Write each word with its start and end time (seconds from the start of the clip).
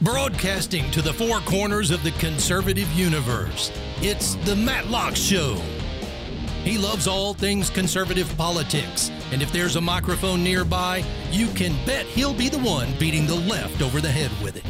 Broadcasting 0.00 0.90
to 0.92 1.02
the 1.02 1.12
four 1.12 1.40
corners 1.40 1.90
of 1.90 2.02
the 2.02 2.12
conservative 2.12 2.90
universe, 2.92 3.72
it's 4.00 4.36
the 4.44 4.54
Matlock 4.54 5.16
Show. 5.16 5.60
He 6.62 6.78
loves 6.78 7.06
all 7.06 7.34
things 7.34 7.68
conservative 7.68 8.32
politics, 8.36 9.10
and 9.32 9.42
if 9.42 9.52
there's 9.52 9.76
a 9.76 9.80
microphone 9.80 10.44
nearby, 10.44 11.04
you 11.30 11.48
can 11.48 11.74
bet 11.84 12.06
he'll 12.06 12.34
be 12.34 12.48
the 12.48 12.58
one 12.58 12.88
beating 12.98 13.26
the 13.26 13.34
left 13.34 13.82
over 13.82 14.00
the 14.00 14.10
head 14.10 14.30
with 14.42 14.56
it. 14.56 14.64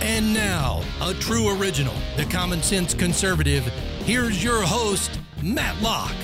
And 0.00 0.32
now, 0.34 0.82
a 1.00 1.14
true 1.14 1.58
original, 1.58 1.94
the 2.16 2.24
common 2.24 2.62
sense 2.62 2.94
conservative, 2.94 3.64
here's 4.04 4.42
your 4.42 4.62
host, 4.62 5.18
Matlock. 5.42 6.14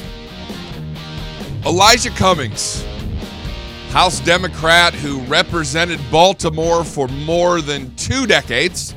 Elijah 1.67 2.11
Cummings, 2.11 2.85
House 3.91 4.21
Democrat 4.21 4.95
who 4.95 5.19
represented 5.23 6.01
Baltimore 6.11 6.85
for 6.85 7.09
more 7.09 7.61
than 7.61 7.95
two 7.97 8.27
decades, 8.29 8.95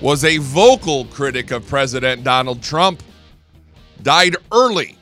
was 0.00 0.24
a 0.24 0.38
vocal 0.38 1.04
critic 1.06 1.50
of 1.50 1.66
President 1.68 2.24
Donald 2.24 2.62
Trump, 2.62 3.02
died 4.02 4.36
early 4.52 4.96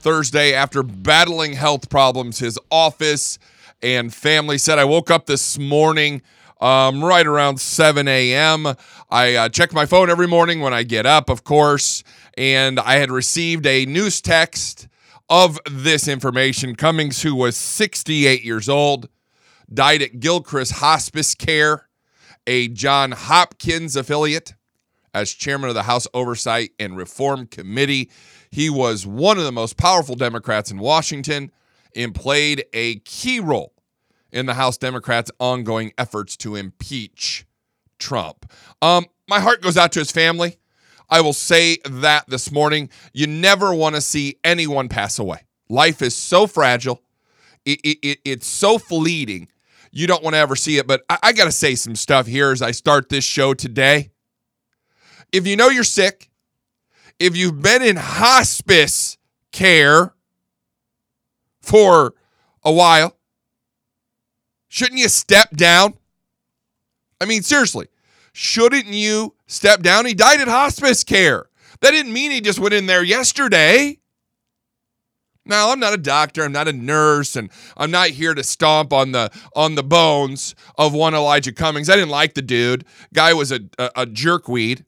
Thursday 0.00 0.52
after 0.52 0.82
battling 0.82 1.52
health 1.52 1.88
problems. 1.88 2.40
His 2.40 2.58
office 2.72 3.38
and 3.80 4.12
family 4.12 4.58
said, 4.58 4.80
I 4.80 4.84
woke 4.84 5.12
up 5.12 5.26
this 5.26 5.58
morning 5.60 6.22
um, 6.60 7.04
right 7.04 7.26
around 7.26 7.60
7 7.60 8.08
a.m. 8.08 8.66
I 9.10 9.34
uh, 9.36 9.48
check 9.48 9.72
my 9.72 9.86
phone 9.86 10.10
every 10.10 10.26
morning 10.26 10.60
when 10.60 10.74
I 10.74 10.82
get 10.82 11.06
up, 11.06 11.30
of 11.30 11.44
course, 11.44 12.02
and 12.36 12.80
I 12.80 12.96
had 12.96 13.12
received 13.12 13.64
a 13.64 13.86
news 13.86 14.20
text 14.20 14.87
of 15.28 15.58
this 15.70 16.08
information. 16.08 16.74
Cummings, 16.74 17.22
who 17.22 17.34
was 17.34 17.56
68 17.56 18.42
years 18.42 18.68
old, 18.68 19.08
died 19.72 20.02
at 20.02 20.20
Gilchrist 20.20 20.72
Hospice 20.72 21.34
Care, 21.34 21.88
a 22.46 22.68
John 22.68 23.12
Hopkins 23.12 23.96
affiliate, 23.96 24.54
as 25.12 25.32
chairman 25.32 25.68
of 25.68 25.74
the 25.74 25.84
House 25.84 26.06
Oversight 26.14 26.70
and 26.78 26.96
Reform 26.96 27.46
Committee. 27.46 28.10
He 28.50 28.70
was 28.70 29.06
one 29.06 29.38
of 29.38 29.44
the 29.44 29.52
most 29.52 29.76
powerful 29.76 30.14
Democrats 30.14 30.70
in 30.70 30.78
Washington 30.78 31.50
and 31.94 32.14
played 32.14 32.64
a 32.72 32.96
key 33.00 33.40
role 33.40 33.74
in 34.30 34.46
the 34.46 34.54
House 34.54 34.76
Democrats' 34.76 35.30
ongoing 35.38 35.92
efforts 35.98 36.36
to 36.38 36.54
impeach 36.54 37.46
Trump. 37.98 38.50
Um, 38.80 39.06
my 39.28 39.40
heart 39.40 39.62
goes 39.62 39.76
out 39.76 39.92
to 39.92 39.98
his 39.98 40.10
family. 40.10 40.57
I 41.10 41.20
will 41.20 41.32
say 41.32 41.78
that 41.84 42.28
this 42.28 42.52
morning. 42.52 42.90
You 43.12 43.26
never 43.26 43.74
want 43.74 43.94
to 43.94 44.00
see 44.00 44.38
anyone 44.44 44.88
pass 44.88 45.18
away. 45.18 45.40
Life 45.68 46.02
is 46.02 46.16
so 46.16 46.46
fragile, 46.46 47.02
it, 47.64 47.80
it, 47.82 47.98
it, 48.02 48.18
it's 48.24 48.46
so 48.46 48.78
fleeting. 48.78 49.48
You 49.90 50.06
don't 50.06 50.22
want 50.22 50.34
to 50.34 50.38
ever 50.38 50.56
see 50.56 50.78
it. 50.78 50.86
But 50.86 51.04
I, 51.08 51.18
I 51.24 51.32
got 51.32 51.44
to 51.44 51.52
say 51.52 51.74
some 51.74 51.94
stuff 51.94 52.26
here 52.26 52.50
as 52.50 52.62
I 52.62 52.70
start 52.70 53.08
this 53.08 53.24
show 53.24 53.54
today. 53.54 54.10
If 55.32 55.46
you 55.46 55.56
know 55.56 55.68
you're 55.68 55.84
sick, 55.84 56.30
if 57.18 57.36
you've 57.36 57.60
been 57.60 57.82
in 57.82 57.96
hospice 57.96 59.18
care 59.52 60.14
for 61.60 62.14
a 62.62 62.72
while, 62.72 63.16
shouldn't 64.68 65.00
you 65.00 65.08
step 65.08 65.50
down? 65.50 65.94
I 67.20 67.24
mean, 67.24 67.42
seriously, 67.42 67.88
shouldn't 68.32 68.86
you 68.86 69.34
step 69.48 69.82
down? 69.82 70.06
He 70.06 70.14
died 70.14 70.40
at 70.40 70.46
hospice 70.46 71.02
care. 71.02 71.46
That 71.80 71.90
didn't 71.90 72.12
mean 72.12 72.30
he 72.30 72.40
just 72.40 72.60
went 72.60 72.74
in 72.74 72.86
there 72.86 73.02
yesterday. 73.02 73.98
Now, 75.44 75.70
I'm 75.70 75.80
not 75.80 75.94
a 75.94 75.98
doctor, 75.98 76.44
I'm 76.44 76.52
not 76.52 76.68
a 76.68 76.72
nurse, 76.74 77.34
and 77.34 77.50
I'm 77.76 77.90
not 77.90 78.10
here 78.10 78.34
to 78.34 78.44
stomp 78.44 78.92
on 78.92 79.12
the 79.12 79.30
on 79.56 79.74
the 79.74 79.82
bones 79.82 80.54
of 80.76 80.92
one 80.92 81.14
Elijah 81.14 81.52
Cummings. 81.52 81.88
I 81.88 81.94
didn't 81.96 82.10
like 82.10 82.34
the 82.34 82.42
dude. 82.42 82.84
Guy 83.14 83.32
was 83.32 83.50
a, 83.50 83.60
a, 83.78 83.90
a 83.96 84.06
jerkweed. 84.06 84.84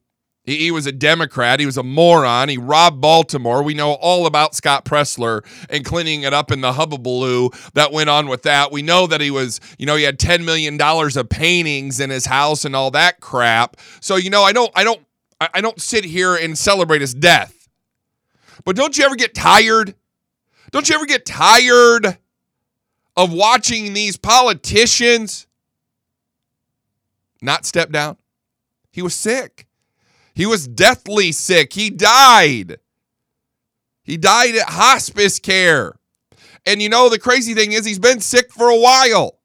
He, 0.50 0.56
he 0.56 0.70
was 0.72 0.84
a 0.84 0.92
Democrat. 0.92 1.60
He 1.60 1.66
was 1.66 1.76
a 1.76 1.84
moron. 1.84 2.48
He 2.48 2.58
robbed 2.58 3.00
Baltimore. 3.00 3.62
We 3.62 3.72
know 3.72 3.92
all 3.92 4.26
about 4.26 4.56
Scott 4.56 4.84
Presler 4.84 5.44
and 5.70 5.84
cleaning 5.84 6.22
it 6.22 6.34
up 6.34 6.50
in 6.50 6.60
the 6.60 6.72
hubbubaloo 6.72 7.72
that 7.74 7.92
went 7.92 8.10
on 8.10 8.26
with 8.26 8.42
that. 8.42 8.72
We 8.72 8.82
know 8.82 9.06
that 9.06 9.20
he 9.20 9.30
was, 9.30 9.60
you 9.78 9.86
know, 9.86 9.94
he 9.94 10.02
had 10.02 10.18
$10 10.18 10.44
million 10.44 10.80
of 10.80 11.28
paintings 11.28 12.00
in 12.00 12.10
his 12.10 12.26
house 12.26 12.64
and 12.64 12.74
all 12.74 12.90
that 12.90 13.20
crap. 13.20 13.76
So, 14.00 14.16
you 14.16 14.28
know, 14.28 14.42
I 14.42 14.50
don't, 14.50 14.72
I 14.74 14.82
don't, 14.82 15.00
I 15.40 15.60
don't 15.60 15.80
sit 15.80 16.04
here 16.04 16.34
and 16.34 16.58
celebrate 16.58 17.00
his 17.00 17.14
death. 17.14 17.68
But 18.64 18.74
don't 18.74 18.98
you 18.98 19.04
ever 19.04 19.14
get 19.14 19.34
tired? 19.34 19.94
Don't 20.72 20.88
you 20.88 20.96
ever 20.96 21.06
get 21.06 21.24
tired 21.24 22.18
of 23.16 23.32
watching 23.32 23.92
these 23.92 24.16
politicians 24.16 25.46
not 27.40 27.64
step 27.64 27.92
down? 27.92 28.16
He 28.90 29.00
was 29.00 29.14
sick. 29.14 29.68
He 30.34 30.46
was 30.46 30.68
deathly 30.68 31.32
sick. 31.32 31.72
He 31.72 31.90
died. 31.90 32.78
He 34.02 34.16
died 34.16 34.56
at 34.56 34.70
hospice 34.70 35.38
care. 35.38 35.94
And 36.66 36.82
you 36.82 36.88
know, 36.88 37.08
the 37.08 37.18
crazy 37.18 37.54
thing 37.54 37.72
is, 37.72 37.84
he's 37.84 37.98
been 37.98 38.20
sick 38.20 38.52
for 38.52 38.68
a 38.68 38.78
while. 38.78 39.38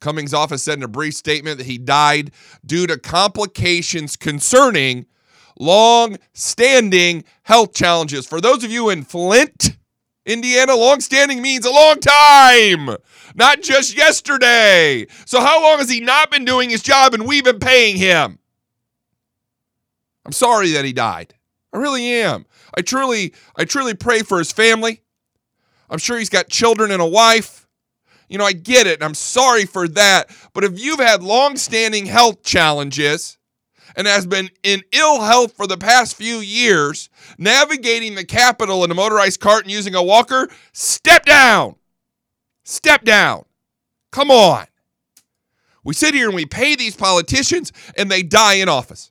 Cummings' 0.00 0.34
office 0.34 0.62
said 0.62 0.78
in 0.78 0.82
a 0.82 0.88
brief 0.88 1.14
statement 1.14 1.58
that 1.58 1.66
he 1.66 1.78
died 1.78 2.32
due 2.64 2.86
to 2.86 2.98
complications 2.98 4.16
concerning 4.16 5.06
long 5.58 6.16
standing 6.32 7.22
health 7.42 7.74
challenges. 7.74 8.26
For 8.26 8.40
those 8.40 8.64
of 8.64 8.72
you 8.72 8.88
in 8.88 9.04
Flint, 9.04 9.76
Indiana, 10.26 10.74
long 10.74 11.00
standing 11.00 11.40
means 11.40 11.64
a 11.64 11.70
long 11.70 12.00
time, 12.00 12.96
not 13.34 13.62
just 13.62 13.96
yesterday. 13.96 15.06
So, 15.26 15.40
how 15.40 15.62
long 15.62 15.78
has 15.78 15.90
he 15.90 16.00
not 16.00 16.30
been 16.30 16.44
doing 16.44 16.70
his 16.70 16.82
job 16.82 17.14
and 17.14 17.26
we've 17.26 17.44
been 17.44 17.60
paying 17.60 17.96
him? 17.96 18.39
I'm 20.24 20.32
sorry 20.32 20.72
that 20.72 20.84
he 20.84 20.92
died. 20.92 21.34
I 21.72 21.78
really 21.78 22.06
am. 22.12 22.46
I 22.74 22.82
truly, 22.82 23.34
I 23.56 23.64
truly 23.64 23.94
pray 23.94 24.20
for 24.20 24.38
his 24.38 24.52
family. 24.52 25.02
I'm 25.88 25.98
sure 25.98 26.18
he's 26.18 26.30
got 26.30 26.48
children 26.48 26.90
and 26.90 27.02
a 27.02 27.06
wife. 27.06 27.66
You 28.28 28.38
know, 28.38 28.44
I 28.44 28.52
get 28.52 28.86
it, 28.86 28.94
and 28.94 29.04
I'm 29.04 29.14
sorry 29.14 29.66
for 29.66 29.88
that. 29.88 30.30
But 30.52 30.62
if 30.64 30.78
you've 30.78 31.00
had 31.00 31.22
long-standing 31.22 32.06
health 32.06 32.44
challenges 32.44 33.38
and 33.96 34.06
has 34.06 34.24
been 34.24 34.50
in 34.62 34.82
ill 34.92 35.20
health 35.20 35.52
for 35.56 35.66
the 35.66 35.76
past 35.76 36.14
few 36.14 36.36
years, 36.36 37.08
navigating 37.38 38.14
the 38.14 38.24
Capitol 38.24 38.84
in 38.84 38.90
a 38.90 38.94
motorized 38.94 39.40
cart 39.40 39.64
and 39.64 39.72
using 39.72 39.96
a 39.96 40.02
walker, 40.02 40.48
step 40.72 41.24
down. 41.24 41.74
Step 42.62 43.02
down. 43.02 43.46
Come 44.12 44.30
on. 44.30 44.66
We 45.82 45.94
sit 45.94 46.14
here 46.14 46.26
and 46.26 46.36
we 46.36 46.46
pay 46.46 46.76
these 46.76 46.94
politicians 46.94 47.72
and 47.96 48.08
they 48.10 48.22
die 48.22 48.54
in 48.54 48.68
office. 48.68 49.10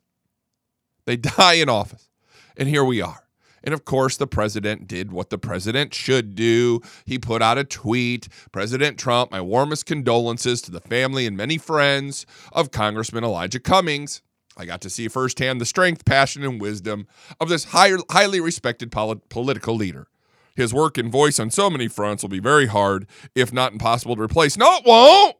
They 1.09 1.17
die 1.37 1.53
in 1.53 1.69
office. 1.69 2.07
And 2.55 2.69
here 2.69 2.83
we 2.85 3.01
are. 3.01 3.23
And 3.63 3.73
of 3.73 3.83
course, 3.83 4.15
the 4.15 4.27
president 4.27 4.87
did 4.87 5.11
what 5.11 5.31
the 5.31 5.39
president 5.39 5.91
should 5.91 6.35
do. 6.35 6.81
He 7.03 7.17
put 7.17 7.41
out 7.41 7.57
a 7.57 7.63
tweet 7.63 8.29
President 8.51 8.99
Trump, 8.99 9.31
my 9.31 9.41
warmest 9.41 9.87
condolences 9.87 10.61
to 10.61 10.71
the 10.71 10.79
family 10.79 11.25
and 11.25 11.35
many 11.35 11.57
friends 11.57 12.27
of 12.53 12.69
Congressman 12.69 13.23
Elijah 13.23 13.59
Cummings. 13.59 14.21
I 14.55 14.65
got 14.65 14.81
to 14.81 14.89
see 14.89 15.07
firsthand 15.07 15.59
the 15.59 15.65
strength, 15.65 16.05
passion, 16.05 16.43
and 16.43 16.61
wisdom 16.61 17.07
of 17.39 17.49
this 17.49 17.65
high, 17.65 17.93
highly 18.11 18.39
respected 18.39 18.91
poli- 18.91 19.19
political 19.29 19.75
leader. 19.75 20.07
His 20.55 20.75
work 20.75 20.95
and 20.99 21.11
voice 21.11 21.39
on 21.39 21.49
so 21.49 21.71
many 21.71 21.87
fronts 21.87 22.21
will 22.21 22.29
be 22.29 22.39
very 22.39 22.67
hard, 22.67 23.07
if 23.33 23.51
not 23.51 23.71
impossible, 23.71 24.15
to 24.15 24.21
replace. 24.21 24.57
No, 24.57 24.75
it 24.75 24.83
won't. 24.85 25.35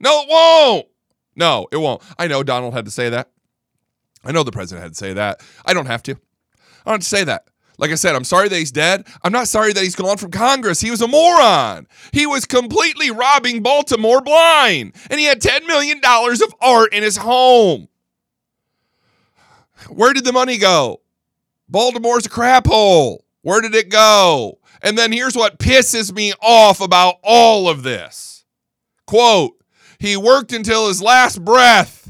No, 0.00 0.22
it 0.22 0.28
won't. 0.28 0.86
No, 1.36 1.68
it 1.70 1.76
won't. 1.76 2.02
I 2.18 2.26
know 2.26 2.42
Donald 2.42 2.74
had 2.74 2.86
to 2.86 2.90
say 2.90 3.08
that. 3.10 3.30
I 4.24 4.32
know 4.32 4.42
the 4.42 4.52
president 4.52 4.82
had 4.82 4.92
to 4.92 4.98
say 4.98 5.12
that. 5.14 5.42
I 5.64 5.74
don't 5.74 5.86
have 5.86 6.02
to. 6.04 6.12
I 6.12 6.90
don't 6.90 6.94
have 6.94 7.00
to 7.00 7.06
say 7.06 7.24
that. 7.24 7.44
Like 7.78 7.92
I 7.92 7.94
said, 7.94 8.14
I'm 8.14 8.24
sorry 8.24 8.48
that 8.48 8.58
he's 8.58 8.70
dead. 8.70 9.06
I'm 9.22 9.32
not 9.32 9.48
sorry 9.48 9.72
that 9.72 9.82
he's 9.82 9.96
gone 9.96 10.18
from 10.18 10.30
Congress. 10.30 10.82
He 10.82 10.90
was 10.90 11.00
a 11.00 11.08
moron. 11.08 11.86
He 12.12 12.26
was 12.26 12.44
completely 12.44 13.10
robbing 13.10 13.62
Baltimore 13.62 14.20
blind. 14.20 14.94
And 15.08 15.18
he 15.18 15.24
had 15.24 15.40
$10 15.40 15.66
million 15.66 15.98
of 16.04 16.54
art 16.60 16.92
in 16.92 17.02
his 17.02 17.16
home. 17.16 17.88
Where 19.88 20.12
did 20.12 20.26
the 20.26 20.32
money 20.32 20.58
go? 20.58 21.00
Baltimore's 21.70 22.26
a 22.26 22.28
crap 22.28 22.66
hole. 22.66 23.24
Where 23.40 23.62
did 23.62 23.74
it 23.74 23.88
go? 23.88 24.58
And 24.82 24.98
then 24.98 25.10
here's 25.10 25.36
what 25.36 25.58
pisses 25.58 26.12
me 26.12 26.34
off 26.42 26.82
about 26.82 27.16
all 27.22 27.66
of 27.66 27.82
this. 27.82 28.44
Quote, 29.06 29.52
he 29.98 30.18
worked 30.18 30.52
until 30.52 30.88
his 30.88 31.00
last 31.00 31.42
breath 31.42 32.09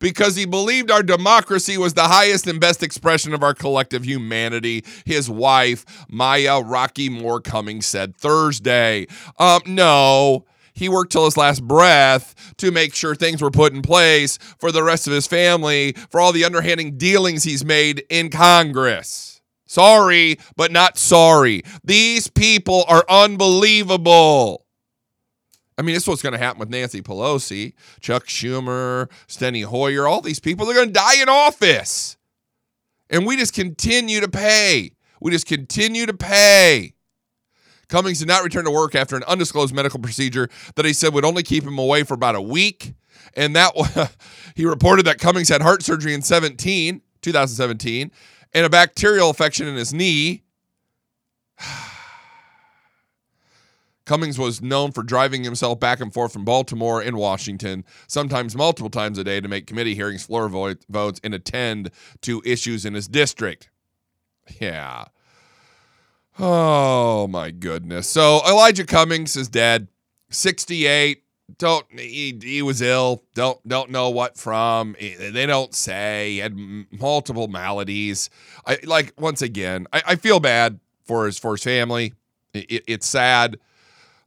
because 0.00 0.34
he 0.34 0.46
believed 0.46 0.90
our 0.90 1.02
democracy 1.02 1.78
was 1.78 1.94
the 1.94 2.08
highest 2.08 2.46
and 2.48 2.58
best 2.58 2.82
expression 2.82 3.32
of 3.32 3.44
our 3.44 3.54
collective 3.54 4.04
humanity. 4.04 4.84
His 5.04 5.30
wife, 5.30 5.84
Maya 6.08 6.62
Rockeymoore 6.62 7.44
Cummings, 7.44 7.86
said 7.86 8.16
Thursday. 8.16 9.06
Um, 9.38 9.60
no. 9.66 10.46
He 10.72 10.88
worked 10.88 11.12
till 11.12 11.26
his 11.26 11.36
last 11.36 11.62
breath 11.62 12.54
to 12.56 12.70
make 12.70 12.94
sure 12.94 13.14
things 13.14 13.42
were 13.42 13.50
put 13.50 13.72
in 13.72 13.82
place 13.82 14.38
for 14.58 14.72
the 14.72 14.82
rest 14.82 15.06
of 15.06 15.12
his 15.12 15.26
family 15.26 15.92
for 16.10 16.20
all 16.20 16.32
the 16.32 16.44
underhanding 16.44 16.96
dealings 16.96 17.44
he's 17.44 17.64
made 17.64 18.04
in 18.08 18.30
Congress. 18.30 19.42
Sorry, 19.66 20.38
but 20.56 20.72
not 20.72 20.98
sorry. 20.98 21.62
These 21.84 22.28
people 22.28 22.84
are 22.88 23.04
unbelievable. 23.08 24.64
I 25.80 25.82
mean, 25.82 25.94
this 25.94 26.02
is 26.02 26.08
what's 26.10 26.20
going 26.20 26.34
to 26.34 26.38
happen 26.38 26.60
with 26.60 26.68
Nancy 26.68 27.00
Pelosi, 27.00 27.72
Chuck 28.00 28.26
Schumer, 28.26 29.08
Steny 29.26 29.64
Hoyer. 29.64 30.06
All 30.06 30.20
these 30.20 30.38
people, 30.38 30.66
they're 30.66 30.74
going 30.74 30.88
to 30.88 30.92
die 30.92 31.22
in 31.22 31.30
office. 31.30 32.18
And 33.08 33.24
we 33.24 33.34
just 33.38 33.54
continue 33.54 34.20
to 34.20 34.28
pay. 34.28 34.92
We 35.22 35.30
just 35.30 35.46
continue 35.46 36.04
to 36.04 36.12
pay. 36.12 36.92
Cummings 37.88 38.18
did 38.18 38.28
not 38.28 38.44
return 38.44 38.66
to 38.66 38.70
work 38.70 38.94
after 38.94 39.16
an 39.16 39.22
undisclosed 39.22 39.74
medical 39.74 39.98
procedure 39.98 40.50
that 40.74 40.84
he 40.84 40.92
said 40.92 41.14
would 41.14 41.24
only 41.24 41.42
keep 41.42 41.64
him 41.64 41.78
away 41.78 42.02
for 42.02 42.12
about 42.12 42.34
a 42.34 42.42
week. 42.42 42.92
And 43.32 43.56
that 43.56 43.72
he 44.54 44.66
reported 44.66 45.06
that 45.06 45.18
Cummings 45.18 45.48
had 45.48 45.62
heart 45.62 45.82
surgery 45.82 46.12
in 46.12 46.20
17, 46.20 47.00
2017, 47.22 48.10
and 48.52 48.66
a 48.66 48.68
bacterial 48.68 49.28
infection 49.28 49.66
in 49.66 49.76
his 49.76 49.94
knee. 49.94 50.42
Cummings 54.10 54.40
was 54.40 54.60
known 54.60 54.90
for 54.90 55.04
driving 55.04 55.44
himself 55.44 55.78
back 55.78 56.00
and 56.00 56.12
forth 56.12 56.32
from 56.32 56.44
Baltimore 56.44 57.00
and 57.00 57.16
Washington, 57.16 57.84
sometimes 58.08 58.56
multiple 58.56 58.90
times 58.90 59.18
a 59.18 59.22
day, 59.22 59.40
to 59.40 59.46
make 59.46 59.68
committee 59.68 59.94
hearings, 59.94 60.26
floor 60.26 60.48
votes, 60.48 61.20
and 61.22 61.32
attend 61.32 61.92
to 62.22 62.42
issues 62.44 62.84
in 62.84 62.94
his 62.94 63.06
district. 63.06 63.70
Yeah. 64.60 65.04
Oh 66.40 67.28
my 67.28 67.52
goodness. 67.52 68.08
So 68.08 68.40
Elijah 68.48 68.84
Cummings 68.84 69.36
is 69.36 69.48
dead. 69.48 69.86
68. 70.30 71.22
Don't 71.58 71.86
he, 71.96 72.36
he 72.42 72.62
was 72.62 72.82
ill. 72.82 73.22
Don't 73.36 73.60
don't 73.68 73.90
know 73.90 74.10
what 74.10 74.36
from. 74.36 74.96
They 74.98 75.46
don't 75.46 75.72
say. 75.72 76.32
He 76.32 76.38
had 76.38 76.56
multiple 76.90 77.46
maladies. 77.46 78.28
I 78.66 78.78
like 78.82 79.12
once 79.20 79.40
again. 79.40 79.86
I, 79.92 80.02
I 80.04 80.16
feel 80.16 80.40
bad 80.40 80.80
for 81.04 81.26
his 81.26 81.38
for 81.38 81.52
his 81.52 81.62
family. 81.62 82.14
It, 82.52 82.82
it's 82.88 83.06
sad. 83.06 83.56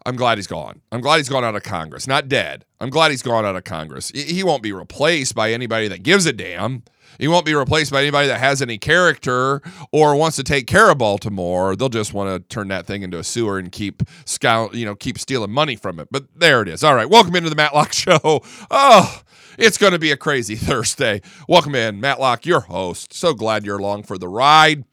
I'm 0.05 0.15
glad 0.15 0.38
he's 0.38 0.47
gone. 0.47 0.81
I'm 0.91 1.01
glad 1.01 1.17
he's 1.17 1.29
gone 1.29 1.44
out 1.44 1.55
of 1.55 1.63
Congress. 1.63 2.07
Not 2.07 2.27
dead. 2.27 2.65
I'm 2.79 2.89
glad 2.89 3.11
he's 3.11 3.21
gone 3.21 3.45
out 3.45 3.55
of 3.55 3.63
Congress. 3.63 4.09
He 4.09 4.44
won't 4.44 4.61
be 4.63 4.73
replaced 4.73 5.35
by 5.35 5.51
anybody 5.51 5.88
that 5.88 6.03
gives 6.03 6.25
a 6.25 6.33
damn. 6.33 6.83
He 7.19 7.27
won't 7.27 7.45
be 7.45 7.53
replaced 7.53 7.91
by 7.91 8.01
anybody 8.01 8.27
that 8.27 8.39
has 8.39 8.61
any 8.61 8.77
character 8.77 9.61
or 9.91 10.15
wants 10.15 10.35
to 10.38 10.44
take 10.44 10.67
care 10.67 10.89
of 10.89 10.97
Baltimore. 10.97 11.75
They'll 11.75 11.89
just 11.89 12.13
want 12.13 12.29
to 12.29 12.53
turn 12.53 12.69
that 12.69 12.85
thing 12.85 13.03
into 13.03 13.19
a 13.19 13.23
sewer 13.23 13.59
and 13.59 13.71
keep 13.71 14.03
scout, 14.25 14.73
you 14.73 14.85
know, 14.85 14.95
keep 14.95 15.19
stealing 15.19 15.51
money 15.51 15.75
from 15.75 16.00
it. 16.00 16.07
But 16.11 16.25
there 16.35 16.61
it 16.61 16.67
is. 16.67 16.83
All 16.83 16.95
right, 16.95 17.09
welcome 17.09 17.35
into 17.35 17.50
the 17.50 17.55
Matlock 17.55 17.94
Show. 17.94 18.41
Oh, 18.71 19.21
it's 19.57 19.77
going 19.77 19.94
to 19.94 20.00
be 20.00 20.11
a 20.11 20.17
crazy 20.17 20.55
Thursday. 20.57 21.21
Welcome 21.47 21.75
in, 21.75 22.00
Matlock, 22.00 22.45
your 22.45 22.61
host. 22.61 23.13
So 23.13 23.33
glad 23.33 23.65
you're 23.65 23.79
along 23.79 24.03
for 24.03 24.17
the 24.17 24.27
ride. 24.27 24.83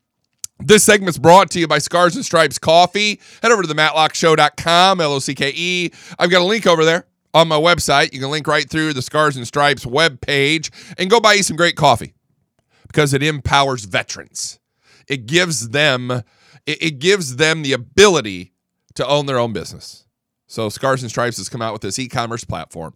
This 0.62 0.84
segment's 0.84 1.18
brought 1.18 1.50
to 1.52 1.58
you 1.58 1.66
by 1.66 1.78
Scars 1.78 2.16
and 2.16 2.24
Stripes 2.24 2.58
Coffee. 2.58 3.20
Head 3.42 3.50
over 3.50 3.62
to 3.62 3.68
the 3.68 3.74
matlockshow.com, 3.74 5.00
L 5.00 5.14
O 5.14 5.18
C 5.18 5.34
K 5.34 5.52
E. 5.54 5.90
I've 6.18 6.30
got 6.30 6.42
a 6.42 6.44
link 6.44 6.66
over 6.66 6.84
there 6.84 7.06
on 7.32 7.48
my 7.48 7.56
website. 7.56 8.12
You 8.12 8.20
can 8.20 8.30
link 8.30 8.46
right 8.46 8.68
through 8.68 8.92
the 8.92 9.02
Scars 9.02 9.36
and 9.36 9.46
Stripes 9.46 9.86
web 9.86 10.20
page 10.20 10.70
and 10.98 11.08
go 11.08 11.18
buy 11.18 11.34
you 11.34 11.42
some 11.42 11.56
great 11.56 11.76
coffee 11.76 12.14
because 12.86 13.14
it 13.14 13.22
empowers 13.22 13.86
veterans. 13.86 14.60
It 15.08 15.26
gives 15.26 15.70
them 15.70 16.10
it, 16.10 16.82
it 16.82 16.98
gives 16.98 17.36
them 17.36 17.62
the 17.62 17.72
ability 17.72 18.52
to 18.94 19.06
own 19.06 19.26
their 19.26 19.38
own 19.38 19.52
business. 19.52 20.06
So 20.46 20.68
Scars 20.68 21.02
and 21.02 21.10
Stripes 21.10 21.38
has 21.38 21.48
come 21.48 21.62
out 21.62 21.72
with 21.72 21.82
this 21.82 21.98
e-commerce 21.98 22.44
platform 22.44 22.94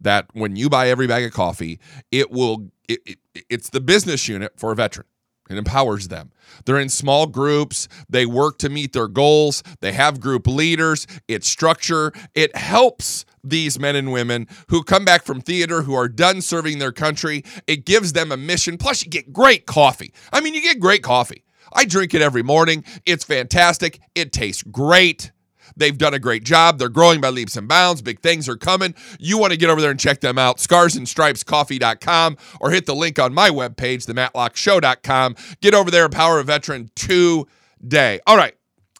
that 0.00 0.26
when 0.32 0.54
you 0.54 0.70
buy 0.70 0.88
every 0.88 1.06
bag 1.06 1.24
of 1.24 1.32
coffee, 1.32 1.80
it 2.12 2.30
will 2.30 2.70
it, 2.88 3.00
it, 3.04 3.18
it's 3.48 3.70
the 3.70 3.80
business 3.80 4.28
unit 4.28 4.52
for 4.56 4.70
a 4.70 4.76
veteran. 4.76 5.06
It 5.50 5.58
empowers 5.58 6.08
them. 6.08 6.30
They're 6.64 6.78
in 6.78 6.88
small 6.88 7.26
groups. 7.26 7.88
They 8.08 8.24
work 8.24 8.58
to 8.58 8.68
meet 8.68 8.92
their 8.92 9.08
goals. 9.08 9.62
They 9.80 9.92
have 9.92 10.20
group 10.20 10.46
leaders. 10.46 11.06
It's 11.28 11.48
structure. 11.48 12.12
It 12.34 12.54
helps 12.54 13.24
these 13.42 13.78
men 13.78 13.96
and 13.96 14.12
women 14.12 14.46
who 14.68 14.84
come 14.84 15.04
back 15.04 15.24
from 15.24 15.40
theater, 15.40 15.82
who 15.82 15.94
are 15.94 16.08
done 16.08 16.40
serving 16.40 16.78
their 16.78 16.92
country. 16.92 17.44
It 17.66 17.84
gives 17.84 18.12
them 18.12 18.30
a 18.30 18.36
mission. 18.36 18.78
Plus, 18.78 19.04
you 19.04 19.10
get 19.10 19.32
great 19.32 19.66
coffee. 19.66 20.12
I 20.32 20.40
mean, 20.40 20.54
you 20.54 20.62
get 20.62 20.78
great 20.78 21.02
coffee. 21.02 21.44
I 21.72 21.84
drink 21.84 22.14
it 22.14 22.22
every 22.22 22.42
morning. 22.42 22.84
It's 23.06 23.24
fantastic. 23.24 24.00
It 24.14 24.32
tastes 24.32 24.62
great. 24.62 25.32
They've 25.76 25.96
done 25.96 26.14
a 26.14 26.18
great 26.18 26.44
job. 26.44 26.78
They're 26.78 26.88
growing 26.88 27.20
by 27.20 27.30
leaps 27.30 27.56
and 27.56 27.68
bounds. 27.68 28.02
Big 28.02 28.20
things 28.20 28.48
are 28.48 28.56
coming. 28.56 28.94
You 29.18 29.38
want 29.38 29.52
to 29.52 29.56
get 29.58 29.70
over 29.70 29.80
there 29.80 29.90
and 29.90 30.00
check 30.00 30.20
them 30.20 30.38
out. 30.38 30.58
Scarsandstripescoffee.com 30.58 32.36
or 32.60 32.70
hit 32.70 32.86
the 32.86 32.94
link 32.94 33.18
on 33.18 33.32
my 33.34 33.50
webpage, 33.50 34.06
thematlockshow.com. 34.06 35.36
Get 35.60 35.74
over 35.74 35.90
there, 35.90 36.04
and 36.04 36.14
power 36.14 36.40
a 36.40 36.44
veteran 36.44 36.90
today. 36.94 38.20
All 38.26 38.36
right. 38.36 38.54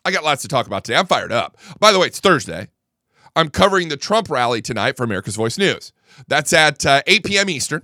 I 0.05 0.11
got 0.11 0.25
lots 0.25 0.43
to 0.43 0.49
talk 0.49 0.67
about 0.67 0.85
today. 0.85 0.97
I'm 0.99 1.07
fired 1.07 1.33
up. 1.33 1.59
By 1.79 1.93
the 1.93 1.99
way, 1.99 2.07
it's 2.07 2.21
Thursday. 2.21 2.69
I'm 3.37 3.51
covering 3.51 3.89
the 3.89 3.97
Trump 3.97 4.31
rally 4.31 4.63
tonight 4.63 4.97
for 4.97 5.05
America's 5.05 5.37
Voice 5.37 5.59
News. 5.59 5.93
That's 6.27 6.53
at 6.53 6.85
uh, 6.87 7.03
8 7.07 7.25
p.m. 7.25 7.51
Eastern. 7.51 7.83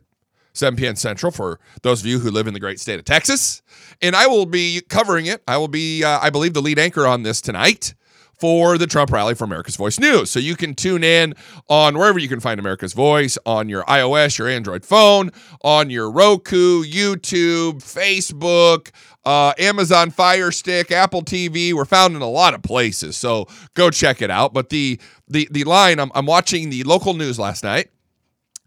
7 0.55 0.77
p.m. 0.77 0.97
Central 0.97 1.31
for 1.31 1.61
those 1.83 2.01
of 2.01 2.07
you 2.07 2.19
who 2.19 2.31
live 2.31 2.47
in 2.47 2.55
the 2.55 2.61
great 2.61 2.81
state 2.81 2.99
of 2.99 3.05
Texas. 3.05 3.61
And 4.01 4.17
I 4.17 4.27
will 4.27 4.47
be 4.47 4.81
covering 4.89 5.27
it. 5.27 5.43
I 5.47 5.59
will 5.59 5.69
be, 5.69 6.03
uh, 6.03 6.19
I 6.21 6.31
believe, 6.31 6.55
the 6.55 6.63
lead 6.63 6.79
anchor 6.79 7.07
on 7.07 7.23
this 7.23 7.43
tonight 7.43 7.95
for 8.39 8.77
the 8.79 8.87
Trump 8.87 9.11
rally 9.11 9.35
for 9.35 9.45
America's 9.45 9.77
Voice 9.77 9.99
News. 9.99 10.31
So 10.31 10.39
you 10.39 10.57
can 10.57 10.75
tune 10.75 11.03
in 11.03 11.35
on 11.69 11.97
wherever 11.97 12.19
you 12.19 12.29
can 12.29 12.41
find 12.41 12.61
America's 12.61 12.93
Voice 12.93 13.39
on 13.47 13.69
your 13.69 13.83
iOS, 13.85 14.39
your 14.39 14.49
Android 14.49 14.85
phone, 14.85 15.31
on 15.63 15.91
your 15.91 16.11
Roku, 16.11 16.85
YouTube, 16.85 17.83
Facebook, 17.83 18.91
uh, 19.25 19.53
Amazon 19.59 20.11
Fire 20.11 20.53
Stick, 20.53 20.93
Apple 20.93 21.23
TV. 21.23 21.73
We're 21.73 21.85
found 21.85 22.15
in 22.15 22.23
a 22.23 22.29
lot 22.29 22.55
of 22.55 22.63
places, 22.63 23.17
so 23.17 23.47
go 23.75 23.91
check 23.91 24.23
it 24.23 24.31
out. 24.31 24.55
But 24.55 24.69
the 24.69 25.01
the 25.29 25.49
the 25.51 25.65
line 25.65 25.99
I'm, 25.99 26.13
I'm 26.15 26.27
watching 26.27 26.71
the 26.71 26.85
local 26.85 27.15
news 27.15 27.39
last 27.39 27.65
night, 27.65 27.91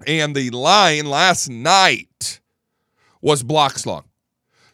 and 0.05 0.35
the 0.35 0.49
line 0.49 1.05
last 1.05 1.49
night 1.49 2.41
was 3.21 3.43
blocks 3.43 3.85
long. 3.85 4.08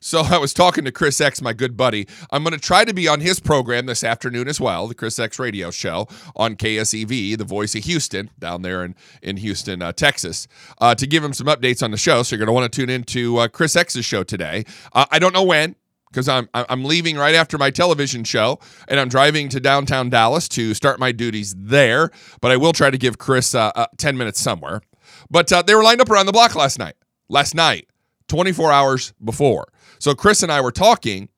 So 0.06 0.20
I 0.30 0.38
was 0.38 0.54
talking 0.54 0.86
to 0.86 0.92
Chris 0.92 1.20
X, 1.20 1.42
my 1.42 1.52
good 1.52 1.76
buddy. 1.76 2.08
I'm 2.30 2.44
going 2.44 2.54
to 2.54 2.60
try 2.60 2.86
to 2.86 2.94
be 2.94 3.08
on 3.08 3.22
his 3.22 3.40
program 3.40 3.88
this 3.88 4.04
afternoon 4.04 4.48
as 4.48 4.62
well, 4.62 4.88
the 4.88 4.94
Chris 4.94 5.18
X 5.18 5.40
radio 5.40 5.72
show 5.72 6.08
on 6.36 6.56
KSEV, 6.56 7.38
the 7.38 7.44
voice 7.44 7.74
of 7.76 7.84
Houston, 7.86 8.30
down 8.38 8.62
there 8.62 8.84
in, 8.84 8.96
in 9.24 9.38
Houston, 9.38 9.82
uh, 9.82 9.92
Texas, 9.92 10.48
uh, 10.80 10.94
to 10.94 11.08
give 11.08 11.24
him 11.24 11.34
some 11.34 11.48
updates 11.48 11.82
on 11.82 11.90
the 11.90 11.98
show. 11.98 12.22
So 12.22 12.36
you're 12.36 12.46
going 12.46 12.54
to 12.54 12.54
want 12.54 12.72
to 12.72 12.82
tune 12.82 12.90
into 12.92 13.38
uh, 13.38 13.48
Chris 13.48 13.76
X's 13.76 14.06
show 14.06 14.24
today. 14.24 14.66
Uh, 14.94 15.06
I 15.10 15.18
don't 15.18 15.34
know 15.34 15.44
when 15.44 15.76
because 16.10 16.30
I'm 16.30 16.48
I'm 16.54 16.86
leaving 16.86 17.18
right 17.18 17.36
after 17.36 17.58
my 17.58 17.72
television 17.72 18.24
show, 18.24 18.60
and 18.88 19.00
I'm 19.00 19.10
driving 19.10 19.50
to 19.50 19.60
downtown 19.60 20.10
Dallas 20.10 20.48
to 20.50 20.74
start 20.74 20.98
my 21.00 21.12
duties 21.12 21.56
there. 21.58 22.12
But 22.40 22.52
I 22.52 22.58
will 22.58 22.72
try 22.72 22.90
to 22.90 22.98
give 22.98 23.18
Chris 23.18 23.54
uh, 23.56 23.72
uh, 23.76 23.88
ten 23.98 24.18
minutes 24.18 24.40
somewhere. 24.40 24.82
But 25.30 25.52
uh, 25.52 25.64
they 25.64 25.76
were 25.76 25.84
lined 25.84 26.00
up 26.00 26.10
around 26.10 26.28
the 26.28 26.32
block 26.32 26.56
last 26.56 26.80
night. 26.80 26.96
Last 27.28 27.56
night, 27.56 27.90
24 28.28 28.72
hours 28.72 29.14
before. 29.24 29.68
So 30.06 30.14
Chris 30.14 30.44
and 30.44 30.52
I 30.52 30.62
were 30.62 30.72
talking, 30.72 31.30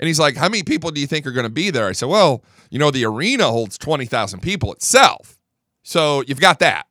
and 0.00 0.08
he's 0.08 0.18
like, 0.18 0.34
How 0.34 0.48
many 0.48 0.64
people 0.64 0.90
do 0.90 1.00
you 1.00 1.06
think 1.06 1.28
are 1.28 1.30
going 1.30 1.46
to 1.46 1.48
be 1.48 1.70
there? 1.70 1.86
I 1.86 1.92
said, 1.92 2.08
Well, 2.08 2.42
you 2.70 2.78
know, 2.80 2.90
the 2.90 3.04
arena 3.04 3.44
holds 3.44 3.78
20,000 3.78 4.40
people 4.40 4.72
itself. 4.72 5.38
So 5.84 6.24
you've 6.26 6.40
got 6.40 6.58
that. 6.58 6.88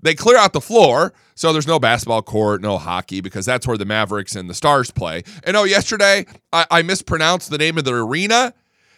They 0.00 0.16
clear 0.16 0.36
out 0.36 0.52
the 0.52 0.60
floor, 0.60 1.14
so 1.36 1.52
there's 1.52 1.68
no 1.68 1.78
basketball 1.78 2.22
court, 2.22 2.62
no 2.62 2.78
hockey, 2.78 3.20
because 3.20 3.46
that's 3.46 3.64
where 3.64 3.78
the 3.78 3.84
Mavericks 3.84 4.34
and 4.34 4.50
the 4.50 4.54
Stars 4.54 4.90
play. 4.90 5.22
And 5.44 5.56
oh, 5.56 5.62
yesterday 5.62 6.26
I, 6.52 6.66
I 6.68 6.82
mispronounced 6.82 7.50
the 7.50 7.58
name 7.58 7.78
of 7.78 7.84
the 7.84 7.94
arena. 7.94 8.52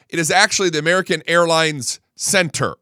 It 0.09 0.19
is 0.19 0.31
actually 0.31 0.71
the 0.71 0.79
American 0.79 1.23
Airlines 1.27 2.01
Center, 2.17 2.77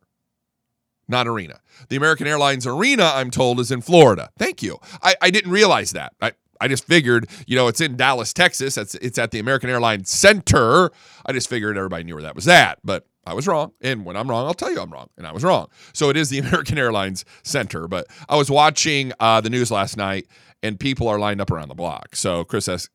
not 1.08 1.26
arena. 1.26 1.58
The 1.88 1.96
American 1.96 2.28
Airlines 2.28 2.68
Arena, 2.68 3.10
I'm 3.16 3.32
told, 3.32 3.58
is 3.58 3.72
in 3.72 3.80
Florida. 3.80 4.30
Thank 4.38 4.62
you. 4.62 4.78
I, 5.02 5.16
I 5.20 5.30
didn't 5.30 5.50
realize 5.50 5.90
that. 5.90 6.12
I, 6.20 6.34
I 6.62 6.68
just 6.68 6.86
figured, 6.86 7.28
you 7.48 7.56
know, 7.56 7.66
it's 7.66 7.80
in 7.80 7.96
Dallas, 7.96 8.32
Texas. 8.32 8.78
It's, 8.78 8.94
it's 8.96 9.18
at 9.18 9.32
the 9.32 9.40
American 9.40 9.68
Airlines 9.68 10.10
Center. 10.10 10.92
I 11.26 11.32
just 11.32 11.48
figured 11.48 11.76
everybody 11.76 12.04
knew 12.04 12.14
where 12.14 12.22
that 12.22 12.36
was 12.36 12.46
at, 12.46 12.78
but 12.84 13.08
I 13.26 13.34
was 13.34 13.48
wrong. 13.48 13.72
And 13.80 14.04
when 14.04 14.16
I'm 14.16 14.30
wrong, 14.30 14.46
I'll 14.46 14.54
tell 14.54 14.70
you 14.70 14.80
I'm 14.80 14.92
wrong. 14.92 15.08
And 15.16 15.26
I 15.26 15.32
was 15.32 15.42
wrong. 15.42 15.66
So 15.92 16.08
it 16.08 16.16
is 16.16 16.30
the 16.30 16.38
American 16.40 16.78
Airlines 16.78 17.24
Center. 17.42 17.88
But 17.88 18.06
I 18.28 18.36
was 18.36 18.48
watching 18.48 19.12
uh, 19.18 19.40
the 19.40 19.50
news 19.50 19.72
last 19.72 19.96
night, 19.96 20.28
and 20.62 20.78
people 20.78 21.08
are 21.08 21.18
lined 21.18 21.40
up 21.40 21.50
around 21.50 21.68
the 21.68 21.74
block. 21.74 22.14
So 22.14 22.44
Chris 22.44 22.68
S, 22.68 22.88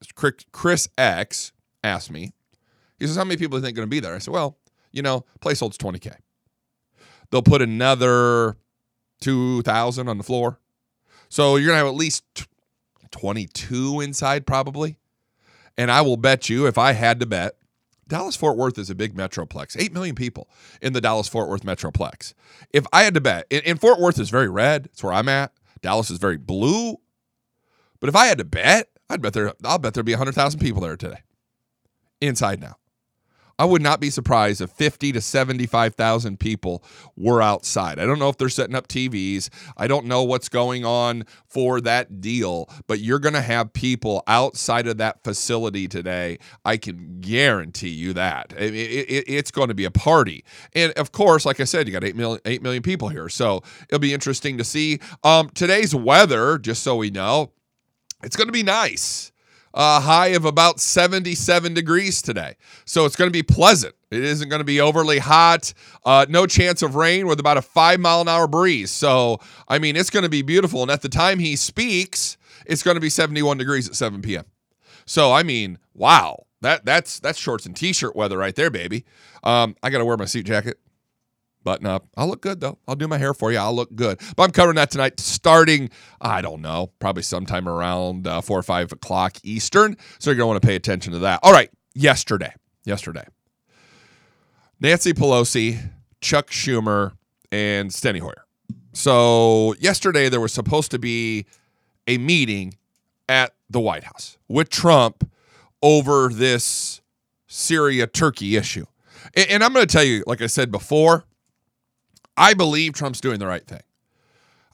Chris 0.53 0.87
X 0.97 1.51
asked 1.83 2.09
me, 2.09 2.31
He 2.99 3.05
says, 3.05 3.17
How 3.17 3.25
many 3.25 3.35
people 3.35 3.57
do 3.57 3.61
you 3.61 3.65
think 3.65 3.75
going 3.75 3.85
to 3.85 3.89
be 3.89 3.99
there? 3.99 4.15
I 4.15 4.19
said, 4.19 4.33
Well, 4.33 4.57
you 4.93 5.01
know, 5.01 5.25
place 5.41 5.59
holds 5.59 5.77
20K. 5.77 6.13
They'll 7.31 7.41
put 7.41 7.61
another 7.61 8.55
2,000 9.19 10.07
on 10.07 10.17
the 10.17 10.23
floor. 10.23 10.61
So 11.27 11.57
you're 11.57 11.67
going 11.67 11.73
to 11.73 11.85
have 11.85 11.87
at 11.87 11.95
least 11.95 12.23
22 13.11 14.01
inside, 14.01 14.45
probably. 14.45 14.97
And 15.77 15.91
I 15.91 16.01
will 16.01 16.17
bet 16.17 16.49
you, 16.49 16.65
if 16.67 16.77
I 16.77 16.93
had 16.93 17.19
to 17.19 17.25
bet, 17.25 17.57
Dallas 18.07 18.35
Fort 18.35 18.57
Worth 18.57 18.77
is 18.77 18.89
a 18.89 18.95
big 18.95 19.15
metroplex, 19.15 19.75
8 19.79 19.93
million 19.93 20.15
people 20.15 20.49
in 20.81 20.93
the 20.93 21.01
Dallas 21.01 21.27
Fort 21.27 21.49
Worth 21.49 21.63
metroplex. 21.63 22.33
If 22.71 22.85
I 22.93 23.03
had 23.03 23.13
to 23.15 23.21
bet, 23.21 23.45
and, 23.51 23.79
Fort 23.79 23.99
Worth 23.99 24.19
is 24.19 24.29
very 24.29 24.49
red, 24.49 24.87
it's 24.87 25.03
where 25.03 25.13
I'm 25.13 25.29
at. 25.29 25.51
Dallas 25.81 26.09
is 26.09 26.17
very 26.17 26.37
blue. 26.37 26.97
But 27.99 28.09
if 28.09 28.15
I 28.15 28.27
had 28.27 28.37
to 28.37 28.45
bet, 28.45 28.89
I'd 29.09 29.21
bet 29.21 29.33
there, 29.33 29.53
I'll 29.63 29.77
bet 29.77 29.93
there'd 29.93 30.05
be 30.05 30.13
100,000 30.13 30.59
people 30.59 30.81
there 30.81 30.97
today. 30.97 31.21
Inside 32.21 32.61
now. 32.61 32.77
I 33.59 33.65
would 33.65 33.81
not 33.81 33.99
be 33.99 34.09
surprised 34.09 34.61
if 34.61 34.69
50 34.71 35.11
to 35.13 35.21
75,000 35.21 36.39
people 36.39 36.83
were 37.15 37.41
outside. 37.41 37.99
I 37.99 38.05
don't 38.05 38.19
know 38.19 38.29
if 38.29 38.37
they're 38.37 38.49
setting 38.49 38.75
up 38.75 38.87
TVs. 38.87 39.49
I 39.75 39.87
don't 39.87 40.05
know 40.05 40.23
what's 40.23 40.47
going 40.47 40.85
on 40.85 41.25
for 41.47 41.81
that 41.81 42.21
deal, 42.21 42.69
but 42.85 42.99
you're 42.99 43.19
going 43.19 43.33
to 43.33 43.41
have 43.41 43.73
people 43.73 44.23
outside 44.27 44.85
of 44.87 44.97
that 44.97 45.23
facility 45.23 45.87
today. 45.87 46.37
I 46.65 46.77
can 46.77 47.19
guarantee 47.19 47.89
you 47.89 48.13
that. 48.13 48.53
It, 48.55 48.75
it, 48.75 49.23
it's 49.27 49.49
going 49.49 49.69
to 49.69 49.75
be 49.75 49.85
a 49.85 49.91
party. 49.91 50.43
And 50.73 50.91
of 50.93 51.11
course, 51.11 51.45
like 51.45 51.59
I 51.59 51.63
said, 51.63 51.87
you 51.87 51.93
got 51.93 52.03
8 52.03 52.15
million, 52.15 52.41
8 52.45 52.61
million 52.61 52.83
people 52.83 53.09
here. 53.09 53.27
So 53.27 53.63
it'll 53.89 53.99
be 53.99 54.13
interesting 54.13 54.59
to 54.59 54.63
see. 54.63 54.99
Um, 55.23 55.49
today's 55.49 55.95
weather, 55.95 56.59
just 56.59 56.83
so 56.83 56.95
we 56.95 57.09
know, 57.09 57.51
it's 58.23 58.35
going 58.35 58.47
to 58.47 58.53
be 58.53 58.63
nice 58.63 59.31
a 59.77 59.99
high 59.99 60.29
of 60.29 60.43
about 60.43 60.79
77 60.79 61.75
degrees 61.75 62.23
today. 62.23 62.55
So 62.85 63.05
it's 63.05 63.15
going 63.15 63.27
to 63.27 63.33
be 63.33 63.43
pleasant. 63.43 63.93
It 64.09 64.23
isn't 64.23 64.49
going 64.49 64.59
to 64.59 64.65
be 64.65 64.81
overly 64.81 65.19
hot. 65.19 65.71
Uh, 66.03 66.25
no 66.27 66.47
chance 66.47 66.81
of 66.81 66.95
rain 66.95 67.27
with 67.27 67.39
about 67.39 67.57
a 67.57 67.61
five 67.61 67.99
mile 67.99 68.21
an 68.21 68.27
hour 68.27 68.47
breeze. 68.47 68.89
So, 68.89 69.39
I 69.67 69.77
mean, 69.77 69.95
it's 69.95 70.09
going 70.09 70.23
to 70.23 70.29
be 70.29 70.41
beautiful. 70.41 70.81
And 70.81 70.89
at 70.89 71.03
the 71.03 71.09
time 71.09 71.37
he 71.37 71.55
speaks, 71.55 72.37
it's 72.65 72.81
going 72.81 72.95
to 72.95 73.01
be 73.01 73.09
71 73.09 73.59
degrees 73.59 73.87
at 73.87 73.95
7 73.95 74.19
p.m. 74.23 74.45
So, 75.05 75.31
I 75.31 75.43
mean, 75.43 75.77
wow. 75.93 76.43
That 76.61 76.85
that's 76.85 77.19
that's 77.19 77.37
shorts 77.37 77.67
and 77.67 77.75
t-shirt 77.75 78.15
weather 78.15 78.35
right 78.35 78.55
there, 78.55 78.71
baby. 78.71 79.05
Um, 79.43 79.75
I 79.83 79.91
got 79.91 79.99
to 79.99 80.05
wear 80.05 80.17
my 80.17 80.25
suit 80.25 80.47
jacket 80.47 80.79
button 81.67 81.85
up. 81.85 82.07
I'll 82.15 82.27
look 82.27 82.41
good 82.41 82.61
though. 82.61 82.77
I'll 82.87 82.95
do 82.95 83.09
my 83.09 83.17
hair 83.17 83.33
for 83.33 83.51
you. 83.51 83.57
I'll 83.57 83.75
look 83.75 83.93
good. 83.93 84.21
But 84.37 84.43
I'm 84.43 84.51
covering 84.51 84.77
that 84.77 84.89
tonight, 84.89 85.19
starting, 85.19 85.89
I 86.21 86.41
don't 86.41 86.61
know, 86.61 86.93
probably 86.99 87.23
sometime 87.23 87.67
around 87.67 88.25
uh, 88.25 88.39
four 88.39 88.57
or 88.57 88.63
five 88.63 88.93
o'clock 88.93 89.35
Eastern. 89.43 89.97
So 90.17 90.29
you're 90.29 90.37
going 90.37 90.45
to 90.45 90.47
want 90.47 90.61
to 90.61 90.65
pay 90.65 90.75
attention 90.75 91.11
to 91.11 91.19
that. 91.19 91.41
All 91.43 91.51
right. 91.51 91.69
Yesterday, 91.93 92.53
yesterday, 92.85 93.25
Nancy 94.79 95.11
Pelosi, 95.11 95.91
Chuck 96.21 96.51
Schumer, 96.51 97.17
and 97.51 97.89
Steny 97.89 98.19
Hoyer. 98.19 98.45
So 98.93 99.73
yesterday, 99.79 100.29
there 100.29 100.39
was 100.39 100.53
supposed 100.53 100.91
to 100.91 100.99
be 100.99 101.47
a 102.07 102.17
meeting 102.17 102.75
at 103.27 103.55
the 103.69 103.81
White 103.81 104.05
House 104.05 104.37
with 104.47 104.69
Trump 104.69 105.29
over 105.81 106.29
this 106.29 107.01
Syria 107.47 108.07
Turkey 108.07 108.55
issue. 108.55 108.85
And 109.35 109.63
I'm 109.63 109.73
going 109.73 109.85
to 109.85 109.91
tell 109.91 110.05
you, 110.05 110.23
like 110.25 110.41
I 110.41 110.47
said 110.47 110.71
before, 110.71 111.26
I 112.37 112.53
believe 112.53 112.93
Trump's 112.93 113.19
doing 113.19 113.39
the 113.39 113.47
right 113.47 113.65
thing. 113.65 113.81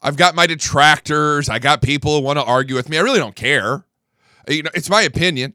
I've 0.02 0.16
got 0.16 0.34
my 0.34 0.46
detractors. 0.46 1.48
I 1.48 1.58
got 1.58 1.80
people 1.80 2.16
who 2.16 2.22
want 2.22 2.38
to 2.38 2.44
argue 2.44 2.74
with 2.74 2.90
me. 2.90 2.98
I 2.98 3.00
really 3.00 3.18
don't 3.18 3.34
care. 3.34 3.86
You 4.46 4.62
know, 4.62 4.70
it's 4.74 4.90
my 4.90 5.00
opinion. 5.02 5.54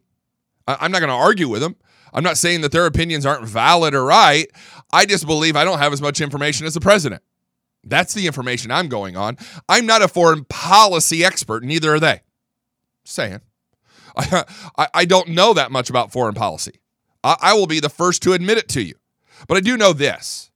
I- 0.67 0.85
am 0.85 0.91
not 0.91 0.99
going 0.99 1.09
to 1.09 1.15
argue 1.15 1.47
with 1.47 1.61
them. 1.61 1.75
I'm 2.11 2.23
not 2.23 2.39
saying 2.39 2.61
that 2.61 2.71
their 2.71 2.87
opinions 2.87 3.25
aren't 3.25 3.47
valid 3.47 3.93
or 3.93 4.03
right. 4.03 4.47
I 4.91 5.05
just 5.05 5.27
believe 5.27 5.55
I 5.55 5.63
don't 5.63 5.77
have 5.77 5.93
as 5.93 6.01
much 6.01 6.19
information 6.19 6.65
as 6.65 6.73
the 6.73 6.79
president. 6.79 7.21
That's 7.83 8.13
the 8.13 8.25
information 8.25 8.71
I'm 8.71 8.89
going 8.89 9.15
on. 9.15 9.37
I'm 9.69 9.85
not 9.85 10.01
a 10.01 10.07
foreign 10.07 10.45
policy 10.45 11.23
expert, 11.23 11.63
neither 11.63 11.93
are 11.93 11.99
they. 11.99 12.21
Saying. 13.05 13.41
I, 14.17 14.87
I, 14.93 15.05
don't 15.05 15.29
know 15.29 15.53
that 15.53 15.71
much 15.71 15.89
about 15.89 16.11
foreign 16.11 16.33
policy. 16.33 16.81
I, 17.23 17.37
I 17.39 17.53
will 17.53 17.67
be 17.67 17.79
the 17.79 17.89
first 17.89 18.23
to 18.23 18.33
admit 18.33 18.57
it 18.57 18.67
to 18.69 18.81
you. 18.81 18.95
But 19.47 19.57
I 19.57 19.61
do 19.61 19.77
know 19.77 19.93
this 19.93 20.48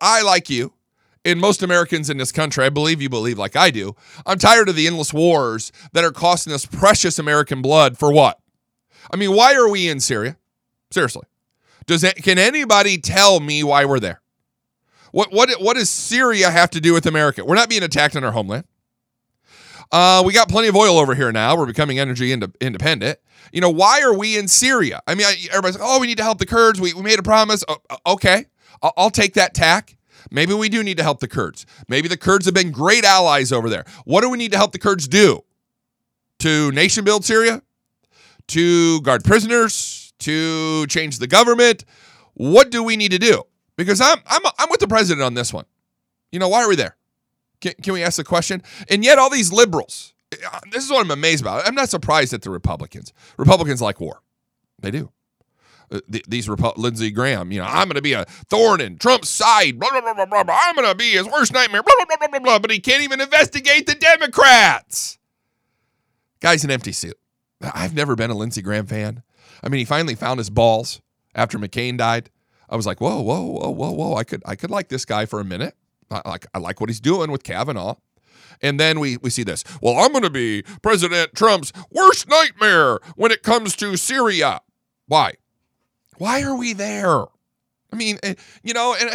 I, 0.00 0.22
like 0.22 0.48
you, 0.48 0.72
and 1.24 1.40
most 1.40 1.62
Americans 1.62 2.10
in 2.10 2.16
this 2.16 2.32
country, 2.32 2.64
I 2.64 2.68
believe 2.68 3.02
you 3.02 3.08
believe 3.08 3.38
like 3.38 3.56
I 3.56 3.70
do, 3.70 3.96
I'm 4.26 4.38
tired 4.38 4.68
of 4.68 4.76
the 4.76 4.86
endless 4.86 5.12
wars 5.12 5.72
that 5.92 6.04
are 6.04 6.12
costing 6.12 6.52
us 6.52 6.66
precious 6.66 7.18
American 7.18 7.62
blood 7.62 7.98
for 7.98 8.12
what? 8.12 8.38
I 9.12 9.16
mean, 9.16 9.34
why 9.34 9.54
are 9.54 9.68
we 9.68 9.88
in 9.88 10.00
Syria? 10.00 10.36
Seriously. 10.90 11.26
Does 11.86 12.02
it, 12.04 12.16
can 12.16 12.38
anybody 12.38 12.98
tell 12.98 13.40
me 13.40 13.62
why 13.62 13.84
we're 13.84 14.00
there? 14.00 14.20
What 15.12 15.32
what 15.32 15.48
what 15.60 15.76
does 15.76 15.90
Syria 15.90 16.50
have 16.50 16.70
to 16.70 16.80
do 16.80 16.92
with 16.92 17.06
America? 17.06 17.44
We're 17.44 17.54
not 17.54 17.68
being 17.68 17.84
attacked 17.84 18.16
on 18.16 18.24
our 18.24 18.32
homeland. 18.32 18.64
Uh, 19.92 20.24
we 20.26 20.32
got 20.32 20.48
plenty 20.48 20.66
of 20.66 20.74
oil 20.74 20.98
over 20.98 21.14
here 21.14 21.30
now. 21.30 21.56
We're 21.56 21.66
becoming 21.66 22.00
energy 22.00 22.32
ind- 22.32 22.56
independent. 22.60 23.20
You 23.52 23.60
know, 23.60 23.70
why 23.70 24.02
are 24.02 24.12
we 24.12 24.36
in 24.36 24.48
Syria? 24.48 25.00
I 25.06 25.14
mean, 25.14 25.24
everybody's 25.50 25.78
like, 25.78 25.88
oh, 25.88 26.00
we 26.00 26.08
need 26.08 26.16
to 26.16 26.24
help 26.24 26.38
the 26.38 26.46
Kurds. 26.46 26.80
We, 26.80 26.94
we 26.94 27.02
made 27.02 27.20
a 27.20 27.22
promise. 27.22 27.62
Oh, 27.68 27.76
okay. 28.06 28.46
I'll, 28.82 29.10
take 29.10 29.34
that 29.34 29.54
tack. 29.54 29.96
Maybe 30.30 30.54
we 30.54 30.68
do 30.68 30.82
need 30.82 30.96
to 30.96 31.02
help 31.02 31.20
the 31.20 31.28
Kurds. 31.28 31.66
Maybe 31.88 32.08
the 32.08 32.16
Kurds 32.16 32.46
have 32.46 32.54
been 32.54 32.70
great 32.70 33.04
allies 33.04 33.52
over 33.52 33.68
there. 33.68 33.84
What 34.04 34.22
do 34.22 34.30
we 34.30 34.38
need 34.38 34.52
to 34.52 34.58
help 34.58 34.72
the 34.72 34.78
Kurds 34.78 35.08
do? 35.08 35.44
To 36.40 36.70
nation 36.72 37.04
build 37.04 37.24
Syria? 37.24 37.62
To 38.48 39.00
guard 39.02 39.24
prisoners? 39.24 40.12
To 40.20 40.86
change 40.86 41.18
the 41.18 41.26
government? 41.26 41.84
What 42.34 42.70
do 42.70 42.82
we 42.82 42.96
need 42.96 43.12
to 43.12 43.18
do? 43.18 43.44
Because 43.76 44.00
I'm 44.00 44.18
I'm 44.26 44.42
I'm 44.58 44.68
with 44.70 44.80
the 44.80 44.88
president 44.88 45.22
on 45.22 45.34
this 45.34 45.52
one. 45.52 45.64
You 46.32 46.38
know, 46.38 46.48
why 46.48 46.62
are 46.64 46.68
we 46.68 46.76
there? 46.76 46.96
Can, 47.60 47.72
can 47.82 47.92
we 47.94 48.02
ask 48.02 48.16
the 48.16 48.24
question? 48.24 48.62
And 48.90 49.04
yet 49.04 49.18
all 49.18 49.30
these 49.30 49.52
liberals, 49.52 50.14
eh, 50.32 50.36
uh, 50.52 50.60
this 50.70 50.84
is 50.84 50.90
what 50.90 51.04
I'm 51.04 51.10
amazed 51.10 51.42
about. 51.42 51.66
I'm 51.66 51.74
not 51.74 51.88
surprised 51.88 52.34
at 52.34 52.42
the 52.42 52.50
Republicans. 52.50 53.12
Republicans 53.38 53.80
like 53.80 54.00
war. 54.00 54.20
They 54.80 54.90
do. 54.90 55.10
Uh, 55.94 56.00
these 56.28 56.48
Repu- 56.48 56.76
Lindsey 56.76 57.10
Graham, 57.10 57.52
you 57.52 57.60
know, 57.60 57.66
I'm 57.66 57.86
going 57.86 57.94
to 57.96 58.02
be 58.02 58.14
a 58.14 58.24
thorn 58.48 58.80
in 58.80 58.98
Trump's 58.98 59.28
side. 59.28 59.78
Blah, 59.78 59.90
blah, 59.90 60.00
blah, 60.00 60.26
blah, 60.26 60.44
blah. 60.44 60.58
I'm 60.62 60.74
going 60.74 60.88
to 60.88 60.94
be 60.94 61.10
his 61.10 61.26
worst 61.26 61.52
nightmare. 61.52 61.82
Blah, 61.82 62.04
blah, 62.06 62.16
blah, 62.16 62.28
blah, 62.28 62.38
blah, 62.40 62.58
But 62.58 62.70
he 62.70 62.80
can't 62.80 63.02
even 63.02 63.20
investigate 63.20 63.86
the 63.86 63.94
Democrats. 63.94 65.18
Guy's 66.40 66.64
an 66.64 66.70
empty 66.70 66.92
suit. 66.92 67.16
I've 67.62 67.94
never 67.94 68.16
been 68.16 68.30
a 68.30 68.34
Lindsey 68.34 68.60
Graham 68.60 68.86
fan. 68.86 69.22
I 69.62 69.68
mean, 69.68 69.78
he 69.78 69.84
finally 69.84 70.14
found 70.14 70.38
his 70.38 70.50
balls 70.50 71.00
after 71.34 71.58
McCain 71.58 71.96
died. 71.96 72.30
I 72.68 72.76
was 72.76 72.86
like, 72.86 73.00
whoa, 73.00 73.20
whoa, 73.20 73.42
whoa, 73.42 73.70
whoa, 73.70 73.92
whoa. 73.92 74.14
I 74.16 74.24
could, 74.24 74.42
I 74.44 74.56
could 74.56 74.70
like 74.70 74.88
this 74.88 75.04
guy 75.04 75.26
for 75.26 75.40
a 75.40 75.44
minute. 75.44 75.74
I 76.10 76.28
like, 76.28 76.46
I 76.54 76.58
like 76.58 76.80
what 76.80 76.90
he's 76.90 77.00
doing 77.00 77.30
with 77.30 77.44
Kavanaugh. 77.44 77.94
And 78.60 78.78
then 78.78 79.00
we, 79.00 79.16
we 79.18 79.30
see 79.30 79.42
this. 79.42 79.64
Well, 79.80 79.96
I'm 79.98 80.12
going 80.12 80.22
to 80.22 80.30
be 80.30 80.62
President 80.82 81.34
Trump's 81.34 81.72
worst 81.90 82.28
nightmare 82.28 82.98
when 83.16 83.32
it 83.32 83.42
comes 83.42 83.76
to 83.76 83.96
Syria. 83.96 84.60
Why? 85.06 85.34
Why 86.18 86.42
are 86.42 86.56
we 86.56 86.72
there? 86.72 87.22
I 87.92 87.96
mean, 87.96 88.18
eh, 88.22 88.34
you 88.62 88.74
know, 88.74 88.94
and 88.98 89.10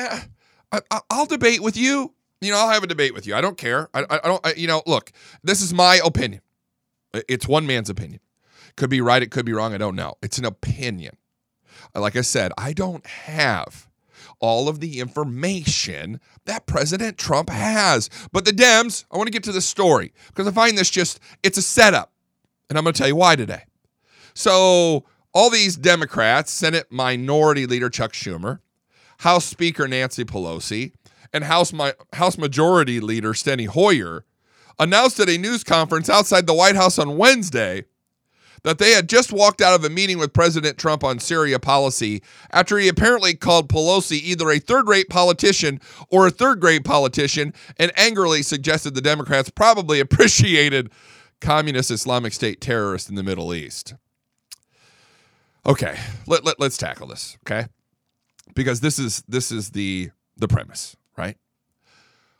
uh, 0.72 0.79
I, 0.91 1.18
will 1.18 1.25
debate 1.25 1.62
with 1.62 1.75
you. 1.77 2.13
You 2.41 2.51
know, 2.51 2.58
I'll 2.58 2.70
have 2.70 2.84
a 2.84 2.88
debate 2.88 3.13
with 3.13 3.27
you. 3.27 3.36
I 3.36 3.41
don't 3.41 3.58
care. 3.58 3.89
I, 3.94 4.06
I 4.10 4.20
don't. 4.24 4.46
I, 4.46 4.53
you 4.53 4.68
know, 4.68 4.82
look, 4.86 5.12
this 5.44 5.62
is 5.62 5.74
my 5.74 6.00
opinion. 6.03 6.41
It's 7.27 7.48
one 7.48 7.68
man's 7.68 7.89
opinion. 7.89 8.22
Could 8.75 8.89
be 8.89 9.01
right. 9.01 9.22
It 9.22 9.32
could 9.32 9.46
be 9.46 9.53
wrong. 9.53 9.74
I 9.74 9.77
don't 9.77 9.96
know. 9.96 10.15
It's 10.22 10.38
an 10.38 10.46
opinion. 10.46 11.18
Like 11.96 12.15
I 12.15 12.22
said, 12.22 12.51
I 12.58 12.74
don't 12.74 13.06
have 13.06 13.89
all 14.39 14.70
of 14.70 14.79
the 14.79 15.00
information 15.00 16.20
that 16.46 16.65
President 16.65 17.18
Trump 17.18 17.50
has. 17.50 18.10
But 18.32 18.46
the 18.46 18.51
Dems, 18.51 19.06
I 19.12 19.18
want 19.18 19.27
to 19.27 19.32
get 19.32 19.44
to 19.44 19.51
the 19.51 19.62
story 19.62 20.13
because 20.27 20.48
I 20.48 20.51
find 20.51 20.77
this 20.77 20.89
just, 20.89 21.20
it's 21.44 21.58
a 21.58 21.62
setup. 21.62 22.13
And 22.70 22.77
I'm 22.77 22.84
going 22.84 22.94
to 22.94 22.98
tell 22.98 23.08
you 23.08 23.15
why 23.15 23.36
today. 23.36 23.63
So 24.34 25.03
all 25.34 25.50
these 25.50 25.76
Democrats, 25.76 26.52
Senate 26.52 26.88
Minority 26.92 27.66
Leader 27.66 27.90
Chuck 27.90 28.14
Schumer, 28.14 28.60
House 29.20 29.46
Speaker 29.46 29.88
Nancy 29.88 30.26
Pelosi, 30.26 30.94
and 31.34 31.44
House, 31.44 31.74
House 32.14 32.38
Majority 32.38 33.00
Leader 33.00 33.34
Steny 33.34 33.68
Hoyer 33.68 34.26
announced 34.80 35.20
at 35.20 35.30
a 35.30 35.38
news 35.38 35.64
conference 35.64 36.10
outside 36.10 36.48
the 36.48 36.54
White 36.54 36.76
House 36.76 36.98
on 36.98 37.18
Wednesday 37.18 37.84
that 38.64 38.78
they 38.78 38.92
had 38.92 39.08
just 39.08 39.32
walked 39.32 39.62
out 39.62 39.76
of 39.76 39.86
a 39.86 39.90
meeting 39.90 40.18
with 40.18 40.34
President 40.34 40.78
Trump 40.78 41.04
on 41.04 41.20
Syria 41.20 41.60
policy 41.60 42.22
after 42.52 42.78
he 42.78 42.88
apparently 42.88 43.34
called 43.34 43.70
Pelosi 43.70 44.22
either 44.22 44.50
a 44.50 44.60
third 44.60 44.88
rate 44.88 45.10
politician 45.10 45.80
or 46.10 46.28
a 46.28 46.32
third 46.32 46.60
grade 46.60 46.84
politician 46.84 47.54
and 47.78 47.92
angrily 47.98 48.42
suggested 48.42 48.96
the 48.96 49.02
Democrats 49.02 49.50
probably 49.50 50.00
appreciated 50.02 50.92
communist 51.40 51.92
Islamic 51.92 52.34
State 52.34 52.60
terrorists 52.60 53.10
in 53.10 53.16
the 53.16 53.24
Middle 53.24 53.54
East. 53.54 53.94
Okay, 55.66 55.98
let, 56.25 56.46
let 56.46 56.60
let's 56.60 56.78
tackle 56.78 57.08
this, 57.08 57.38
okay? 57.44 57.68
Because 58.56 58.80
this 58.82 58.98
is 58.98 59.24
this 59.28 59.51
is 59.51 59.72
the 59.72 60.12
the 60.38 60.48
premise, 60.48 60.96
right? 61.18 61.38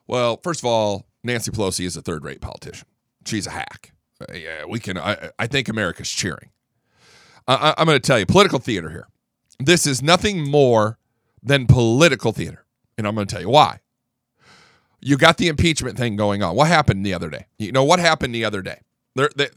Well, 0.08 0.40
first 0.44 0.62
of 0.62 0.66
all, 0.66 1.06
Nancy 1.24 1.52
Pelosi 1.52 1.86
is 1.86 1.96
a 1.98 2.02
third-rate 2.02 2.42
politician. 2.42 2.88
She's 3.26 3.46
a 3.46 3.52
hack. 3.52 3.92
Uh, 4.22 4.34
yeah, 4.34 4.66
we 4.66 4.80
can. 4.80 4.98
I, 4.98 5.30
I 5.38 5.48
think 5.48 5.70
America's 5.70 6.10
cheering. 6.10 6.50
I, 7.48 7.74
I'm 7.78 7.86
going 7.86 8.00
to 8.00 8.06
tell 8.06 8.20
you 8.20 8.26
political 8.26 8.60
theater 8.60 8.90
here. 8.90 9.08
this 9.60 9.86
is 9.86 10.02
nothing 10.02 10.50
more 10.50 10.98
than 11.44 11.68
political 11.68 12.32
theater. 12.32 12.66
And 12.98 13.08
I'm 13.08 13.16
going 13.16 13.28
to 13.28 13.34
tell 13.34 13.42
you 13.42 13.50
why. 13.50 13.80
You 15.02 15.18
got 15.18 15.38
the 15.38 15.48
impeachment 15.48 15.98
thing 15.98 16.16
going 16.16 16.44
on. 16.44 16.56
What 16.56 16.68
happened 16.68 17.06
the 17.06 17.14
other 17.14 17.30
day? 17.30 17.46
You 17.58 17.72
know 17.72 17.84
what 17.84 18.00
happened 18.00 18.36
the 18.36 18.44
other 18.44 18.62
day? 18.62 18.82
There, 19.16 19.30
there, 19.36 19.50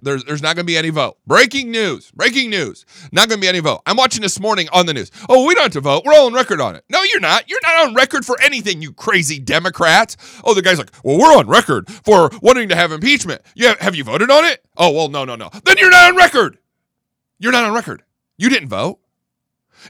there's, 0.00 0.24
there's 0.24 0.42
not 0.42 0.56
going 0.56 0.64
to 0.64 0.70
be 0.70 0.78
any 0.78 0.90
vote. 0.90 1.18
Breaking 1.26 1.70
news. 1.70 2.10
Breaking 2.12 2.50
news. 2.50 2.84
Not 3.12 3.28
going 3.28 3.38
to 3.38 3.44
be 3.44 3.48
any 3.48 3.60
vote. 3.60 3.82
I'm 3.86 3.96
watching 3.96 4.22
this 4.22 4.40
morning 4.40 4.68
on 4.72 4.86
the 4.86 4.94
news. 4.94 5.10
Oh, 5.28 5.46
we 5.46 5.54
don't 5.54 5.64
have 5.64 5.72
to 5.72 5.80
vote. 5.80 6.04
We're 6.04 6.14
all 6.14 6.26
on 6.26 6.32
record 6.32 6.60
on 6.60 6.74
it. 6.74 6.84
No, 6.88 7.02
you're 7.02 7.20
not. 7.20 7.48
You're 7.48 7.60
not 7.62 7.86
on 7.86 7.94
record 7.94 8.24
for 8.24 8.40
anything, 8.40 8.82
you 8.82 8.92
crazy 8.92 9.38
Democrats. 9.38 10.16
Oh, 10.42 10.54
the 10.54 10.62
guy's 10.62 10.78
like, 10.78 10.90
well, 11.04 11.18
we're 11.18 11.36
on 11.36 11.46
record 11.48 11.88
for 11.88 12.30
wanting 12.42 12.70
to 12.70 12.76
have 12.76 12.92
impeachment. 12.92 13.42
Yeah, 13.54 13.74
have 13.80 13.94
you 13.94 14.04
voted 14.04 14.30
on 14.30 14.44
it? 14.44 14.64
Oh, 14.76 14.90
well, 14.90 15.08
no, 15.08 15.24
no, 15.24 15.36
no. 15.36 15.50
Then 15.64 15.76
you're 15.78 15.90
not 15.90 16.10
on 16.10 16.16
record. 16.16 16.58
You're 17.38 17.52
not 17.52 17.64
on 17.64 17.74
record. 17.74 18.02
You 18.38 18.48
didn't 18.48 18.68
vote. 18.68 18.98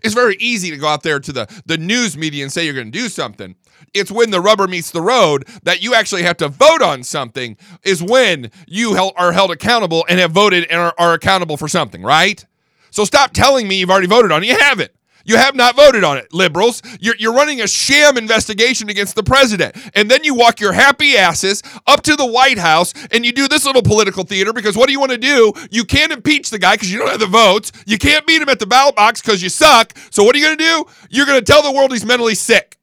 It's 0.03 0.15
very 0.15 0.37
easy 0.41 0.71
to 0.71 0.77
go 0.77 0.89
out 0.89 1.03
there 1.03 1.21
to 1.21 1.33
the, 1.33 1.63
the 1.67 1.79
news 1.79 2.17
media 2.17 2.43
and 2.45 2.53
say 2.53 2.65
you're 2.65 2.75
going 2.75 2.91
to 2.91 2.99
do 2.99 3.09
something. 3.09 3.55
It's 3.93 4.11
when 4.11 4.31
the 4.31 4.41
rubber 4.41 4.67
meets 4.67 4.91
the 4.91 5.03
road 5.03 5.47
that 5.63 5.83
you 5.83 5.95
actually 5.95 6.23
have 6.25 6.37
to 6.39 6.49
vote 6.49 6.83
on 6.83 7.03
something, 7.03 7.57
is 7.85 8.03
when 8.03 8.51
you 8.67 8.97
are 9.17 9.33
held 9.33 9.51
accountable 9.51 10.05
and 10.09 10.19
have 10.19 10.33
voted 10.33 10.65
and 10.71 10.81
are, 10.81 10.95
are 10.99 11.15
accountable 11.15 11.57
for 11.57 11.69
something, 11.69 12.03
right? 12.03 12.45
So 12.91 13.05
stop 13.05 13.33
telling 13.33 13.69
me 13.69 13.77
you've 13.77 13.91
already 13.91 14.07
voted 14.07 14.33
on 14.33 14.43
it. 14.43 14.47
You 14.47 14.59
haven't. 14.59 14.91
You 15.25 15.37
have 15.37 15.54
not 15.54 15.75
voted 15.75 16.04
on 16.04 16.19
it, 16.19 16.33
liberals. 16.33 16.83
You're, 17.00 17.16
you're 17.19 17.33
running 17.33 17.61
a 17.61 17.66
sham 17.66 18.16
investigation 18.16 18.90
against 18.90 19.14
the 19.14 19.23
president. 19.23 19.76
And 19.95 20.11
then 20.11 20.23
you 20.23 20.35
walk 20.35 20.61
your 20.61 20.73
happy 20.73 21.16
asses 21.16 21.62
up 21.87 22.02
to 22.02 22.14
the 22.14 22.26
White 22.26 22.59
House 22.59 22.93
and 23.11 23.25
you 23.25 23.33
do 23.33 23.49
this 23.49 23.64
little 23.64 23.83
political 23.83 24.25
theater 24.25 24.52
because 24.52 24.76
what 24.76 24.87
do 24.87 24.93
you 24.93 25.00
want 25.00 25.12
to 25.12 25.19
do? 25.19 25.52
You 25.71 25.85
can't 25.85 26.12
impeach 26.12 26.50
the 26.50 26.59
guy 26.59 26.75
because 26.75 26.93
you 26.93 26.99
don't 26.99 27.09
have 27.09 27.21
the 27.21 27.26
votes. 27.26 27.73
You 27.87 27.99
can't 27.99 28.26
beat 28.26 28.43
him 28.43 28.49
at 28.49 28.59
the 28.59 28.66
ballot 28.66 28.97
box 28.97 29.23
because 29.23 29.43
you 29.43 29.49
suck. 29.49 29.93
So 30.11 30.23
what 30.25 30.37
are 30.37 30.38
you 30.38 30.45
going 30.45 30.59
to 30.59 30.64
do? 30.64 30.85
You're 31.11 31.26
going 31.26 31.43
to 31.43 31.52
tell 31.52 31.62
the 31.62 31.73
world 31.73 31.93
he's 31.93 32.04
mentally 32.04 32.35
sick. 32.35 32.78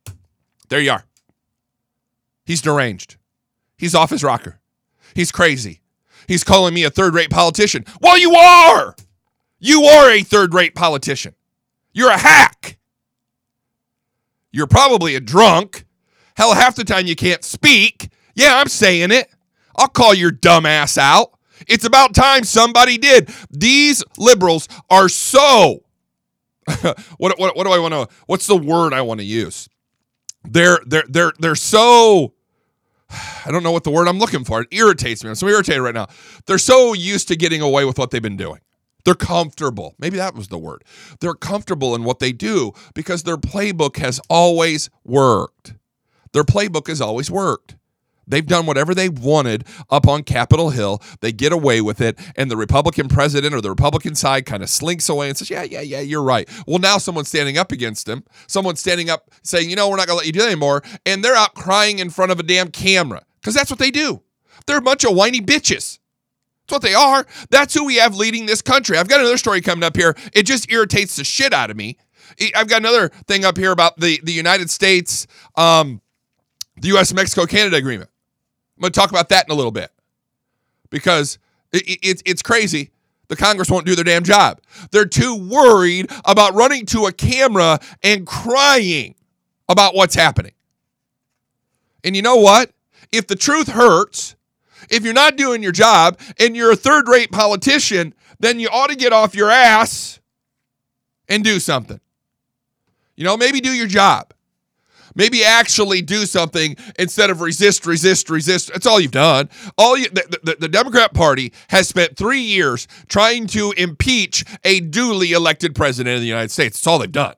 There 0.70 0.82
you 0.82 0.92
are. 0.92 1.06
He's 2.46 2.62
deranged. 2.62 3.18
He's 3.78 3.94
off 3.94 4.10
his 4.10 4.24
rocker. 4.24 4.60
He's 5.14 5.32
crazy. 5.32 5.82
He's 6.28 6.44
calling 6.44 6.74
me 6.74 6.84
a 6.84 6.90
third 6.90 7.14
rate 7.14 7.30
politician. 7.30 7.86
Well, 8.02 8.18
you 8.18 8.36
are. 8.36 8.96
You 9.60 9.84
are 9.84 10.10
a 10.10 10.24
third 10.24 10.54
rate 10.54 10.76
politician. 10.76 11.36
You're 11.94 12.12
a 12.12 12.18
hack. 12.18 12.78
You're 14.52 14.68
probably 14.68 15.16
a 15.16 15.20
drunk. 15.20 15.86
Hell, 16.36 16.54
half 16.54 16.76
the 16.76 16.84
time 16.84 17.08
you 17.08 17.16
can't 17.16 17.44
speak. 17.44 18.10
Yeah, 18.36 18.56
I'm 18.56 18.68
saying 18.68 19.12
it. 19.12 19.30
I'll 19.76 19.88
call 19.88 20.14
your 20.14 20.32
dumb 20.32 20.66
ass 20.66 20.98
out. 20.98 21.32
It's 21.68 21.86
about 21.86 22.14
time 22.14 22.44
somebody 22.44 22.98
did. 22.98 23.30
These 23.50 24.04
liberals 24.18 24.68
are 24.90 25.10
so. 25.10 25.84
what, 27.18 27.40
what, 27.40 27.56
what 27.56 27.66
do 27.66 27.72
I 27.72 27.80
want 27.80 27.94
to? 27.94 28.08
What's 28.26 28.48
the 28.48 28.58
word 28.58 28.94
I 28.94 29.02
want 29.02 29.20
to 29.20 29.26
use? 29.26 29.68
They're 30.44 30.80
they're 30.86 31.04
they're 31.08 31.34
they're 31.40 31.56
so. 31.56 32.34
I 33.46 33.52
don't 33.52 33.64
know 33.64 33.72
what 33.72 33.84
the 33.84 33.92
word 33.92 34.08
I'm 34.08 34.20
looking 34.20 34.44
for. 34.44 34.62
It 34.62 34.70
irritates 34.72 35.24
me. 35.24 35.30
I'm 35.30 35.36
so 35.36 35.48
irritated 35.48 35.82
right 35.82 35.94
now. 35.94 36.08
They're 36.48 36.58
so 36.58 36.94
used 36.94 37.28
to 37.28 37.36
getting 37.36 37.62
away 37.62 37.86
with 37.86 38.00
what 38.00 38.12
they've 38.12 38.22
been 38.22 38.38
doing. 38.38 38.60
They're 39.06 39.16
comfortable. 39.16 39.96
Maybe 40.00 40.18
that 40.18 40.36
was 40.36 40.48
the 40.48 40.58
word. 40.58 40.84
They're 41.20 41.34
comfortable 41.34 41.96
in 41.96 42.04
what 42.04 42.20
they 42.20 42.32
do 42.32 42.74
because 42.94 43.24
their 43.24 43.38
playbook 43.38 43.98
has 43.98 44.20
always 44.30 44.90
worked. 45.04 45.74
Their 46.34 46.44
playbook 46.44 46.88
has 46.88 47.02
always 47.02 47.30
worked. 47.30 47.76
They've 48.28 48.46
done 48.46 48.66
whatever 48.66 48.96
they 48.96 49.10
wanted 49.10 49.66
up 49.90 50.08
on 50.08 50.24
Capitol 50.24 50.70
Hill. 50.70 51.02
They 51.20 51.32
get 51.34 51.52
away 51.52 51.82
with 51.82 52.00
it, 52.00 52.18
and 52.36 52.50
the 52.50 52.56
Republican 52.56 53.10
president 53.10 53.54
or 53.54 53.62
the 53.62 53.70
Republican 53.70 54.16
side 54.16 54.46
kind 54.46 54.64
of 54.64 54.70
slinks 54.70 55.10
away 55.10 55.28
and 55.28 55.38
says, 55.38 55.50
Yeah, 55.50 55.64
yeah, 55.64 55.82
yeah, 55.82 56.00
you're 56.00 56.24
right. 56.24 56.48
Well, 56.66 56.80
now 56.80 56.98
someone's 56.98 57.28
standing 57.28 57.58
up 57.58 57.72
against 57.72 58.08
him. 58.08 58.24
Someone's 58.48 58.80
standing 58.80 59.10
up 59.10 59.32
saying, 59.44 59.70
You 59.70 59.76
know, 59.76 59.90
we're 59.90 59.98
not 59.98 60.08
going 60.08 60.16
to 60.16 60.20
let 60.20 60.28
you 60.28 60.32
do 60.32 60.40
that 60.40 60.48
anymore. 60.48 60.82
And 61.06 61.24
they're 61.24 61.36
out 61.36 61.56
crying 61.56 62.00
in 62.00 62.10
front 62.10 62.32
of 62.32 62.40
a 62.40 62.44
damn 62.44 62.70
camera 62.70 63.24
because 63.42 63.54
that's 63.54 63.70
what 63.70 63.80
they 63.80 63.92
do. 63.92 64.22
They're 64.66 64.78
a 64.78 64.82
bunch 64.82 65.04
of 65.04 65.14
whiny 65.16 65.42
bitches. 65.42 66.00
That's 66.72 66.84
what 66.84 66.90
they 66.90 66.96
are. 66.96 67.26
That's 67.50 67.74
who 67.74 67.84
we 67.84 67.98
have 67.98 68.16
leading 68.16 68.46
this 68.46 68.62
country. 68.62 68.98
I've 68.98 69.10
got 69.10 69.20
another 69.20 69.38
story 69.38 69.60
coming 69.60 69.84
up 69.84 69.98
here. 69.98 70.16
It 70.32 70.44
just 70.44 70.72
irritates 70.72 71.18
the 71.18 71.26
shit 71.26 71.54
out 71.54 71.70
of 71.70 71.76
me. 71.76 71.98
I've 72.56 72.70
got 72.70 72.78
another 72.78 73.10
thing 73.28 73.44
up 73.44 73.58
here 73.58 73.72
about 73.72 74.00
the, 74.00 74.22
the 74.24 74.32
United 74.32 74.70
States, 74.70 75.28
um, 75.56 76.00
the 76.78 76.88
U.S. 76.90 77.14
Mexico 77.14 77.46
Canada 77.46 77.76
agreement. 77.76 78.10
I'm 78.78 78.84
going 78.84 78.94
to 78.94 78.98
talk 78.98 79.10
about 79.10 79.28
that 79.30 79.48
in 79.50 79.52
a 79.52 79.54
little 79.54 79.74
bit 79.74 79.92
because 80.90 81.40
it, 81.74 81.84
it, 82.02 82.22
it's 82.26 82.42
crazy. 82.42 82.92
The 83.28 83.36
Congress 83.36 83.70
won't 83.70 83.86
do 83.86 83.94
their 83.94 84.06
damn 84.06 84.24
job. 84.24 84.62
They're 84.92 85.04
too 85.04 85.36
worried 85.36 86.10
about 86.24 86.54
running 86.54 86.86
to 86.88 87.08
a 87.08 87.12
camera 87.12 87.80
and 88.02 88.26
crying 88.26 89.16
about 89.68 89.94
what's 89.94 90.16
happening. 90.16 90.54
And 92.06 92.16
you 92.16 92.22
know 92.22 92.38
what? 92.38 92.72
If 93.12 93.28
the 93.28 93.36
truth 93.36 93.68
hurts, 93.68 94.38
if 94.92 95.04
you're 95.04 95.14
not 95.14 95.38
doing 95.38 95.64
your 95.64 95.72
job 95.72 96.20
and 96.40 96.56
you're 96.56 96.72
a 96.72 96.76
third 96.76 97.08
rate 97.08 97.32
politician, 97.32 98.14
then 98.40 98.60
you 98.60 98.68
ought 98.70 98.90
to 98.90 98.96
get 98.96 99.14
off 99.14 99.34
your 99.34 99.50
ass 99.50 100.20
and 101.28 101.44
do 101.44 101.60
something. 101.60 102.00
You 103.16 103.24
know, 103.24 103.38
maybe 103.38 103.62
do 103.62 103.72
your 103.72 103.88
job. 103.88 104.34
Maybe 105.14 105.44
actually 105.44 106.02
do 106.02 106.26
something 106.26 106.78
instead 106.98 107.30
of 107.30 107.42
resist, 107.42 107.86
resist, 107.86 108.30
resist. 108.30 108.72
That's 108.72 108.86
all 108.86 109.00
you've 109.00 109.12
done. 109.12 109.50
All 109.78 109.98
you, 109.98 110.10
the, 110.10 110.40
the, 110.44 110.56
the 110.62 110.70
Democrat 110.70 111.14
Party 111.14 111.52
has 111.70 111.88
spent 111.88 112.16
three 112.18 112.42
years 112.42 112.88
trying 113.10 113.48
to 113.48 113.74
impeach 113.78 114.46
a 114.64 114.80
duly 114.80 115.34
elected 115.34 115.76
president 115.76 116.16
of 116.16 116.22
the 116.22 116.28
United 116.28 116.52
States. 116.52 116.78
That's 116.78 116.88
all 116.88 117.00
they've 117.00 117.12
done. 117.12 117.36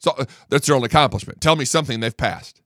So 0.00 0.16
that's 0.48 0.66
their 0.66 0.76
only 0.76 0.86
accomplishment. 0.86 1.40
Tell 1.40 1.56
me 1.56 1.64
something 1.64 2.00
they've 2.00 2.16
passed. 2.16 2.62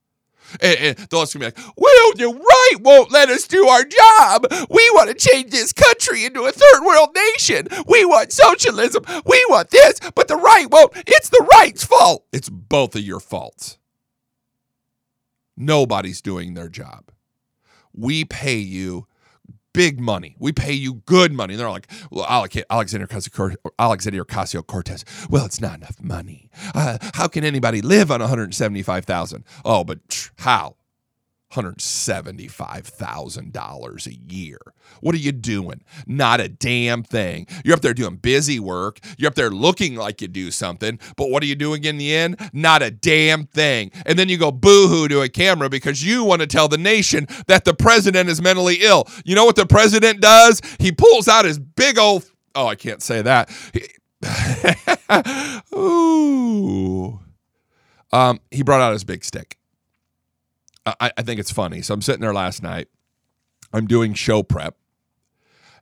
And, 0.60 0.78
and 0.78 0.96
they'll 0.98 1.20
also 1.20 1.38
be 1.38 1.46
like, 1.46 1.58
well, 1.76 2.12
the 2.14 2.28
right 2.28 2.80
won't 2.80 3.10
let 3.10 3.28
us 3.30 3.46
do 3.46 3.66
our 3.66 3.84
job. 3.84 4.46
We 4.70 4.90
want 4.90 5.08
to 5.08 5.14
change 5.14 5.50
this 5.50 5.72
country 5.72 6.24
into 6.24 6.44
a 6.44 6.52
third 6.52 6.84
world 6.84 7.10
nation. 7.14 7.68
We 7.86 8.04
want 8.04 8.32
socialism. 8.32 9.04
We 9.24 9.44
want 9.48 9.70
this, 9.70 10.00
but 10.14 10.28
the 10.28 10.36
right 10.36 10.70
won't. 10.70 10.92
It's 11.06 11.30
the 11.30 11.46
right's 11.52 11.84
fault. 11.84 12.24
It's 12.32 12.48
both 12.48 12.94
of 12.94 13.02
your 13.02 13.20
faults. 13.20 13.78
Nobody's 15.56 16.20
doing 16.20 16.54
their 16.54 16.68
job. 16.68 17.10
We 17.94 18.24
pay 18.24 18.56
you 18.56 19.06
big 19.72 20.00
money. 20.00 20.36
We 20.38 20.52
pay 20.52 20.72
you 20.72 21.02
good 21.06 21.32
money. 21.32 21.54
And 21.54 21.60
they're 21.60 21.70
like, 21.70 21.88
well, 22.10 22.26
Alexander 22.26 23.06
Ocasio 23.06 24.66
Cortez. 24.66 25.04
Well, 25.30 25.46
it's 25.46 25.60
not 25.60 25.76
enough 25.76 26.00
money. 26.00 26.50
Uh, 26.74 26.98
how 27.14 27.28
can 27.28 27.44
anybody 27.44 27.82
live 27.82 28.10
on 28.10 28.20
175,000? 28.20 29.44
Oh, 29.64 29.84
but 29.84 30.30
how? 30.38 30.76
$175,000 31.52 34.06
a 34.06 34.14
year. 34.32 34.58
What 35.00 35.14
are 35.14 35.18
you 35.18 35.32
doing? 35.32 35.82
Not 36.06 36.40
a 36.40 36.48
damn 36.48 37.02
thing. 37.02 37.46
You're 37.64 37.74
up 37.74 37.80
there 37.80 37.94
doing 37.94 38.16
busy 38.16 38.60
work. 38.60 39.00
You're 39.18 39.28
up 39.28 39.34
there 39.34 39.50
looking 39.50 39.96
like 39.96 40.22
you 40.22 40.28
do 40.28 40.50
something, 40.50 40.98
but 41.16 41.30
what 41.30 41.42
are 41.42 41.46
you 41.46 41.54
doing 41.54 41.84
in 41.84 41.98
the 41.98 42.14
end? 42.14 42.36
Not 42.52 42.82
a 42.82 42.90
damn 42.90 43.46
thing. 43.46 43.90
And 44.06 44.18
then 44.18 44.28
you 44.28 44.38
go 44.38 44.52
boo 44.52 44.88
hoo 44.88 45.08
to 45.08 45.22
a 45.22 45.28
camera 45.28 45.68
because 45.68 46.04
you 46.04 46.24
want 46.24 46.40
to 46.40 46.46
tell 46.46 46.68
the 46.68 46.78
nation 46.78 47.26
that 47.46 47.64
the 47.64 47.74
president 47.74 48.28
is 48.28 48.40
mentally 48.40 48.78
ill. 48.80 49.06
You 49.24 49.34
know 49.34 49.44
what 49.44 49.56
the 49.56 49.66
president 49.66 50.20
does? 50.20 50.60
He 50.78 50.92
pulls 50.92 51.28
out 51.28 51.44
his 51.44 51.58
big 51.58 51.98
old, 51.98 52.24
oh, 52.54 52.66
I 52.66 52.76
can't 52.76 53.02
say 53.02 53.22
that. 53.22 53.50
Ooh. 55.74 57.18
Um, 58.12 58.40
he 58.50 58.62
brought 58.62 58.80
out 58.80 58.92
his 58.92 59.04
big 59.04 59.24
stick 59.24 59.58
I, 60.84 61.12
I 61.16 61.22
think 61.22 61.38
it's 61.40 61.52
funny. 61.52 61.82
So 61.82 61.94
I'm 61.94 62.02
sitting 62.02 62.20
there 62.20 62.34
last 62.34 62.62
night. 62.62 62.88
I'm 63.72 63.86
doing 63.86 64.12
show 64.14 64.42
prep, 64.42 64.76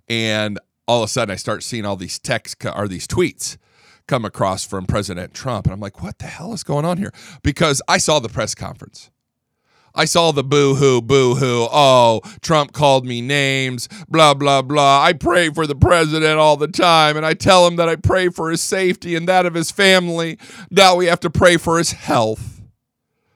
and 0.08 0.58
all 0.86 1.02
of 1.02 1.06
a 1.06 1.08
sudden 1.08 1.32
I 1.32 1.36
start 1.36 1.62
seeing 1.62 1.84
all 1.84 1.96
these 1.96 2.18
texts 2.18 2.64
or 2.64 2.86
these 2.86 3.08
tweets 3.08 3.56
come 4.06 4.24
across 4.24 4.64
from 4.64 4.86
President 4.86 5.34
Trump, 5.34 5.66
and 5.66 5.72
I'm 5.72 5.80
like, 5.80 6.02
what 6.02 6.18
the 6.18 6.26
hell 6.26 6.52
is 6.52 6.62
going 6.62 6.84
on 6.84 6.98
here? 6.98 7.12
Because 7.42 7.82
I 7.88 7.98
saw 7.98 8.18
the 8.20 8.28
press 8.28 8.54
conference. 8.54 9.10
I 9.92 10.04
saw 10.04 10.30
the 10.30 10.44
boo 10.44 10.76
hoo, 10.76 11.02
boo 11.02 11.34
hoo. 11.34 11.66
Oh, 11.70 12.20
Trump 12.42 12.72
called 12.72 13.04
me 13.04 13.20
names, 13.20 13.88
blah, 14.08 14.34
blah, 14.34 14.62
blah. 14.62 15.02
I 15.02 15.12
pray 15.12 15.50
for 15.50 15.66
the 15.66 15.74
president 15.74 16.38
all 16.38 16.56
the 16.56 16.68
time, 16.68 17.16
and 17.16 17.26
I 17.26 17.34
tell 17.34 17.66
him 17.66 17.76
that 17.76 17.88
I 17.88 17.96
pray 17.96 18.28
for 18.28 18.50
his 18.50 18.60
safety 18.60 19.16
and 19.16 19.28
that 19.28 19.46
of 19.46 19.54
his 19.54 19.72
family. 19.72 20.38
Now 20.70 20.94
we 20.94 21.06
have 21.06 21.20
to 21.20 21.30
pray 21.30 21.56
for 21.56 21.78
his 21.78 21.92
health 21.92 22.59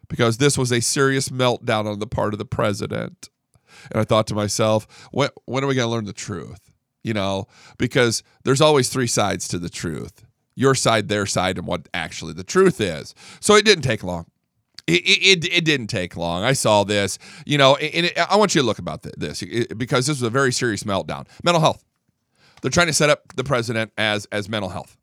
because 0.08 0.38
this 0.38 0.58
was 0.58 0.72
a 0.72 0.80
serious 0.80 1.28
meltdown 1.28 1.86
on 1.86 1.98
the 1.98 2.06
part 2.06 2.32
of 2.34 2.38
the 2.38 2.44
president. 2.44 3.28
And 3.90 4.00
I 4.00 4.04
thought 4.04 4.26
to 4.28 4.34
myself, 4.34 5.08
when, 5.12 5.28
when 5.44 5.64
are 5.64 5.66
we 5.66 5.74
going 5.74 5.86
to 5.86 5.92
learn 5.92 6.04
the 6.04 6.12
truth? 6.12 6.72
You 7.02 7.12
know, 7.12 7.46
because 7.76 8.22
there's 8.44 8.60
always 8.60 8.88
three 8.88 9.06
sides 9.06 9.46
to 9.48 9.58
the 9.58 9.68
truth 9.68 10.24
your 10.56 10.74
side, 10.74 11.08
their 11.08 11.26
side, 11.26 11.58
and 11.58 11.66
what 11.66 11.88
actually 11.92 12.32
the 12.32 12.44
truth 12.44 12.80
is. 12.80 13.14
So 13.40 13.56
it 13.56 13.64
didn't 13.64 13.82
take 13.82 14.04
long. 14.04 14.26
It, 14.86 15.02
it, 15.02 15.52
it, 15.52 15.64
didn't 15.64 15.86
take 15.86 16.16
long. 16.16 16.44
I 16.44 16.52
saw 16.52 16.84
this, 16.84 17.18
you 17.46 17.56
know, 17.56 17.76
and 17.76 18.06
it, 18.06 18.18
I 18.18 18.36
want 18.36 18.54
you 18.54 18.60
to 18.60 18.66
look 18.66 18.78
about 18.78 19.02
this 19.02 19.42
because 19.76 20.06
this 20.06 20.20
was 20.20 20.22
a 20.22 20.30
very 20.30 20.52
serious 20.52 20.84
meltdown. 20.84 21.26
Mental 21.42 21.60
health. 21.60 21.82
They're 22.60 22.70
trying 22.70 22.88
to 22.88 22.92
set 22.92 23.08
up 23.08 23.32
the 23.34 23.44
president 23.44 23.92
as 23.96 24.26
as 24.26 24.48
mental 24.48 24.68
health. 24.68 24.96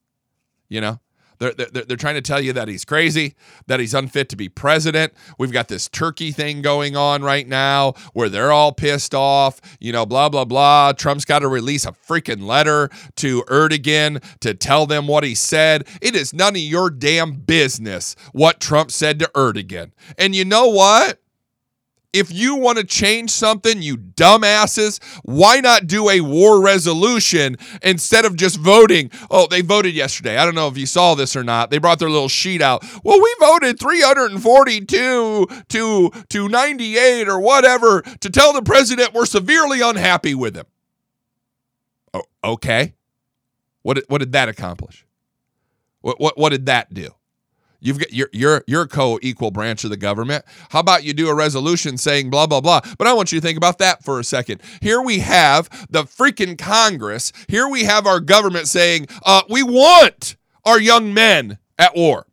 You 0.69 0.81
know, 0.81 0.99
They're, 1.41 1.53
they're, 1.53 1.85
they're 1.85 1.97
trying 1.97 2.15
to 2.15 2.21
tell 2.21 2.39
you 2.39 2.53
that 2.53 2.67
he's 2.67 2.85
crazy, 2.85 3.33
that 3.65 3.79
he's 3.79 3.95
unfit 3.95 4.29
to 4.29 4.35
be 4.35 4.47
president. 4.47 5.13
We've 5.39 5.51
got 5.51 5.69
this 5.69 5.89
Turkey 5.89 6.31
thing 6.31 6.61
going 6.61 6.95
on 6.95 7.23
right 7.23 7.47
now 7.47 7.93
where 8.13 8.29
they're 8.29 8.51
all 8.51 8.71
pissed 8.71 9.15
off, 9.15 9.59
you 9.79 9.91
know, 9.91 10.05
blah, 10.05 10.29
blah, 10.29 10.45
blah. 10.45 10.91
Trump's 10.93 11.25
got 11.25 11.39
to 11.39 11.47
release 11.47 11.83
a 11.83 11.93
freaking 11.93 12.43
letter 12.43 12.91
to 13.15 13.41
Erdogan 13.47 14.23
to 14.41 14.53
tell 14.53 14.85
them 14.85 15.07
what 15.07 15.23
he 15.23 15.33
said. 15.33 15.87
It 15.99 16.15
is 16.15 16.31
none 16.31 16.55
of 16.55 16.61
your 16.61 16.91
damn 16.91 17.33
business 17.33 18.15
what 18.33 18.59
Trump 18.59 18.91
said 18.91 19.17
to 19.17 19.31
Erdogan. 19.33 19.93
And 20.19 20.35
you 20.35 20.45
know 20.45 20.67
what? 20.67 21.19
If 22.13 22.31
you 22.33 22.55
want 22.55 22.77
to 22.77 22.83
change 22.83 23.31
something, 23.31 23.81
you 23.81 23.95
dumbasses, 23.95 25.01
why 25.23 25.61
not 25.61 25.87
do 25.87 26.09
a 26.09 26.19
war 26.19 26.61
resolution 26.61 27.55
instead 27.81 28.25
of 28.25 28.35
just 28.35 28.57
voting? 28.57 29.11
Oh, 29.29 29.47
they 29.47 29.61
voted 29.61 29.93
yesterday. 29.93 30.37
I 30.37 30.43
don't 30.43 30.55
know 30.55 30.67
if 30.67 30.77
you 30.77 30.85
saw 30.85 31.15
this 31.15 31.37
or 31.37 31.43
not. 31.43 31.69
They 31.69 31.77
brought 31.77 31.99
their 31.99 32.09
little 32.09 32.27
sheet 32.27 32.61
out. 32.61 32.83
Well, 33.05 33.21
we 33.21 33.35
voted 33.39 33.79
342 33.79 35.47
to 35.69 36.11
to 36.29 36.49
98 36.49 37.29
or 37.29 37.39
whatever 37.39 38.01
to 38.01 38.29
tell 38.29 38.51
the 38.51 38.61
president 38.61 39.13
we're 39.13 39.25
severely 39.25 39.79
unhappy 39.79 40.35
with 40.35 40.55
him. 40.55 40.65
Oh, 42.13 42.23
okay. 42.43 42.93
What 43.83 44.03
what 44.09 44.17
did 44.17 44.33
that 44.33 44.49
accomplish? 44.49 45.05
What 46.01 46.19
what 46.19 46.37
what 46.37 46.49
did 46.49 46.65
that 46.65 46.93
do? 46.93 47.11
You've 47.81 47.99
got 47.99 48.13
you're 48.13 48.29
you're 48.31 48.63
you're 48.67 48.87
co-equal 48.87 49.51
branch 49.51 49.83
of 49.83 49.89
the 49.89 49.97
government. 49.97 50.45
How 50.69 50.79
about 50.79 51.03
you 51.03 51.13
do 51.13 51.29
a 51.29 51.33
resolution 51.33 51.97
saying 51.97 52.29
blah 52.29 52.45
blah 52.47 52.61
blah? 52.61 52.81
But 52.97 53.07
I 53.07 53.13
want 53.13 53.31
you 53.31 53.41
to 53.41 53.45
think 53.45 53.57
about 53.57 53.79
that 53.79 54.03
for 54.03 54.19
a 54.19 54.23
second. 54.23 54.61
Here 54.81 55.01
we 55.01 55.19
have 55.19 55.67
the 55.89 56.03
freaking 56.03 56.57
Congress. 56.57 57.33
Here 57.47 57.67
we 57.67 57.83
have 57.85 58.05
our 58.05 58.19
government 58.19 58.67
saying, 58.67 59.07
uh, 59.25 59.41
we 59.49 59.63
want 59.63 60.37
our 60.63 60.79
young 60.79 61.13
men 61.13 61.57
at 61.79 61.95
war. 61.95 62.27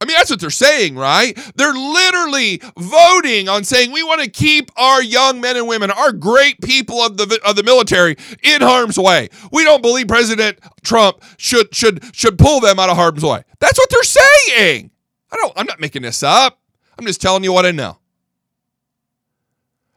I 0.00 0.06
mean, 0.06 0.16
that's 0.16 0.30
what 0.30 0.40
they're 0.40 0.48
saying, 0.48 0.96
right? 0.96 1.38
They're 1.56 1.74
literally 1.74 2.62
voting 2.78 3.50
on 3.50 3.64
saying 3.64 3.92
we 3.92 4.02
want 4.02 4.22
to 4.22 4.30
keep 4.30 4.70
our 4.78 5.02
young 5.02 5.42
men 5.42 5.58
and 5.58 5.68
women, 5.68 5.90
our 5.90 6.10
great 6.10 6.60
people 6.62 7.02
of 7.02 7.18
the 7.18 7.38
of 7.44 7.56
the 7.56 7.62
military, 7.62 8.16
in 8.42 8.62
harm's 8.62 8.98
way. 8.98 9.28
We 9.52 9.62
don't 9.62 9.82
believe 9.82 10.08
President 10.08 10.58
Trump 10.82 11.22
should 11.36 11.74
should 11.74 12.14
should 12.16 12.38
pull 12.38 12.60
them 12.60 12.78
out 12.78 12.88
of 12.88 12.96
harm's 12.96 13.22
way. 13.22 13.44
That's 13.58 13.78
what 13.78 13.90
they're 13.90 14.02
saying. 14.02 14.90
I 15.30 15.36
don't. 15.36 15.52
I'm 15.54 15.66
not 15.66 15.80
making 15.80 16.02
this 16.02 16.22
up. 16.22 16.58
I'm 16.98 17.06
just 17.06 17.20
telling 17.20 17.44
you 17.44 17.52
what 17.52 17.66
I 17.66 17.70
know. 17.70 17.98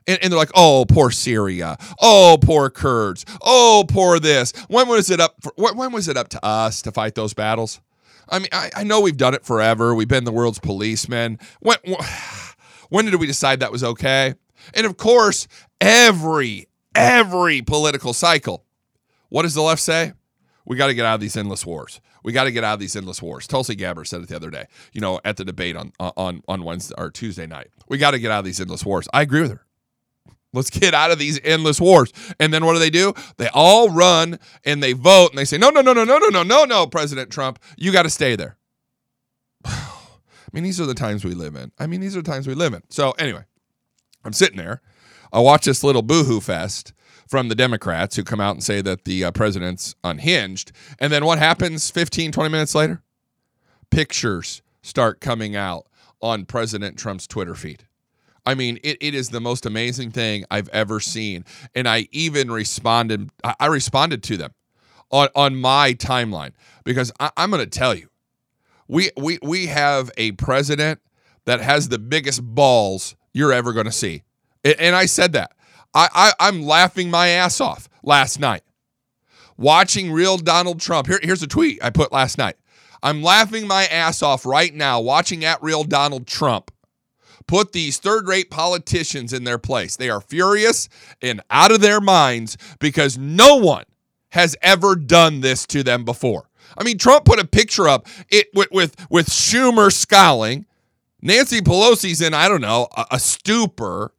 And, 0.05 0.19
and, 0.21 0.33
they're 0.33 0.37
like, 0.37 0.51
oh, 0.53 0.85
poor 0.85 1.11
Syria. 1.11 1.77
Oh, 2.01 2.37
poor 2.41 2.69
Kurds. 2.69 3.25
Oh, 3.41 3.85
poor 3.87 4.19
this. 4.19 4.51
When 4.67 4.89
was 4.89 5.09
it 5.09 5.21
up? 5.21 5.35
For, 5.41 5.53
when 5.55 5.93
was 5.93 6.09
it 6.09 6.17
up 6.17 6.27
to 6.29 6.45
us 6.45 6.81
to 6.81 6.91
fight 6.91 7.15
those 7.15 7.33
battles? 7.33 7.79
I 8.29 8.39
mean, 8.39 8.49
I, 8.51 8.71
I 8.77 8.83
know 8.83 9.01
we've 9.01 9.17
done 9.17 9.33
it 9.33 9.45
forever. 9.45 9.93
We've 9.93 10.07
been 10.07 10.23
the 10.23 10.31
world's 10.31 10.59
policemen. 10.59 11.39
When, 11.59 11.77
when 12.89 13.05
did 13.05 13.15
we 13.15 13.27
decide 13.27 13.59
that 13.59 13.71
was 13.71 13.83
okay? 13.83 14.35
And 14.73 14.85
of 14.85 14.97
course, 14.97 15.47
every, 15.81 16.67
every 16.95 17.61
political 17.61 18.13
cycle, 18.13 18.63
what 19.29 19.43
does 19.43 19.53
the 19.53 19.61
left 19.61 19.81
say? 19.81 20.13
We 20.65 20.77
got 20.77 20.87
to 20.87 20.93
get 20.93 21.05
out 21.05 21.15
of 21.15 21.21
these 21.21 21.35
endless 21.35 21.65
wars. 21.65 21.99
We 22.23 22.31
got 22.31 22.45
to 22.45 22.51
get 22.51 22.63
out 22.63 22.75
of 22.75 22.79
these 22.79 22.95
endless 22.95 23.21
wars. 23.21 23.47
Tulsi 23.47 23.75
Gabbard 23.75 24.07
said 24.07 24.21
it 24.21 24.29
the 24.29 24.35
other 24.35 24.49
day, 24.49 24.65
you 24.93 25.01
know, 25.01 25.19
at 25.25 25.35
the 25.35 25.43
debate 25.43 25.75
on 25.75 25.91
on 25.99 26.41
on 26.47 26.63
Wednesday 26.63 26.95
or 26.97 27.11
Tuesday 27.11 27.45
night. 27.45 27.67
We 27.89 27.97
got 27.97 28.11
to 28.11 28.19
get 28.19 28.31
out 28.31 28.39
of 28.39 28.45
these 28.45 28.61
endless 28.61 28.85
wars. 28.85 29.07
I 29.13 29.23
agree 29.23 29.41
with 29.41 29.51
her. 29.51 29.65
Let's 30.53 30.69
get 30.69 30.93
out 30.93 31.11
of 31.11 31.19
these 31.19 31.39
endless 31.43 31.81
wars. 31.81 32.13
And 32.39 32.53
then 32.53 32.65
what 32.65 32.73
do 32.73 32.79
they 32.79 32.91
do? 32.91 33.13
They 33.37 33.49
all 33.53 33.89
run 33.89 34.39
and 34.63 34.81
they 34.81 34.93
vote 34.93 35.29
and 35.31 35.37
they 35.37 35.45
say, 35.45 35.57
no, 35.57 35.69
no, 35.69 35.81
no, 35.81 35.93
no, 35.93 36.03
no, 36.03 36.17
no, 36.17 36.29
no, 36.29 36.43
no, 36.43 36.65
no, 36.65 36.87
President 36.87 37.31
Trump, 37.31 37.59
you 37.77 37.91
got 37.91 38.03
to 38.03 38.09
stay 38.09 38.35
there. 38.35 38.57
I 39.65 39.89
mean, 40.53 40.63
these 40.63 40.79
are 40.79 40.85
the 40.85 40.93
times 40.93 41.25
we 41.25 41.33
live 41.33 41.55
in. 41.55 41.71
I 41.79 41.87
mean, 41.87 41.99
these 41.99 42.15
are 42.15 42.21
the 42.21 42.31
times 42.31 42.47
we 42.47 42.53
live 42.53 42.73
in. 42.73 42.83
So 42.89 43.11
anyway, 43.11 43.43
I'm 44.23 44.33
sitting 44.33 44.57
there. 44.57 44.81
I 45.31 45.39
watch 45.39 45.65
this 45.65 45.83
little 45.83 46.03
boohoo 46.03 46.39
fest 46.39 46.93
from 47.27 47.49
the 47.49 47.55
Democrats 47.55 48.15
who 48.15 48.23
come 48.23 48.39
out 48.39 48.55
and 48.55 48.63
say 48.63 48.79
that 48.81 49.05
the 49.05 49.23
uh, 49.23 49.31
president's 49.31 49.95
unhinged. 50.03 50.71
And 50.99 51.11
then 51.11 51.25
what 51.25 51.39
happens 51.39 51.89
15, 51.89 52.31
20 52.31 52.49
minutes 52.49 52.75
later? 52.75 53.01
Pictures 53.89 54.61
start 54.83 55.19
coming 55.19 55.55
out 55.55 55.87
on 56.21 56.45
President 56.45 56.97
Trump's 56.97 57.25
Twitter 57.25 57.55
feed. 57.55 57.85
I 58.45 58.55
mean, 58.55 58.79
it, 58.83 58.97
it 59.01 59.15
is 59.15 59.29
the 59.29 59.39
most 59.39 59.65
amazing 59.65 60.11
thing 60.11 60.45
I've 60.51 60.69
ever 60.69 60.99
seen. 60.99 61.45
And 61.73 61.87
I 61.87 62.07
even 62.11 62.51
responded, 62.51 63.29
I 63.43 63.67
responded 63.67 64.23
to 64.23 64.37
them 64.37 64.53
on, 65.11 65.29
on 65.35 65.55
my 65.55 65.93
timeline 65.93 66.51
because 66.83 67.11
I, 67.19 67.31
I'm 67.37 67.49
going 67.51 67.63
to 67.63 67.69
tell 67.69 67.95
you, 67.95 68.09
we, 68.87 69.11
we, 69.15 69.39
we 69.41 69.67
have 69.67 70.11
a 70.17 70.33
president 70.33 70.99
that 71.45 71.61
has 71.61 71.89
the 71.89 71.99
biggest 71.99 72.43
balls 72.43 73.15
you're 73.33 73.53
ever 73.53 73.73
going 73.73 73.85
to 73.85 73.91
see. 73.91 74.23
And 74.63 74.95
I 74.95 75.05
said 75.05 75.33
that. 75.33 75.51
I, 75.93 76.07
I, 76.13 76.33
I'm 76.47 76.63
laughing 76.63 77.09
my 77.09 77.29
ass 77.29 77.61
off 77.61 77.87
last 78.03 78.39
night 78.39 78.63
watching 79.57 80.11
real 80.11 80.37
Donald 80.37 80.79
Trump. 80.79 81.07
Here, 81.07 81.19
here's 81.21 81.43
a 81.43 81.47
tweet 81.47 81.83
I 81.83 81.89
put 81.89 82.11
last 82.11 82.37
night. 82.37 82.55
I'm 83.01 83.21
laughing 83.21 83.67
my 83.67 83.85
ass 83.85 84.21
off 84.21 84.45
right 84.45 84.73
now 84.73 84.99
watching 85.01 85.43
at 85.43 85.61
real 85.61 85.83
Donald 85.83 86.25
Trump 86.25 86.71
put 87.47 87.71
these 87.71 87.97
third 87.97 88.27
rate 88.27 88.49
politicians 88.49 89.33
in 89.33 89.43
their 89.43 89.57
place. 89.57 89.95
They 89.95 90.09
are 90.09 90.21
furious 90.21 90.89
and 91.21 91.41
out 91.49 91.71
of 91.71 91.81
their 91.81 92.01
minds 92.01 92.57
because 92.79 93.17
no 93.17 93.55
one 93.57 93.85
has 94.31 94.55
ever 94.61 94.95
done 94.95 95.41
this 95.41 95.65
to 95.67 95.83
them 95.83 96.03
before. 96.05 96.49
I 96.77 96.83
mean, 96.83 96.97
Trump 96.97 97.25
put 97.25 97.39
a 97.39 97.45
picture 97.45 97.87
up 97.87 98.07
it 98.29 98.47
with 98.53 98.71
with, 98.71 98.95
with 99.09 99.27
Schumer 99.29 99.91
scowling. 99.91 100.65
Nancy 101.21 101.61
Pelosi's 101.61 102.21
in, 102.21 102.33
I 102.33 102.49
don't 102.49 102.61
know, 102.61 102.87
a, 102.97 103.05
a 103.11 103.19
stupor. 103.19 104.13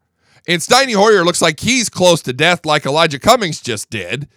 And 0.47 0.61
Steny 0.61 0.95
Hoyer 0.95 1.25
looks 1.25 1.43
like 1.43 1.61
he's 1.61 1.89
close 1.89 2.23
to 2.23 2.33
death, 2.33 2.65
like 2.65 2.87
Elijah 2.87 3.19
Cummings 3.19 3.61
just 3.61 3.91
did. 3.91 4.29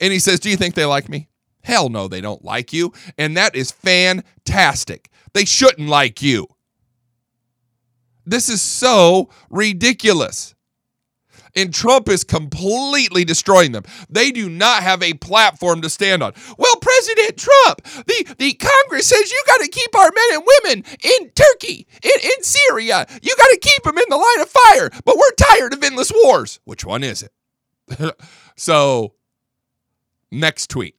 And 0.00 0.12
he 0.12 0.18
says, 0.18 0.40
Do 0.40 0.50
you 0.50 0.56
think 0.56 0.74
they 0.74 0.84
like 0.84 1.08
me? 1.08 1.28
Hell 1.62 1.88
no, 1.88 2.08
they 2.08 2.20
don't 2.20 2.44
like 2.44 2.72
you. 2.72 2.92
And 3.18 3.36
that 3.36 3.56
is 3.56 3.72
fantastic. 3.72 5.10
They 5.34 5.44
shouldn't 5.44 5.88
like 5.88 6.22
you. 6.22 6.46
This 8.26 8.48
is 8.48 8.60
so 8.60 9.30
ridiculous. 9.48 10.54
And 11.54 11.72
Trump 11.72 12.10
is 12.10 12.22
completely 12.22 13.24
destroying 13.24 13.72
them. 13.72 13.84
They 14.10 14.30
do 14.30 14.50
not 14.50 14.82
have 14.82 15.02
a 15.02 15.14
platform 15.14 15.80
to 15.80 15.88
stand 15.88 16.22
on. 16.22 16.34
Well, 16.58 16.76
President 16.76 17.38
Trump, 17.38 17.82
the, 18.06 18.34
the 18.38 18.52
Congress 18.52 19.06
says 19.06 19.30
you 19.32 19.42
got 19.46 19.60
to 19.62 19.68
keep 19.68 19.96
our 19.96 20.10
men 20.14 20.24
and 20.34 20.42
women 20.62 20.84
in 21.02 21.30
Turkey, 21.30 21.86
in, 22.02 22.10
in 22.10 22.42
Syria. 22.42 23.06
You 23.22 23.34
got 23.38 23.46
to 23.46 23.58
keep 23.62 23.84
them 23.84 23.96
in 23.96 24.04
the 24.10 24.16
line 24.16 24.40
of 24.40 24.50
fire. 24.50 24.90
But 25.06 25.16
we're 25.16 25.32
tired 25.32 25.72
of 25.72 25.82
endless 25.82 26.12
wars. 26.12 26.60
Which 26.64 26.84
one 26.84 27.02
is 27.02 27.22
it? 27.22 27.32
so, 28.56 29.14
next 30.30 30.68
tweet 30.68 30.96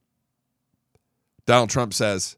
Donald 1.46 1.70
Trump 1.70 1.94
says, 1.94 2.38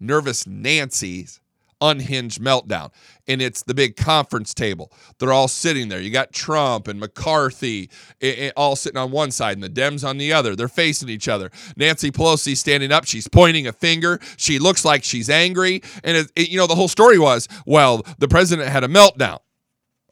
nervous 0.00 0.46
Nancy's 0.46 1.40
unhinged 1.80 2.40
meltdown. 2.40 2.90
And 3.26 3.42
it's 3.42 3.62
the 3.62 3.74
big 3.74 3.96
conference 3.96 4.54
table. 4.54 4.92
They're 5.18 5.32
all 5.32 5.48
sitting 5.48 5.88
there. 5.88 6.00
You 6.00 6.10
got 6.10 6.32
Trump 6.32 6.88
and 6.88 6.98
McCarthy 6.98 7.90
it, 8.20 8.38
it, 8.38 8.52
all 8.56 8.76
sitting 8.76 8.98
on 8.98 9.10
one 9.10 9.30
side 9.30 9.56
and 9.56 9.62
the 9.62 9.68
Dems 9.68 10.06
on 10.06 10.18
the 10.18 10.32
other. 10.32 10.56
They're 10.56 10.68
facing 10.68 11.08
each 11.08 11.28
other. 11.28 11.50
Nancy 11.76 12.10
Pelosi 12.10 12.56
standing 12.56 12.92
up. 12.92 13.04
She's 13.04 13.28
pointing 13.28 13.66
a 13.66 13.72
finger. 13.72 14.20
She 14.36 14.58
looks 14.58 14.84
like 14.84 15.04
she's 15.04 15.30
angry. 15.30 15.82
And, 16.02 16.28
it, 16.34 16.48
you 16.48 16.58
know, 16.58 16.66
the 16.66 16.74
whole 16.74 16.88
story 16.88 17.18
was 17.18 17.48
well, 17.66 18.04
the 18.18 18.28
president 18.28 18.68
had 18.68 18.84
a 18.84 18.88
meltdown. 18.88 19.38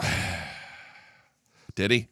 Did 1.75 1.91
he? 1.91 2.09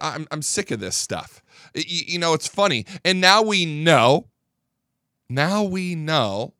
I'm, 0.00 0.26
I'm 0.30 0.42
sick 0.42 0.70
of 0.70 0.80
this 0.80 0.96
stuff. 0.96 1.42
You 1.74 2.18
know, 2.18 2.32
it's 2.34 2.48
funny. 2.48 2.86
And 3.04 3.20
now 3.20 3.42
we 3.42 3.66
know, 3.66 4.28
now 5.28 5.62
we 5.62 5.94
know 5.94 6.54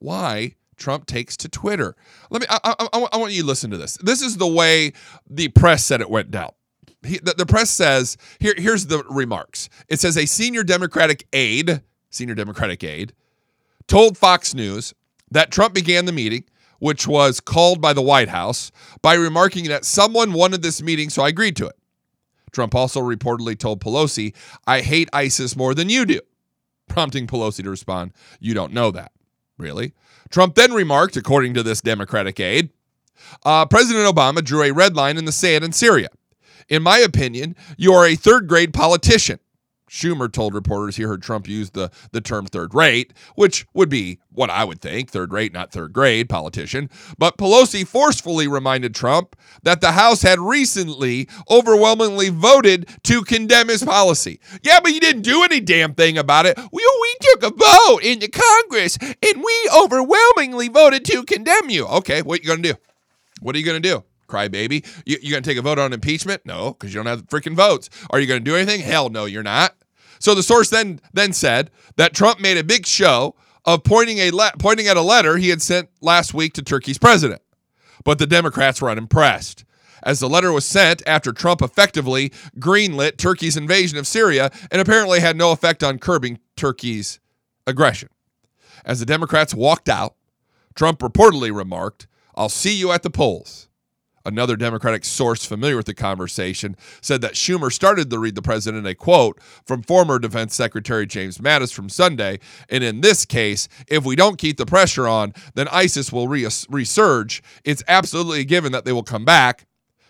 why 0.00 0.56
Trump 0.80 1.06
takes 1.06 1.36
to 1.36 1.48
Twitter. 1.48 1.94
Let 2.30 2.40
me. 2.40 2.48
I, 2.50 2.74
I, 2.92 3.08
I, 3.12 3.16
want 3.18 3.32
you 3.32 3.42
to 3.42 3.46
listen 3.46 3.70
to 3.70 3.76
this. 3.76 3.96
This 4.02 4.22
is 4.22 4.38
the 4.38 4.46
way 4.46 4.92
the 5.28 5.48
press 5.48 5.84
said 5.84 6.00
it 6.00 6.10
went 6.10 6.32
down. 6.32 6.50
He, 7.02 7.18
the, 7.18 7.34
the, 7.36 7.46
press 7.46 7.70
says 7.70 8.16
here. 8.40 8.54
Here's 8.56 8.86
the 8.86 9.04
remarks. 9.08 9.68
It 9.88 10.00
says 10.00 10.16
a 10.16 10.26
senior 10.26 10.64
Democratic 10.64 11.26
aide, 11.32 11.82
senior 12.10 12.34
Democratic 12.34 12.82
aide, 12.82 13.12
told 13.86 14.18
Fox 14.18 14.54
News 14.54 14.92
that 15.30 15.52
Trump 15.52 15.74
began 15.74 16.06
the 16.06 16.12
meeting, 16.12 16.44
which 16.80 17.06
was 17.06 17.38
called 17.38 17.80
by 17.80 17.92
the 17.92 18.02
White 18.02 18.28
House, 18.28 18.72
by 19.02 19.14
remarking 19.14 19.66
that 19.66 19.84
someone 19.84 20.32
wanted 20.32 20.62
this 20.62 20.82
meeting, 20.82 21.10
so 21.10 21.22
I 21.22 21.28
agreed 21.28 21.56
to 21.56 21.66
it. 21.66 21.76
Trump 22.50 22.74
also 22.74 23.00
reportedly 23.00 23.56
told 23.56 23.80
Pelosi, 23.80 24.34
"I 24.66 24.80
hate 24.80 25.08
ISIS 25.12 25.54
more 25.54 25.74
than 25.74 25.88
you 25.88 26.04
do," 26.04 26.20
prompting 26.88 27.26
Pelosi 27.26 27.62
to 27.62 27.70
respond, 27.70 28.12
"You 28.40 28.54
don't 28.54 28.72
know 28.72 28.90
that." 28.90 29.12
Really? 29.60 29.92
Trump 30.30 30.54
then 30.54 30.72
remarked, 30.72 31.16
according 31.16 31.54
to 31.54 31.62
this 31.62 31.80
Democratic 31.80 32.40
aide, 32.40 32.70
uh, 33.44 33.66
President 33.66 34.06
Obama 34.06 34.42
drew 34.42 34.62
a 34.62 34.72
red 34.72 34.96
line 34.96 35.18
in 35.18 35.26
the 35.26 35.32
sand 35.32 35.64
in 35.64 35.72
Syria. 35.72 36.08
In 36.68 36.82
my 36.82 36.98
opinion, 36.98 37.54
you 37.76 37.92
are 37.92 38.06
a 38.06 38.14
third 38.14 38.48
grade 38.48 38.72
politician. 38.72 39.38
Schumer 39.90 40.32
told 40.32 40.54
reporters 40.54 40.96
he 40.96 41.02
heard 41.02 41.22
Trump 41.22 41.48
use 41.48 41.70
the, 41.70 41.90
the 42.12 42.20
term 42.20 42.46
third 42.46 42.74
rate, 42.74 43.12
which 43.34 43.66
would 43.74 43.88
be 43.88 44.20
what 44.30 44.48
I 44.48 44.64
would 44.64 44.80
think 44.80 45.10
third 45.10 45.32
rate, 45.32 45.52
not 45.52 45.72
third 45.72 45.92
grade 45.92 46.28
politician. 46.28 46.88
But 47.18 47.36
Pelosi 47.36 47.84
forcefully 47.86 48.46
reminded 48.46 48.94
Trump 48.94 49.34
that 49.64 49.80
the 49.80 49.92
House 49.92 50.22
had 50.22 50.38
recently 50.38 51.28
overwhelmingly 51.50 52.28
voted 52.28 52.88
to 53.04 53.22
condemn 53.22 53.68
his 53.68 53.82
policy. 53.82 54.40
Yeah, 54.62 54.78
but 54.80 54.92
you 54.92 55.00
didn't 55.00 55.22
do 55.22 55.42
any 55.42 55.60
damn 55.60 55.94
thing 55.94 56.16
about 56.16 56.46
it. 56.46 56.56
We, 56.56 57.00
we 57.00 57.16
took 57.20 57.42
a 57.42 57.50
vote 57.50 58.04
in 58.04 58.20
the 58.20 58.28
Congress 58.28 58.96
and 59.00 59.42
we 59.42 59.70
overwhelmingly 59.76 60.68
voted 60.68 61.04
to 61.06 61.24
condemn 61.24 61.68
you. 61.68 61.86
Okay, 61.86 62.22
what 62.22 62.38
are 62.38 62.42
you 62.42 62.48
going 62.48 62.62
to 62.62 62.72
do? 62.74 62.78
What 63.40 63.56
are 63.56 63.58
you 63.58 63.64
going 63.64 63.82
to 63.82 63.88
do? 63.88 64.04
Crybaby. 64.28 64.86
You, 65.04 65.18
you 65.20 65.30
going 65.32 65.42
to 65.42 65.50
take 65.50 65.58
a 65.58 65.62
vote 65.62 65.78
on 65.78 65.92
impeachment? 65.92 66.46
No, 66.46 66.72
because 66.72 66.94
you 66.94 66.98
don't 66.98 67.06
have 67.06 67.26
freaking 67.26 67.56
votes. 67.56 67.90
Are 68.10 68.20
you 68.20 68.26
going 68.26 68.40
to 68.40 68.44
do 68.44 68.54
anything? 68.54 68.80
Hell 68.80 69.10
no, 69.10 69.24
you're 69.24 69.42
not. 69.42 69.74
So 70.20 70.34
the 70.34 70.42
source 70.42 70.70
then 70.70 71.00
then 71.12 71.32
said 71.32 71.70
that 71.96 72.14
Trump 72.14 72.40
made 72.40 72.58
a 72.58 72.62
big 72.62 72.86
show 72.86 73.34
of 73.64 73.82
pointing 73.82 74.18
a 74.18 74.30
le- 74.30 74.52
pointing 74.58 74.86
at 74.86 74.96
a 74.96 75.02
letter 75.02 75.36
he 75.36 75.48
had 75.48 75.62
sent 75.62 75.88
last 76.00 76.32
week 76.32 76.52
to 76.54 76.62
Turkey's 76.62 76.98
president. 76.98 77.42
But 78.04 78.18
the 78.18 78.26
Democrats 78.26 78.80
were 78.80 78.90
unimpressed. 78.90 79.64
As 80.02 80.20
the 80.20 80.28
letter 80.28 80.52
was 80.52 80.64
sent 80.64 81.02
after 81.06 81.32
Trump 81.32 81.60
effectively 81.60 82.32
greenlit 82.58 83.16
Turkey's 83.16 83.56
invasion 83.56 83.98
of 83.98 84.06
Syria 84.06 84.50
and 84.70 84.80
apparently 84.80 85.20
had 85.20 85.36
no 85.36 85.52
effect 85.52 85.82
on 85.82 85.98
curbing 85.98 86.38
Turkey's 86.56 87.18
aggression. 87.66 88.08
As 88.84 89.00
the 89.00 89.06
Democrats 89.06 89.54
walked 89.54 89.88
out, 89.88 90.14
Trump 90.74 91.00
reportedly 91.00 91.54
remarked, 91.54 92.06
I'll 92.34 92.48
see 92.48 92.74
you 92.74 92.92
at 92.92 93.02
the 93.02 93.10
polls. 93.10 93.68
Another 94.24 94.56
Democratic 94.56 95.04
source 95.04 95.46
familiar 95.46 95.76
with 95.76 95.86
the 95.86 95.94
conversation 95.94 96.76
said 97.00 97.22
that 97.22 97.34
Schumer 97.34 97.72
started 97.72 98.10
to 98.10 98.18
read 98.18 98.34
the 98.34 98.42
president 98.42 98.86
a 98.86 98.94
quote 98.94 99.40
from 99.64 99.82
former 99.82 100.18
Defense 100.18 100.54
Secretary 100.54 101.06
James 101.06 101.38
Mattis 101.38 101.72
from 101.72 101.88
Sunday. 101.88 102.38
And 102.68 102.84
in 102.84 103.00
this 103.00 103.24
case, 103.24 103.66
if 103.88 104.04
we 104.04 104.16
don't 104.16 104.38
keep 104.38 104.58
the 104.58 104.66
pressure 104.66 105.08
on, 105.08 105.32
then 105.54 105.68
ISIS 105.68 106.12
will 106.12 106.28
re- 106.28 106.42
resurge. 106.42 107.40
It's 107.64 107.82
absolutely 107.88 108.44
given 108.44 108.72
that 108.72 108.84
they 108.84 108.92
will 108.92 109.02
come 109.02 109.24
back. 109.24 109.66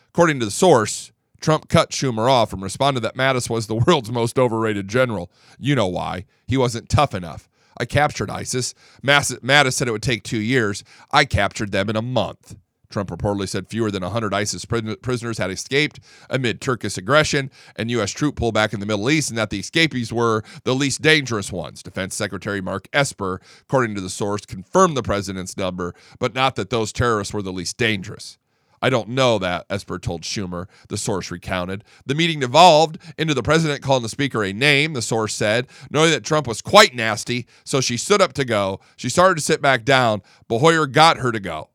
According 0.08 0.40
to 0.40 0.44
the 0.44 0.50
source, 0.50 1.12
Trump 1.40 1.68
cut 1.68 1.90
Schumer 1.90 2.28
off 2.28 2.52
and 2.52 2.62
responded 2.62 3.00
that 3.00 3.16
Mattis 3.16 3.48
was 3.48 3.68
the 3.68 3.74
world's 3.86 4.10
most 4.10 4.38
overrated 4.38 4.88
general. 4.88 5.30
You 5.58 5.76
know 5.76 5.86
why. 5.86 6.26
He 6.48 6.56
wasn't 6.56 6.88
tough 6.88 7.14
enough. 7.14 7.48
I 7.78 7.84
captured 7.84 8.28
ISIS. 8.28 8.74
Mattis 9.02 9.72
said 9.72 9.88
it 9.88 9.92
would 9.92 10.02
take 10.02 10.24
two 10.24 10.40
years. 10.40 10.84
I 11.12 11.24
captured 11.24 11.72
them 11.72 11.88
in 11.88 11.96
a 11.96 12.02
month. 12.02 12.56
Trump 12.90 13.10
reportedly 13.10 13.48
said 13.48 13.68
fewer 13.68 13.90
than 13.90 14.02
100 14.02 14.34
ISIS 14.34 14.64
prisoners 14.64 15.38
had 15.38 15.50
escaped 15.50 16.00
amid 16.28 16.60
Turkish 16.60 16.98
aggression 16.98 17.50
and 17.76 17.90
U.S. 17.92 18.10
troop 18.10 18.36
pullback 18.36 18.74
in 18.74 18.80
the 18.80 18.86
Middle 18.86 19.10
East, 19.10 19.30
and 19.30 19.38
that 19.38 19.50
the 19.50 19.60
escapees 19.60 20.12
were 20.12 20.42
the 20.64 20.74
least 20.74 21.00
dangerous 21.00 21.52
ones. 21.52 21.82
Defense 21.82 22.14
Secretary 22.14 22.60
Mark 22.60 22.88
Esper, 22.92 23.40
according 23.62 23.94
to 23.94 24.00
the 24.00 24.10
source, 24.10 24.44
confirmed 24.44 24.96
the 24.96 25.02
president's 25.02 25.56
number, 25.56 25.94
but 26.18 26.34
not 26.34 26.56
that 26.56 26.70
those 26.70 26.92
terrorists 26.92 27.32
were 27.32 27.42
the 27.42 27.52
least 27.52 27.76
dangerous. 27.76 28.36
I 28.82 28.88
don't 28.88 29.10
know 29.10 29.38
that, 29.38 29.66
Esper 29.68 29.98
told 29.98 30.22
Schumer, 30.22 30.66
the 30.88 30.96
source 30.96 31.30
recounted. 31.30 31.84
The 32.06 32.14
meeting 32.14 32.40
devolved 32.40 32.98
into 33.18 33.34
the 33.34 33.42
president 33.42 33.82
calling 33.82 34.02
the 34.02 34.08
speaker 34.08 34.42
a 34.42 34.52
name, 34.52 34.94
the 34.94 35.02
source 35.02 35.34
said, 35.34 35.66
knowing 35.90 36.10
that 36.12 36.24
Trump 36.24 36.46
was 36.46 36.62
quite 36.62 36.94
nasty, 36.94 37.46
so 37.62 37.80
she 37.80 37.96
stood 37.96 38.22
up 38.22 38.32
to 38.32 38.44
go. 38.44 38.80
She 38.96 39.10
started 39.10 39.34
to 39.36 39.42
sit 39.42 39.60
back 39.60 39.84
down, 39.84 40.22
but 40.48 40.60
Hoyer 40.60 40.86
got 40.86 41.18
her 41.18 41.30
to 41.30 41.40
go. 41.40 41.69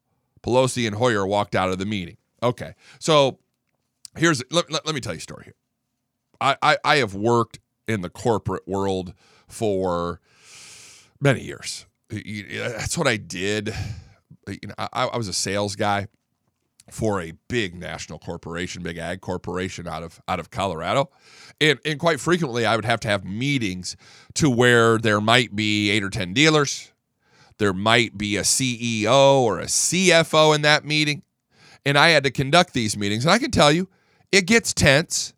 Pelosi 0.46 0.86
and 0.86 0.96
Hoyer 0.96 1.26
walked 1.26 1.56
out 1.56 1.70
of 1.70 1.80
the 1.80 1.86
meeting. 1.86 2.18
Okay, 2.44 2.76
so 3.00 3.40
here's 4.16 4.44
let, 4.52 4.72
let, 4.72 4.86
let 4.86 4.94
me 4.94 5.02
tell 5.02 5.14
you 5.14 5.18
a 5.18 5.22
story 5.22 5.46
here. 5.46 5.56
I, 6.40 6.58
I, 6.62 6.78
I 6.84 6.96
have 6.98 7.16
worked 7.16 7.60
in 7.88 8.02
the 8.02 8.10
corporate 8.10 8.68
world 8.68 9.14
for 9.48 10.20
many 11.20 11.42
years. 11.42 11.86
That's 12.10 12.98
what 12.98 13.08
I 13.08 13.18
did. 13.18 13.74
You 14.48 14.60
know, 14.68 14.76
I, 14.78 15.06
I 15.06 15.18
was 15.18 15.28
a 15.28 15.34
sales 15.34 15.76
guy 15.76 16.08
for 16.92 17.20
a 17.20 17.34
big 17.48 17.74
national 17.74 18.20
corporation, 18.20 18.84
big 18.84 18.98
ag 18.98 19.22
corporation 19.22 19.88
out 19.88 20.04
of 20.04 20.22
out 20.28 20.40
of 20.40 20.52
Colorado. 20.52 21.10
And 21.60 21.80
and 21.86 22.00
quite 22.00 22.20
frequently 22.20 22.66
I 22.66 22.76
would 22.76 22.86
have 22.86 23.00
to 23.02 23.08
have 23.08 23.26
meetings 23.26 23.96
to 24.36 24.50
where 24.50 25.00
there 25.00 25.22
might 25.22 25.56
be 25.56 25.90
8 25.90 26.04
or 26.04 26.10
10 26.12 26.34
dealers, 26.34 26.92
there 27.58 27.74
might 27.74 28.18
be 28.18 28.38
a 28.38 28.42
CEO 28.42 29.40
or 29.40 29.60
a 29.60 29.66
CFO 29.66 30.56
in 30.56 30.62
that 30.64 30.86
meeting. 30.86 31.24
And 31.86 31.98
I 31.98 32.10
had 32.10 32.24
to 32.24 32.32
conduct 32.32 32.74
these 32.74 32.98
meetings. 32.98 33.26
And 33.26 33.32
I 33.32 33.38
can 33.38 33.52
tell 33.52 33.72
you, 33.72 33.88
it 34.32 34.46
gets 34.46 34.74
tense. 34.74 35.34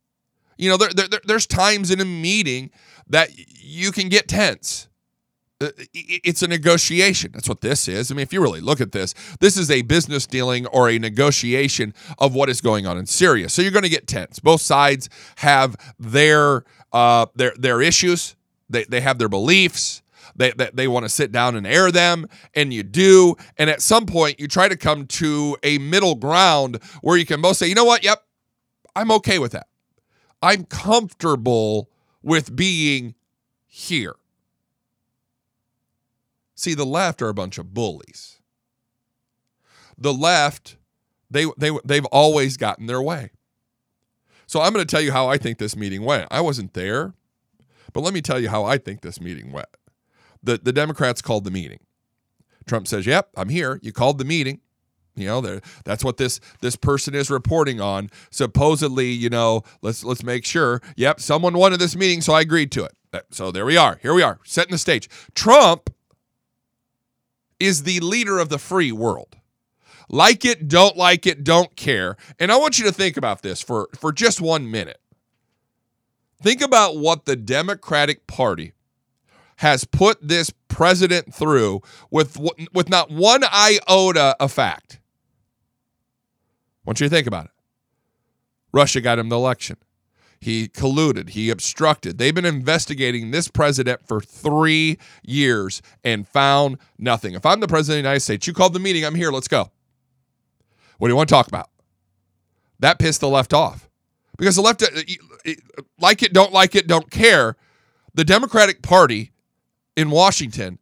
You 0.57 0.69
know, 0.69 0.77
there, 0.77 0.89
there, 0.93 1.21
there's 1.25 1.45
times 1.45 1.91
in 1.91 1.99
a 1.99 2.05
meeting 2.05 2.71
that 3.07 3.29
you 3.61 3.91
can 3.91 4.09
get 4.09 4.27
tense. 4.27 4.87
Uh, 5.59 5.69
it's 5.93 6.43
a 6.43 6.47
negotiation. 6.47 7.31
That's 7.33 7.49
what 7.49 7.61
this 7.61 7.87
is. 7.87 8.11
I 8.11 8.15
mean, 8.15 8.21
if 8.21 8.31
you 8.31 8.41
really 8.41 8.61
look 8.61 8.79
at 8.79 8.91
this, 8.91 9.15
this 9.39 9.57
is 9.57 9.71
a 9.71 9.81
business 9.81 10.27
dealing 10.27 10.67
or 10.67 10.89
a 10.89 10.99
negotiation 10.99 11.93
of 12.19 12.35
what 12.35 12.49
is 12.49 12.61
going 12.61 12.85
on 12.85 12.97
in 12.97 13.07
Syria. 13.07 13.49
So 13.49 13.61
you're 13.61 13.71
going 13.71 13.83
to 13.83 13.89
get 13.89 14.07
tense. 14.07 14.39
Both 14.39 14.61
sides 14.61 15.09
have 15.37 15.75
their 15.99 16.63
uh, 16.93 17.25
their 17.35 17.53
their 17.57 17.81
issues. 17.81 18.35
They 18.69 18.83
they 18.83 19.01
have 19.01 19.17
their 19.17 19.29
beliefs. 19.29 20.03
They, 20.37 20.51
they, 20.51 20.69
they 20.73 20.87
want 20.87 21.03
to 21.03 21.09
sit 21.09 21.31
down 21.31 21.55
and 21.55 21.67
air 21.67 21.91
them, 21.91 22.27
and 22.53 22.71
you 22.71 22.83
do. 22.83 23.35
And 23.57 23.69
at 23.69 23.81
some 23.81 24.05
point, 24.05 24.39
you 24.39 24.47
try 24.47 24.69
to 24.69 24.77
come 24.77 25.07
to 25.07 25.57
a 25.63 25.79
middle 25.79 26.15
ground 26.15 26.79
where 27.01 27.17
you 27.17 27.25
can 27.25 27.41
both 27.41 27.57
say, 27.57 27.67
you 27.67 27.75
know 27.75 27.85
what? 27.85 28.03
Yep, 28.03 28.23
I'm 28.95 29.11
okay 29.11 29.39
with 29.39 29.51
that. 29.53 29.67
I'm 30.41 30.65
comfortable 30.65 31.89
with 32.21 32.55
being 32.55 33.15
here. 33.65 34.15
See, 36.53 36.75
the 36.75 36.85
left 36.85 37.21
are 37.21 37.29
a 37.29 37.33
bunch 37.33 37.57
of 37.57 37.73
bullies. 37.73 38.39
The 39.97 40.13
left, 40.13 40.77
they, 41.31 41.45
they, 41.57 41.71
they've 41.83 42.05
always 42.05 42.57
gotten 42.57 42.85
their 42.85 43.01
way. 43.01 43.31
So 44.45 44.61
I'm 44.61 44.71
going 44.71 44.85
to 44.85 44.89
tell 44.89 45.01
you 45.01 45.11
how 45.11 45.27
I 45.27 45.37
think 45.37 45.57
this 45.57 45.75
meeting 45.75 46.03
went. 46.03 46.27
I 46.29 46.41
wasn't 46.41 46.73
there, 46.73 47.15
but 47.91 48.01
let 48.01 48.13
me 48.13 48.21
tell 48.21 48.39
you 48.39 48.49
how 48.49 48.63
I 48.63 48.77
think 48.77 49.01
this 49.01 49.19
meeting 49.19 49.51
went 49.51 49.67
the, 50.43 50.57
the 50.57 50.73
Democrats 50.73 51.21
called 51.21 51.43
the 51.43 51.51
meeting. 51.51 51.79
Trump 52.65 52.87
says, 52.87 53.05
"Yep, 53.05 53.29
I'm 53.35 53.49
here. 53.49 53.79
You 53.81 53.91
called 53.91 54.17
the 54.17 54.25
meeting." 54.25 54.61
You 55.17 55.25
know, 55.25 55.59
that's 55.83 56.03
what 56.03 56.17
this 56.17 56.39
this 56.61 56.75
person 56.75 57.15
is 57.15 57.31
reporting 57.31 57.81
on. 57.81 58.09
Supposedly, 58.29 59.09
you 59.09 59.29
know, 59.29 59.63
let's 59.81 60.03
let's 60.03 60.23
make 60.23 60.45
sure. 60.45 60.79
Yep, 60.95 61.19
someone 61.19 61.57
wanted 61.57 61.79
this 61.79 61.95
meeting, 61.95 62.21
so 62.21 62.33
I 62.33 62.41
agreed 62.41 62.71
to 62.73 62.83
it. 62.83 62.93
So 63.31 63.51
there 63.51 63.65
we 63.65 63.77
are. 63.77 63.99
Here 64.01 64.13
we 64.13 64.21
are, 64.21 64.39
setting 64.43 64.73
the 64.73 64.77
stage. 64.77 65.09
Trump 65.33 65.89
is 67.59 67.83
the 67.83 67.99
leader 68.01 68.37
of 68.37 68.49
the 68.49 68.59
free 68.59 68.91
world. 68.91 69.37
Like 70.09 70.45
it, 70.45 70.67
don't 70.67 70.95
like 70.95 71.25
it, 71.25 71.43
don't 71.43 71.75
care. 71.75 72.15
And 72.39 72.51
I 72.51 72.57
want 72.57 72.77
you 72.77 72.85
to 72.85 72.91
think 72.91 73.17
about 73.17 73.41
this 73.41 73.61
for 73.61 73.89
for 73.95 74.11
just 74.11 74.39
1 74.39 74.69
minute. 74.69 75.01
Think 76.41 76.61
about 76.61 76.97
what 76.97 77.25
the 77.25 77.35
Democratic 77.35 78.27
Party 78.27 78.73
has 79.57 79.85
put 79.85 80.25
this 80.25 80.51
president 80.67 81.33
through 81.33 81.81
with 82.09 82.37
with 82.73 82.89
not 82.89 83.09
one 83.09 83.43
iota 83.43 84.35
of 84.39 84.51
fact. 84.51 84.99
Want 86.85 86.99
you 86.99 87.07
to 87.07 87.09
think 87.09 87.27
about 87.27 87.45
it. 87.45 87.51
Russia 88.71 89.01
got 89.01 89.19
him 89.19 89.29
the 89.29 89.35
election. 89.35 89.77
He 90.39 90.67
colluded. 90.67 91.29
He 91.29 91.49
obstructed. 91.49 92.17
They've 92.17 92.33
been 92.35 92.45
investigating 92.45 93.31
this 93.31 93.47
president 93.47 94.07
for 94.07 94.21
three 94.21 94.99
years 95.23 95.81
and 96.03 96.27
found 96.27 96.77
nothing. 96.97 97.33
If 97.33 97.45
I'm 97.45 97.59
the 97.59 97.67
president 97.67 97.99
of 97.99 98.03
the 98.03 98.09
United 98.09 98.19
States, 98.21 98.45
you 98.45 98.53
called 98.53 98.73
the 98.73 98.79
meeting. 98.79 99.03
I'm 99.03 99.15
here. 99.15 99.31
Let's 99.31 99.47
go. 99.47 99.71
What 100.99 101.07
do 101.07 101.11
you 101.11 101.15
want 101.15 101.29
to 101.29 101.33
talk 101.33 101.47
about? 101.47 101.69
That 102.79 102.99
pissed 102.99 103.21
the 103.21 103.27
left 103.27 103.53
off 103.53 103.89
because 104.37 104.55
the 104.55 104.61
left, 104.61 104.83
like 105.99 106.21
it, 106.21 106.33
don't 106.33 106.53
like 106.53 106.75
it, 106.75 106.87
don't 106.87 107.09
care. 107.09 107.55
The 108.13 108.23
Democratic 108.23 108.83
Party 108.83 109.31
in 109.97 110.11
Washington 110.11 110.79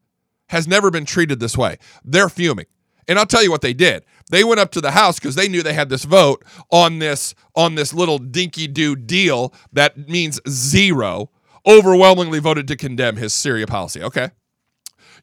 has 0.49 0.67
never 0.67 0.91
been 0.91 1.05
treated 1.05 1.39
this 1.39 1.57
way. 1.57 1.77
They're 2.03 2.29
fuming. 2.29 2.65
And 3.07 3.17
I'll 3.17 3.25
tell 3.25 3.43
you 3.43 3.49
what 3.49 3.61
they 3.61 3.73
did. 3.73 4.03
They 4.29 4.43
went 4.43 4.59
up 4.59 4.71
to 4.71 4.81
the 4.81 4.91
House 4.91 5.19
because 5.19 5.35
they 5.35 5.47
knew 5.47 5.63
they 5.63 5.73
had 5.73 5.89
this 5.89 6.03
vote 6.03 6.43
on 6.71 6.99
this 6.99 7.33
on 7.55 7.75
this 7.75 7.93
little 7.93 8.17
dinky 8.17 8.67
do 8.67 8.95
deal 8.95 9.53
that 9.73 10.09
means 10.09 10.39
zero. 10.47 11.31
Overwhelmingly 11.67 12.37
voted 12.37 12.67
to 12.67 12.75
condemn 12.75 13.15
his 13.15 13.33
Syria 13.33 13.65
policy. 13.65 14.01
Okay, 14.03 14.29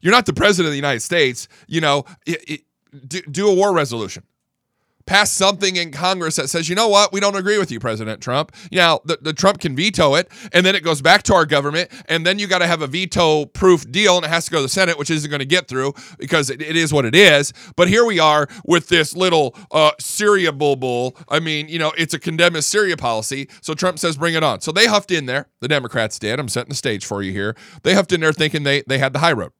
you're 0.01 0.11
not 0.11 0.25
the 0.25 0.33
president 0.33 0.67
of 0.67 0.71
the 0.71 0.77
United 0.77 0.99
States. 0.99 1.47
You 1.67 1.79
know, 1.79 2.03
it, 2.25 2.43
it, 2.49 2.61
do, 3.07 3.21
do 3.21 3.49
a 3.49 3.53
war 3.53 3.73
resolution. 3.73 4.23
Pass 5.05 5.31
something 5.31 5.75
in 5.75 5.91
Congress 5.91 6.35
that 6.37 6.49
says, 6.49 6.69
you 6.69 6.75
know 6.75 6.87
what, 6.87 7.11
we 7.11 7.19
don't 7.19 7.35
agree 7.35 7.57
with 7.57 7.71
you, 7.71 7.79
President 7.79 8.21
Trump. 8.21 8.51
Now, 8.71 9.01
the, 9.05 9.17
the 9.21 9.33
Trump 9.33 9.59
can 9.59 9.75
veto 9.75 10.15
it, 10.15 10.29
and 10.51 10.65
then 10.65 10.75
it 10.75 10.83
goes 10.83 11.01
back 11.01 11.23
to 11.23 11.33
our 11.33 11.45
government, 11.45 11.91
and 12.07 12.25
then 12.25 12.39
you 12.39 12.47
got 12.47 12.59
to 12.59 12.67
have 12.67 12.81
a 12.81 12.87
veto 12.87 13.45
proof 13.45 13.89
deal, 13.91 14.15
and 14.15 14.25
it 14.25 14.29
has 14.29 14.45
to 14.45 14.51
go 14.51 14.57
to 14.57 14.63
the 14.63 14.69
Senate, 14.69 14.97
which 14.97 15.09
isn't 15.09 15.29
going 15.29 15.39
to 15.39 15.45
get 15.45 15.67
through 15.67 15.93
because 16.17 16.49
it, 16.49 16.61
it 16.61 16.75
is 16.75 16.93
what 16.93 17.05
it 17.05 17.15
is. 17.15 17.53
But 17.75 17.87
here 17.87 18.05
we 18.05 18.19
are 18.19 18.47
with 18.65 18.89
this 18.89 19.15
little 19.15 19.55
uh, 19.71 19.91
Syria 19.99 20.51
bull. 20.51 21.17
I 21.29 21.39
mean, 21.39 21.67
you 21.67 21.79
know, 21.79 21.91
it's 21.97 22.13
a 22.13 22.19
condemn 22.19 22.55
Syria 22.61 22.97
policy. 22.97 23.49
So 23.61 23.73
Trump 23.73 23.99
says, 23.99 24.17
bring 24.17 24.35
it 24.35 24.43
on. 24.43 24.61
So 24.61 24.71
they 24.71 24.85
huffed 24.87 25.11
in 25.11 25.25
there. 25.25 25.47
The 25.59 25.67
Democrats 25.67 26.19
did. 26.19 26.39
I'm 26.39 26.49
setting 26.49 26.69
the 26.69 26.75
stage 26.75 27.05
for 27.05 27.21
you 27.21 27.31
here. 27.31 27.55
They 27.83 27.93
huffed 27.93 28.11
in 28.11 28.21
there 28.21 28.33
thinking 28.33 28.63
they, 28.63 28.83
they 28.87 28.99
had 28.99 29.13
the 29.13 29.19
high 29.19 29.33
road. 29.33 29.51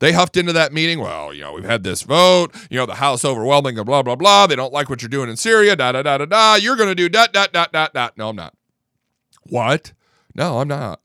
They 0.00 0.12
huffed 0.12 0.36
into 0.36 0.52
that 0.54 0.72
meeting. 0.72 0.98
Well, 0.98 1.32
you 1.32 1.42
know, 1.42 1.52
we've 1.52 1.64
had 1.64 1.84
this 1.84 2.02
vote. 2.02 2.54
You 2.70 2.78
know, 2.78 2.86
the 2.86 2.96
House 2.96 3.24
overwhelming, 3.24 3.76
blah, 3.76 4.02
blah, 4.02 4.16
blah. 4.16 4.46
They 4.46 4.56
don't 4.56 4.72
like 4.72 4.88
what 4.88 5.02
you're 5.02 5.10
doing 5.10 5.28
in 5.28 5.36
Syria. 5.36 5.76
Da, 5.76 5.92
da, 5.92 6.02
da, 6.02 6.18
da, 6.18 6.24
da. 6.24 6.54
You're 6.54 6.76
going 6.76 6.88
to 6.88 6.94
do 6.94 7.08
dot, 7.08 7.32
dot, 7.32 7.52
dot, 7.52 7.72
dot, 7.72 7.92
dot. 7.92 8.16
No, 8.16 8.30
I'm 8.30 8.36
not. 8.36 8.54
What? 9.44 9.92
No, 10.34 10.58
I'm 10.58 10.68
not. 10.68 11.00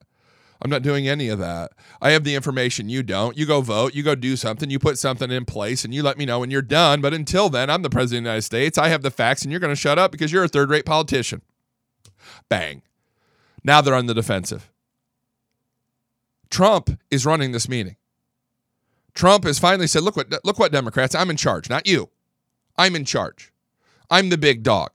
I'm 0.62 0.70
not 0.70 0.82
doing 0.82 1.08
any 1.08 1.28
of 1.28 1.40
that. 1.40 1.74
I 2.02 2.12
have 2.12 2.24
the 2.24 2.36
information. 2.36 2.88
You 2.88 3.04
don't. 3.04 3.38
You 3.38 3.46
go 3.46 3.60
vote. 3.60 3.94
You 3.94 4.02
go 4.02 4.16
do 4.16 4.38
something. 4.38 4.70
You 4.70 4.80
put 4.80 4.98
something 4.98 5.30
in 5.30 5.44
place 5.44 5.84
and 5.84 5.94
you 5.94 6.02
let 6.02 6.18
me 6.18 6.26
know 6.26 6.40
when 6.40 6.50
you're 6.50 6.62
done. 6.62 7.02
But 7.02 7.14
until 7.14 7.50
then, 7.50 7.70
I'm 7.70 7.82
the 7.82 7.90
president 7.90 8.20
of 8.20 8.24
the 8.24 8.30
United 8.30 8.42
States. 8.44 8.78
I 8.78 8.88
have 8.88 9.02
the 9.02 9.12
facts 9.12 9.44
and 9.44 9.52
you're 9.52 9.60
going 9.60 9.74
to 9.74 9.80
shut 9.80 10.00
up 10.00 10.12
because 10.12 10.32
you're 10.32 10.46
a 10.46 10.48
third 10.48 10.70
rate 10.70 10.86
politician. 10.86 11.42
Bang. 12.48 12.82
Now 13.64 13.82
they're 13.82 13.94
on 13.94 14.06
the 14.06 14.14
defensive. 14.14 14.72
Trump 16.50 16.98
is 17.12 17.26
running 17.26 17.52
this 17.52 17.68
meeting. 17.68 17.98
Trump 19.16 19.46
has 19.46 19.58
finally 19.58 19.88
said, 19.88 20.04
"Look 20.04 20.16
what 20.16 20.32
look 20.46 20.60
what 20.60 20.72
Democrats, 20.72 21.16
I'm 21.16 21.30
in 21.30 21.38
charge, 21.38 21.70
not 21.70 21.88
you. 21.88 22.10
I'm 22.78 22.96
in 22.96 23.06
charge. 23.06 23.52
I'm 24.10 24.30
the 24.30 24.38
big 24.38 24.62
dog. 24.62 24.92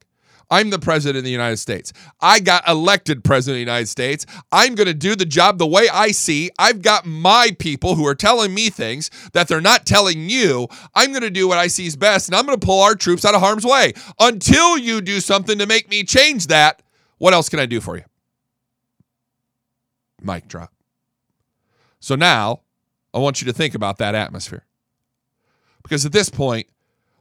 I'm 0.53 0.71
the 0.71 0.81
president 0.81 1.19
of 1.19 1.25
the 1.25 1.31
United 1.31 1.59
States. 1.59 1.93
I 2.21 2.41
got 2.41 2.67
elected 2.69 3.23
president 3.23 3.55
of 3.55 3.67
the 3.67 3.73
United 3.73 3.87
States. 3.87 4.27
I'm 4.51 4.75
going 4.75 4.89
to 4.89 4.95
do 4.95 5.15
the 5.15 5.25
job 5.25 5.59
the 5.59 5.67
way 5.67 5.89
I 5.89 6.11
see. 6.11 6.51
I've 6.59 6.83
got 6.83 7.07
my 7.07 7.55
people 7.61 7.95
who 7.95 8.05
are 8.07 8.17
telling 8.17 8.53
me 8.53 8.69
things 8.69 9.11
that 9.33 9.47
they're 9.47 9.61
not 9.61 9.87
telling 9.87 10.29
you. 10.29 10.67
I'm 10.95 11.11
going 11.11 11.23
to 11.23 11.31
do 11.31 11.47
what 11.47 11.59
I 11.59 11.69
see 11.69 11.87
is 11.87 11.95
best, 11.95 12.29
and 12.29 12.35
I'm 12.35 12.47
going 12.47 12.59
to 12.59 12.67
pull 12.67 12.83
our 12.83 12.97
troops 12.97 13.25
out 13.25 13.37
of 13.37 13.41
harm's 13.41 13.65
way. 13.65 13.93
Until 14.19 14.77
you 14.77 15.01
do 15.01 15.21
something 15.21 15.57
to 15.59 15.67
make 15.67 15.89
me 15.89 16.03
change 16.03 16.49
that, 16.49 16.83
what 17.19 17.33
else 17.33 17.49
can 17.49 17.61
I 17.61 17.67
do 17.67 17.81
for 17.81 17.97
you? 17.97 18.05
Mic 20.21 20.49
drop. 20.49 20.73
So 22.01 22.17
now 22.17 22.63
I 23.13 23.19
want 23.19 23.41
you 23.41 23.47
to 23.47 23.53
think 23.53 23.75
about 23.75 23.99
that 23.99 24.15
atmosphere. 24.15 24.65
Because 25.83 26.05
at 26.07 26.13
this 26.13 26.29
point, 26.29 26.69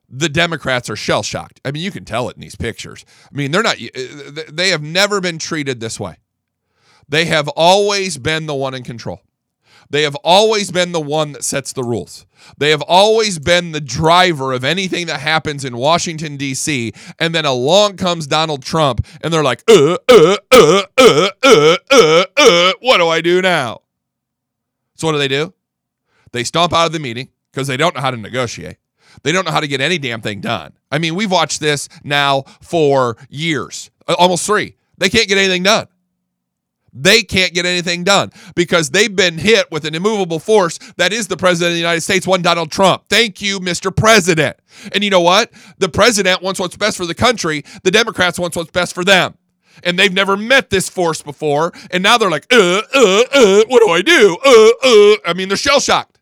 the 0.09 0.29
Democrats 0.29 0.89
are 0.89 0.95
shell 0.95 1.23
shocked. 1.23 1.61
I 1.63 1.71
mean, 1.71 1.83
you 1.83 1.91
can 1.91 2.05
tell 2.05 2.29
it 2.29 2.35
in 2.35 2.41
these 2.41 2.55
pictures. 2.55 3.05
I 3.31 3.35
mean, 3.35 3.51
they're 3.51 3.63
not, 3.63 3.77
they 4.51 4.69
have 4.69 4.81
never 4.81 5.21
been 5.21 5.37
treated 5.37 5.79
this 5.79 5.99
way. 5.99 6.17
They 7.07 7.25
have 7.25 7.47
always 7.49 8.17
been 8.17 8.45
the 8.45 8.55
one 8.55 8.73
in 8.73 8.83
control. 8.83 9.21
They 9.91 10.03
have 10.03 10.15
always 10.17 10.71
been 10.71 10.91
the 10.91 11.01
one 11.01 11.31
that 11.31 11.43
sets 11.43 11.73
the 11.73 11.83
rules. 11.83 12.27
They 12.59 12.69
have 12.69 12.83
always 12.83 13.39
been 13.39 13.71
the 13.71 13.81
driver 13.81 14.53
of 14.53 14.63
anything 14.63 15.07
that 15.07 15.19
happens 15.19 15.65
in 15.65 15.77
Washington, 15.77 16.37
D.C. 16.37 16.93
And 17.17 17.33
then 17.33 17.45
along 17.45 17.97
comes 17.97 18.27
Donald 18.27 18.61
Trump, 18.61 19.05
and 19.21 19.33
they're 19.33 19.43
like, 19.43 19.63
uh, 19.67 19.97
uh, 20.07 20.37
uh, 20.51 20.81
uh, 20.97 21.29
uh, 21.41 21.75
uh, 21.91 22.25
uh, 22.37 22.73
what 22.81 22.97
do 22.97 23.07
I 23.07 23.21
do 23.21 23.41
now? 23.41 23.81
So 24.95 25.07
what 25.07 25.13
do 25.13 25.17
they 25.17 25.27
do? 25.27 25.53
They 26.31 26.43
stomp 26.43 26.73
out 26.73 26.85
of 26.85 26.91
the 26.91 26.99
meeting 26.99 27.29
because 27.51 27.67
they 27.67 27.77
don't 27.77 27.95
know 27.95 28.01
how 28.01 28.11
to 28.11 28.17
negotiate. 28.17 28.77
They 29.23 29.31
don't 29.31 29.45
know 29.45 29.51
how 29.51 29.59
to 29.59 29.67
get 29.67 29.81
any 29.81 29.97
damn 29.97 30.21
thing 30.21 30.41
done. 30.41 30.73
I 30.91 30.99
mean, 30.99 31.15
we've 31.15 31.31
watched 31.31 31.59
this 31.59 31.89
now 32.03 32.43
for 32.61 33.17
years, 33.29 33.89
almost 34.07 34.45
three. 34.45 34.75
They 34.97 35.09
can't 35.09 35.27
get 35.27 35.37
anything 35.37 35.63
done. 35.63 35.87
They 36.93 37.21
can't 37.21 37.53
get 37.53 37.65
anything 37.65 38.03
done 38.03 38.31
because 38.55 38.89
they've 38.89 39.15
been 39.15 39.37
hit 39.37 39.71
with 39.71 39.85
an 39.85 39.95
immovable 39.95 40.39
force 40.39 40.79
that 40.97 41.13
is 41.13 41.27
the 41.27 41.37
president 41.37 41.71
of 41.71 41.73
the 41.75 41.79
United 41.79 42.01
States, 42.01 42.25
one 42.25 42.41
Donald 42.41 42.71
Trump. 42.71 43.03
Thank 43.09 43.41
you, 43.41 43.59
Mr. 43.59 43.95
President. 43.95 44.57
And 44.93 45.03
you 45.03 45.09
know 45.09 45.21
what? 45.21 45.51
The 45.77 45.89
president 45.89 46.41
wants 46.41 46.59
what's 46.59 46.77
best 46.77 46.97
for 46.97 47.05
the 47.05 47.15
country, 47.15 47.63
the 47.83 47.91
Democrats 47.91 48.39
wants 48.39 48.57
what's 48.57 48.71
best 48.71 48.93
for 48.93 49.03
them. 49.03 49.35
And 49.83 49.97
they've 49.97 50.13
never 50.13 50.35
met 50.35 50.71
this 50.71 50.89
force 50.89 51.21
before. 51.21 51.71
And 51.91 52.03
now 52.03 52.17
they're 52.17 52.29
like, 52.29 52.51
uh, 52.51 52.81
uh, 52.93 53.23
uh, 53.31 53.63
what 53.67 53.81
do 53.81 53.89
I 53.89 54.01
do? 54.01 54.37
Uh, 54.43 54.69
uh. 54.83 55.29
I 55.29 55.33
mean, 55.33 55.47
they're 55.47 55.57
shell 55.57 55.79
shocked. 55.79 56.18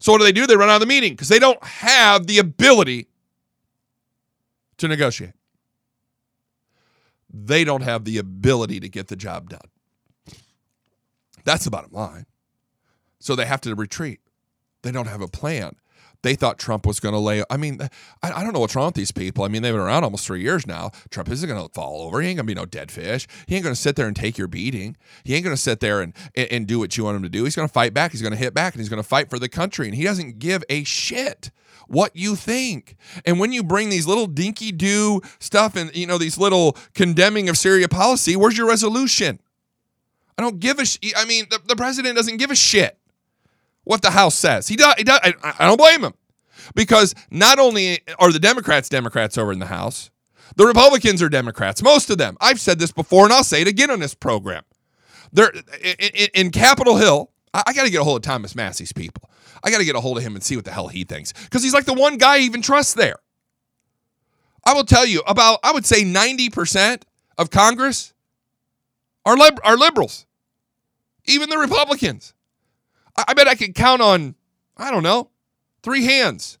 So 0.00 0.12
what 0.12 0.18
do 0.18 0.24
they 0.24 0.32
do? 0.32 0.46
They 0.46 0.56
run 0.56 0.70
out 0.70 0.76
of 0.76 0.80
the 0.80 0.86
meeting 0.86 1.12
because 1.12 1.28
they 1.28 1.38
don't 1.38 1.62
have 1.62 2.26
the 2.26 2.38
ability 2.38 3.08
to 4.78 4.88
negotiate. 4.88 5.32
They 7.32 7.64
don't 7.64 7.82
have 7.82 8.04
the 8.04 8.18
ability 8.18 8.80
to 8.80 8.88
get 8.88 9.08
the 9.08 9.16
job 9.16 9.50
done. 9.50 9.60
That's 11.44 11.64
the 11.64 11.70
bottom 11.70 11.92
line. 11.92 12.26
So 13.20 13.34
they 13.34 13.46
have 13.46 13.60
to 13.62 13.74
retreat. 13.74 14.20
They 14.82 14.92
don't 14.92 15.08
have 15.08 15.20
a 15.20 15.28
plan. 15.28 15.76
They 16.22 16.34
thought 16.34 16.58
Trump 16.58 16.84
was 16.84 16.98
going 16.98 17.12
to 17.12 17.18
lay. 17.18 17.44
I 17.48 17.56
mean, 17.56 17.80
I, 18.22 18.32
I, 18.32 18.42
don't 18.42 18.52
know 18.52 18.58
what's 18.58 18.74
wrong 18.74 18.86
with 18.86 18.96
these 18.96 19.12
people. 19.12 19.44
I 19.44 19.48
mean, 19.48 19.62
they've 19.62 19.72
been 19.72 19.80
around 19.80 20.02
almost 20.02 20.26
three 20.26 20.42
years 20.42 20.66
now. 20.66 20.90
Trump 21.10 21.28
isn't 21.28 21.48
going 21.48 21.64
to 21.64 21.72
fall 21.72 22.02
over. 22.02 22.20
He 22.20 22.28
ain't 22.28 22.38
going 22.38 22.46
to 22.46 22.54
be 22.54 22.58
no 22.58 22.66
dead 22.66 22.90
fish. 22.90 23.28
He 23.46 23.54
ain't 23.54 23.62
going 23.62 23.74
to 23.74 23.80
sit 23.80 23.94
there 23.94 24.08
and 24.08 24.16
take 24.16 24.36
your 24.36 24.48
beating. 24.48 24.96
He 25.22 25.34
ain't 25.34 25.44
going 25.44 25.54
to 25.54 25.62
sit 25.62 25.78
there 25.78 26.00
and, 26.00 26.12
and, 26.34 26.48
and 26.50 26.66
do 26.66 26.80
what 26.80 26.96
you 26.96 27.04
want 27.04 27.16
him 27.16 27.22
to 27.22 27.28
do. 27.28 27.44
He's 27.44 27.54
going 27.54 27.68
to 27.68 27.72
fight 27.72 27.94
back. 27.94 28.10
He's 28.10 28.22
going 28.22 28.32
to 28.32 28.38
hit 28.38 28.52
back 28.52 28.74
and 28.74 28.80
he's 28.80 28.88
going 28.88 29.02
to 29.02 29.08
fight 29.08 29.30
for 29.30 29.38
the 29.38 29.48
country. 29.48 29.86
And 29.86 29.94
he 29.94 30.02
doesn't 30.02 30.40
give 30.40 30.64
a 30.68 30.82
shit 30.82 31.52
what 31.86 32.14
you 32.16 32.34
think. 32.34 32.96
And 33.24 33.38
when 33.38 33.52
you 33.52 33.62
bring 33.62 33.88
these 33.88 34.06
little 34.06 34.26
dinky 34.26 34.72
do 34.72 35.20
stuff 35.38 35.76
and, 35.76 35.94
you 35.94 36.06
know, 36.06 36.18
these 36.18 36.36
little 36.36 36.76
condemning 36.94 37.48
of 37.48 37.56
Syria 37.56 37.88
policy, 37.88 38.34
where's 38.34 38.58
your 38.58 38.68
resolution? 38.68 39.40
I 40.36 40.42
don't 40.42 40.58
give 40.60 40.78
a 40.78 40.84
sh- 40.84 40.98
I 41.16 41.24
mean, 41.24 41.46
the, 41.50 41.60
the 41.64 41.76
president 41.76 42.16
doesn't 42.16 42.36
give 42.36 42.50
a 42.50 42.56
shit 42.56 42.97
what 43.88 44.02
the 44.02 44.10
House 44.10 44.34
says. 44.34 44.68
He 44.68 44.76
does. 44.76 44.94
He 44.98 45.04
does 45.04 45.18
I, 45.22 45.32
I 45.42 45.66
don't 45.66 45.78
blame 45.78 46.04
him 46.04 46.12
because 46.74 47.14
not 47.30 47.58
only 47.58 48.00
are 48.18 48.30
the 48.30 48.38
Democrats 48.38 48.90
Democrats 48.90 49.38
over 49.38 49.50
in 49.50 49.60
the 49.60 49.66
House, 49.66 50.10
the 50.56 50.66
Republicans 50.66 51.22
are 51.22 51.30
Democrats. 51.30 51.82
Most 51.82 52.10
of 52.10 52.18
them. 52.18 52.36
I've 52.38 52.60
said 52.60 52.78
this 52.78 52.92
before, 52.92 53.24
and 53.24 53.32
I'll 53.32 53.44
say 53.44 53.62
it 53.62 53.66
again 53.66 53.90
on 53.90 53.98
this 53.98 54.14
program. 54.14 54.62
They're 55.32 55.50
in, 55.82 56.28
in 56.34 56.50
Capitol 56.50 56.96
Hill. 56.96 57.30
I, 57.54 57.72
got 57.72 57.84
to 57.84 57.90
get 57.90 58.02
a 58.02 58.04
hold 58.04 58.18
of 58.18 58.22
Thomas 58.22 58.54
Massie's 58.54 58.92
people. 58.92 59.30
I 59.64 59.70
got 59.70 59.78
to 59.78 59.86
get 59.86 59.96
a 59.96 60.00
hold 60.00 60.18
of 60.18 60.22
him 60.22 60.34
and 60.34 60.44
see 60.44 60.54
what 60.54 60.66
the 60.66 60.70
hell 60.70 60.88
he 60.88 61.04
thinks 61.04 61.32
because 61.32 61.62
he's 61.62 61.72
like 61.72 61.86
the 61.86 61.94
one 61.94 62.18
guy 62.18 62.36
I 62.36 62.40
even 62.40 62.60
trusts 62.60 62.92
there. 62.92 63.16
I 64.66 64.74
will 64.74 64.84
tell 64.84 65.06
you 65.06 65.22
about. 65.26 65.60
I 65.64 65.72
would 65.72 65.86
say 65.86 66.04
ninety 66.04 66.50
percent 66.50 67.06
of 67.38 67.48
Congress 67.48 68.12
are 69.24 69.36
lib- 69.36 69.60
are 69.64 69.78
liberals, 69.78 70.26
even 71.24 71.48
the 71.48 71.56
Republicans. 71.56 72.34
I 73.26 73.34
bet 73.34 73.48
I 73.48 73.54
could 73.54 73.74
count 73.74 74.02
on, 74.02 74.34
I 74.76 74.90
don't 74.90 75.02
know, 75.02 75.30
three 75.82 76.04
hands. 76.04 76.58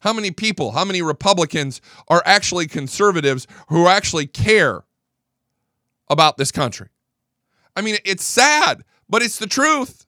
How 0.00 0.12
many 0.12 0.30
people, 0.30 0.72
how 0.72 0.84
many 0.84 1.02
Republicans 1.02 1.80
are 2.08 2.22
actually 2.24 2.66
conservatives 2.66 3.46
who 3.68 3.86
actually 3.86 4.26
care 4.26 4.84
about 6.08 6.38
this 6.38 6.50
country? 6.50 6.88
I 7.76 7.82
mean, 7.82 7.96
it's 8.04 8.24
sad, 8.24 8.82
but 9.08 9.22
it's 9.22 9.38
the 9.38 9.46
truth. 9.46 10.06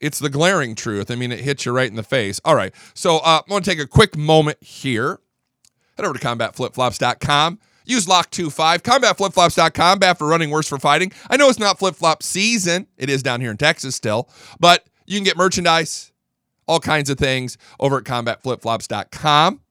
It's 0.00 0.18
the 0.18 0.30
glaring 0.30 0.74
truth. 0.74 1.10
I 1.10 1.14
mean, 1.14 1.32
it 1.32 1.40
hits 1.40 1.64
you 1.64 1.72
right 1.72 1.88
in 1.88 1.96
the 1.96 2.02
face. 2.02 2.40
All 2.44 2.54
right. 2.54 2.74
So 2.94 3.18
uh, 3.18 3.40
I 3.46 3.50
want 3.50 3.64
to 3.64 3.70
take 3.70 3.80
a 3.80 3.86
quick 3.86 4.16
moment 4.16 4.62
here. 4.62 5.20
Head 5.96 6.06
over 6.06 6.16
to 6.16 6.24
combatflipflops.com. 6.24 7.58
Use 7.88 8.04
locke25, 8.04 8.82
combatflipflops.com, 8.82 9.98
bad 9.98 10.18
for 10.18 10.28
running, 10.28 10.50
worse 10.50 10.68
for 10.68 10.78
fighting. 10.78 11.10
I 11.30 11.38
know 11.38 11.48
it's 11.48 11.58
not 11.58 11.78
flip 11.78 11.94
flop 11.94 12.22
season. 12.22 12.86
It 12.98 13.08
is 13.08 13.22
down 13.22 13.40
here 13.40 13.50
in 13.50 13.56
Texas 13.56 13.96
still, 13.96 14.28
but 14.60 14.84
you 15.06 15.16
can 15.16 15.24
get 15.24 15.38
merchandise, 15.38 16.12
all 16.66 16.80
kinds 16.80 17.08
of 17.08 17.16
things 17.16 17.56
over 17.80 17.96
at 17.96 18.04
combatflipflops.com. 18.04 19.62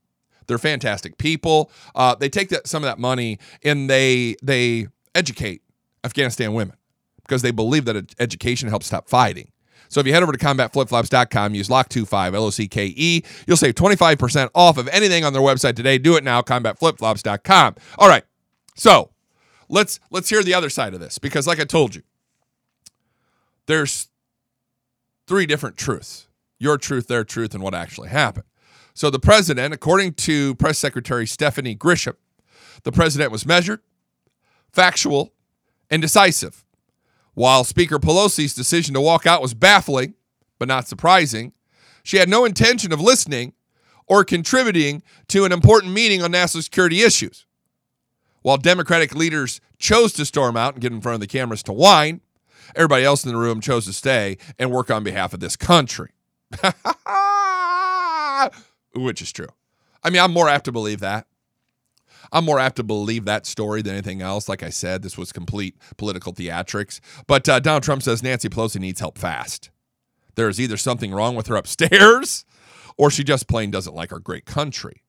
They're 0.47 0.57
fantastic 0.57 1.19
people. 1.19 1.71
Uh, 1.93 2.15
they 2.15 2.27
take 2.27 2.49
that, 2.49 2.67
some 2.67 2.83
of 2.83 2.87
that 2.87 2.97
money 2.97 3.37
and 3.63 3.87
they 3.87 4.35
they 4.41 4.87
educate 5.13 5.61
Afghanistan 6.03 6.53
women 6.53 6.75
because 7.19 7.43
they 7.43 7.51
believe 7.51 7.85
that 7.85 8.15
education 8.19 8.67
helps 8.69 8.87
stop 8.87 9.07
fighting. 9.09 9.51
So 9.89 9.99
if 9.99 10.07
you 10.07 10.13
head 10.13 10.23
over 10.23 10.31
to 10.31 10.37
combatflipflops.com, 10.37 11.55
use 11.55 11.69
locke25, 11.69 12.35
L 12.35 12.45
O 12.45 12.49
C 12.49 12.67
K 12.67 12.93
E, 12.95 13.23
you'll 13.45 13.57
save 13.57 13.75
25% 13.75 14.49
off 14.55 14.77
of 14.77 14.87
anything 14.89 15.23
on 15.23 15.33
their 15.33 15.41
website 15.41 15.75
today. 15.75 15.97
Do 15.97 16.15
it 16.15 16.23
now, 16.23 16.41
combatflipflops.com. 16.41 17.75
All 17.97 18.09
right. 18.09 18.23
So 18.75 19.11
let's 19.69 19.99
let's 20.11 20.29
hear 20.29 20.43
the 20.43 20.53
other 20.53 20.69
side 20.69 20.93
of 20.93 20.99
this 20.99 21.17
because 21.17 21.47
like 21.47 21.59
I 21.59 21.65
told 21.65 21.95
you, 21.95 22.03
there's 23.65 24.09
three 25.27 25.45
different 25.45 25.77
truths. 25.77 26.27
Your 26.59 26.77
truth, 26.77 27.07
their 27.07 27.23
truth, 27.23 27.53
and 27.53 27.63
what 27.63 27.75
actually 27.75 28.09
happened. 28.09 28.45
So 28.95 29.11
the 29.11 29.19
president, 29.19 29.75
according 29.75 30.13
to 30.13 30.55
Press 30.55 30.79
Secretary 30.79 31.27
Stephanie 31.27 31.75
Grisham, 31.75 32.15
the 32.83 32.91
president 32.91 33.31
was 33.31 33.45
measured, 33.45 33.81
factual, 34.71 35.33
and 35.91 36.01
decisive. 36.01 36.65
While 37.37 37.63
Speaker 37.65 37.99
Pelosi's 37.99 38.55
decision 38.55 38.95
to 38.95 38.99
walk 38.99 39.27
out 39.27 39.43
was 39.43 39.53
baffling, 39.53 40.15
but 40.57 40.67
not 40.67 40.87
surprising, 40.87 41.53
she 42.01 42.17
had 42.17 42.27
no 42.27 42.45
intention 42.45 42.91
of 42.91 42.99
listening 42.99 43.53
or 44.07 44.23
contributing 44.23 45.03
to 45.27 45.45
an 45.45 45.51
important 45.51 45.93
meeting 45.93 46.23
on 46.23 46.31
national 46.31 46.63
security 46.63 47.03
issues. 47.03 47.45
While 48.41 48.57
Democratic 48.57 49.13
leaders 49.13 49.61
chose 49.77 50.13
to 50.13 50.25
storm 50.25 50.57
out 50.57 50.73
and 50.73 50.81
get 50.81 50.91
in 50.91 50.99
front 50.99 51.13
of 51.13 51.19
the 51.19 51.27
cameras 51.27 51.61
to 51.63 51.73
whine, 51.73 52.21
everybody 52.75 53.03
else 53.03 53.23
in 53.23 53.31
the 53.31 53.37
room 53.37 53.61
chose 53.61 53.85
to 53.85 53.93
stay 53.93 54.39
and 54.57 54.71
work 54.71 54.89
on 54.89 55.03
behalf 55.03 55.31
of 55.31 55.39
this 55.39 55.55
country. 55.55 56.13
Which 58.95 59.21
is 59.21 59.31
true. 59.31 59.49
I 60.03 60.09
mean, 60.09 60.23
I'm 60.23 60.33
more 60.33 60.49
apt 60.49 60.65
to 60.65 60.71
believe 60.71 61.01
that. 61.01 61.27
I'm 62.31 62.45
more 62.45 62.59
apt 62.59 62.77
to 62.77 62.83
believe 62.83 63.25
that 63.25 63.45
story 63.45 63.81
than 63.81 63.93
anything 63.93 64.21
else. 64.21 64.49
Like 64.49 64.63
I 64.63 64.69
said, 64.69 65.01
this 65.01 65.17
was 65.17 65.31
complete 65.31 65.75
political 65.97 66.33
theatrics. 66.33 66.99
But 67.27 67.47
uh, 67.47 67.59
Donald 67.59 67.83
Trump 67.83 68.03
says 68.03 68.23
Nancy 68.23 68.49
Pelosi 68.49 68.79
needs 68.79 68.99
help 68.99 69.17
fast. 69.17 69.69
There 70.35 70.49
is 70.49 70.59
either 70.59 70.77
something 70.77 71.11
wrong 71.11 71.35
with 71.35 71.47
her 71.47 71.55
upstairs 71.55 72.45
or 72.97 73.09
she 73.09 73.23
just 73.23 73.47
plain 73.47 73.71
doesn't 73.71 73.95
like 73.95 74.11
our 74.11 74.19
great 74.19 74.45
country. 74.45 75.03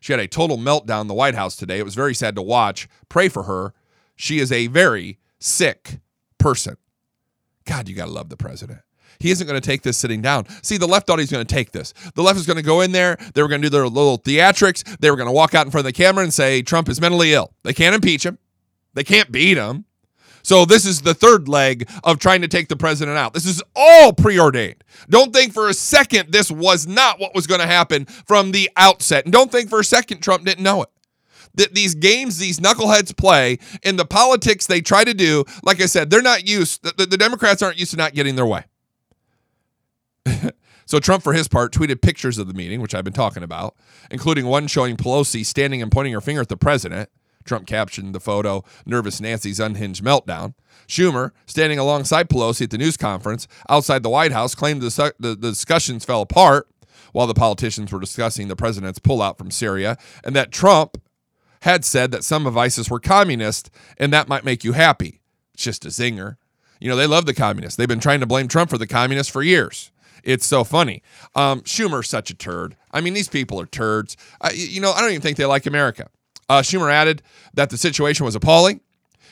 She 0.00 0.12
had 0.12 0.20
a 0.20 0.28
total 0.28 0.56
meltdown 0.56 1.02
in 1.02 1.06
the 1.08 1.14
White 1.14 1.34
House 1.34 1.56
today. 1.56 1.78
It 1.78 1.84
was 1.84 1.94
very 1.94 2.14
sad 2.14 2.36
to 2.36 2.42
watch. 2.42 2.88
Pray 3.08 3.28
for 3.28 3.44
her. 3.44 3.74
She 4.14 4.38
is 4.38 4.52
a 4.52 4.68
very 4.68 5.18
sick 5.40 6.00
person. 6.38 6.76
God, 7.64 7.88
you 7.88 7.96
got 7.96 8.06
to 8.06 8.12
love 8.12 8.28
the 8.28 8.36
president. 8.36 8.80
He 9.18 9.30
isn't 9.30 9.46
going 9.46 9.60
to 9.60 9.66
take 9.66 9.82
this 9.82 9.96
sitting 9.96 10.22
down. 10.22 10.46
See, 10.62 10.76
the 10.76 10.86
left 10.86 11.06
thought 11.06 11.18
he's 11.18 11.30
going 11.30 11.44
to 11.44 11.54
take 11.54 11.72
this. 11.72 11.92
The 12.14 12.22
left 12.22 12.38
is 12.38 12.46
going 12.46 12.56
to 12.56 12.62
go 12.62 12.80
in 12.80 12.92
there. 12.92 13.16
They 13.34 13.42
were 13.42 13.48
going 13.48 13.62
to 13.62 13.66
do 13.66 13.70
their 13.70 13.86
little 13.88 14.18
theatrics. 14.18 14.98
They 14.98 15.10
were 15.10 15.16
going 15.16 15.28
to 15.28 15.32
walk 15.32 15.54
out 15.54 15.66
in 15.66 15.70
front 15.70 15.86
of 15.86 15.92
the 15.92 15.96
camera 15.96 16.24
and 16.24 16.32
say 16.32 16.62
Trump 16.62 16.88
is 16.88 17.00
mentally 17.00 17.32
ill. 17.32 17.52
They 17.62 17.72
can't 17.72 17.94
impeach 17.94 18.24
him. 18.24 18.38
They 18.94 19.04
can't 19.04 19.30
beat 19.30 19.56
him. 19.56 19.84
So 20.42 20.64
this 20.64 20.86
is 20.86 21.02
the 21.02 21.12
third 21.12 21.48
leg 21.48 21.90
of 22.04 22.20
trying 22.20 22.42
to 22.42 22.48
take 22.48 22.68
the 22.68 22.76
president 22.76 23.18
out. 23.18 23.34
This 23.34 23.46
is 23.46 23.60
all 23.74 24.12
preordained. 24.12 24.84
Don't 25.10 25.32
think 25.32 25.52
for 25.52 25.68
a 25.68 25.74
second 25.74 26.30
this 26.30 26.52
was 26.52 26.86
not 26.86 27.18
what 27.18 27.34
was 27.34 27.48
going 27.48 27.60
to 27.60 27.66
happen 27.66 28.04
from 28.04 28.52
the 28.52 28.70
outset. 28.76 29.24
And 29.24 29.32
don't 29.32 29.50
think 29.50 29.68
for 29.68 29.80
a 29.80 29.84
second 29.84 30.20
Trump 30.20 30.44
didn't 30.44 30.62
know 30.62 30.82
it 30.82 30.88
that 31.56 31.74
these 31.74 31.94
games 31.94 32.38
these 32.38 32.60
knuckleheads 32.60 33.16
play 33.16 33.58
in 33.82 33.96
the 33.96 34.04
politics 34.04 34.66
they 34.66 34.80
try 34.80 35.02
to 35.04 35.14
do, 35.14 35.44
like 35.64 35.80
I 35.80 35.86
said, 35.86 36.10
they're 36.10 36.22
not 36.22 36.46
used, 36.46 36.82
the, 36.82 37.06
the 37.06 37.16
Democrats 37.16 37.62
aren't 37.62 37.78
used 37.78 37.90
to 37.90 37.96
not 37.96 38.14
getting 38.14 38.36
their 38.36 38.46
way. 38.46 38.64
so 40.86 40.98
Trump, 40.98 41.22
for 41.22 41.32
his 41.32 41.48
part, 41.48 41.72
tweeted 41.72 42.00
pictures 42.00 42.38
of 42.38 42.48
the 42.48 42.54
meeting, 42.54 42.80
which 42.80 42.94
I've 42.94 43.04
been 43.04 43.12
talking 43.12 43.42
about, 43.42 43.76
including 44.10 44.46
one 44.46 44.66
showing 44.66 44.96
Pelosi 44.96 45.44
standing 45.44 45.82
and 45.82 45.90
pointing 45.90 46.12
her 46.12 46.20
finger 46.20 46.40
at 46.40 46.48
the 46.48 46.56
president. 46.56 47.10
Trump 47.44 47.66
captioned 47.66 48.14
the 48.14 48.20
photo, 48.20 48.64
Nervous 48.84 49.20
Nancy's 49.20 49.60
unhinged 49.60 50.04
meltdown. 50.04 50.54
Schumer, 50.88 51.30
standing 51.46 51.78
alongside 51.78 52.28
Pelosi 52.28 52.62
at 52.62 52.70
the 52.70 52.78
news 52.78 52.96
conference 52.96 53.46
outside 53.68 54.02
the 54.02 54.10
White 54.10 54.32
House, 54.32 54.54
claimed 54.54 54.82
the, 54.82 55.14
the, 55.18 55.28
the 55.30 55.50
discussions 55.50 56.04
fell 56.04 56.22
apart 56.22 56.68
while 57.12 57.26
the 57.26 57.34
politicians 57.34 57.92
were 57.92 58.00
discussing 58.00 58.48
the 58.48 58.56
president's 58.56 58.98
pullout 58.98 59.38
from 59.38 59.50
Syria, 59.50 59.96
and 60.24 60.34
that 60.36 60.52
Trump 60.52 61.00
had 61.62 61.84
said 61.84 62.10
that 62.10 62.24
some 62.24 62.46
of 62.46 62.56
ISIS 62.56 62.90
were 62.90 63.00
communist, 63.00 63.70
and 63.96 64.12
that 64.12 64.28
might 64.28 64.44
make 64.44 64.64
you 64.64 64.72
happy. 64.72 65.20
It's 65.54 65.64
just 65.64 65.84
a 65.84 65.88
zinger. 65.88 66.36
You 66.78 66.90
know, 66.90 66.96
they 66.96 67.06
love 67.06 67.26
the 67.26 67.34
communists. 67.34 67.76
They've 67.76 67.88
been 67.88 68.00
trying 68.00 68.20
to 68.20 68.26
blame 68.26 68.48
Trump 68.48 68.70
for 68.70 68.78
the 68.78 68.86
communists 68.86 69.32
for 69.32 69.42
years. 69.42 69.90
It's 70.26 70.44
so 70.44 70.64
funny. 70.64 71.02
Um, 71.36 71.60
Schumer's 71.62 72.08
such 72.10 72.30
a 72.30 72.34
turd. 72.34 72.76
I 72.90 73.00
mean, 73.00 73.14
these 73.14 73.28
people 73.28 73.60
are 73.60 73.66
turds. 73.66 74.16
You 74.52 74.80
know, 74.80 74.90
I 74.90 75.00
don't 75.00 75.10
even 75.10 75.22
think 75.22 75.36
they 75.36 75.46
like 75.46 75.66
America. 75.66 76.08
Uh, 76.48 76.62
Schumer 76.62 76.90
added 76.92 77.22
that 77.54 77.70
the 77.70 77.78
situation 77.78 78.26
was 78.26 78.34
appalling 78.34 78.80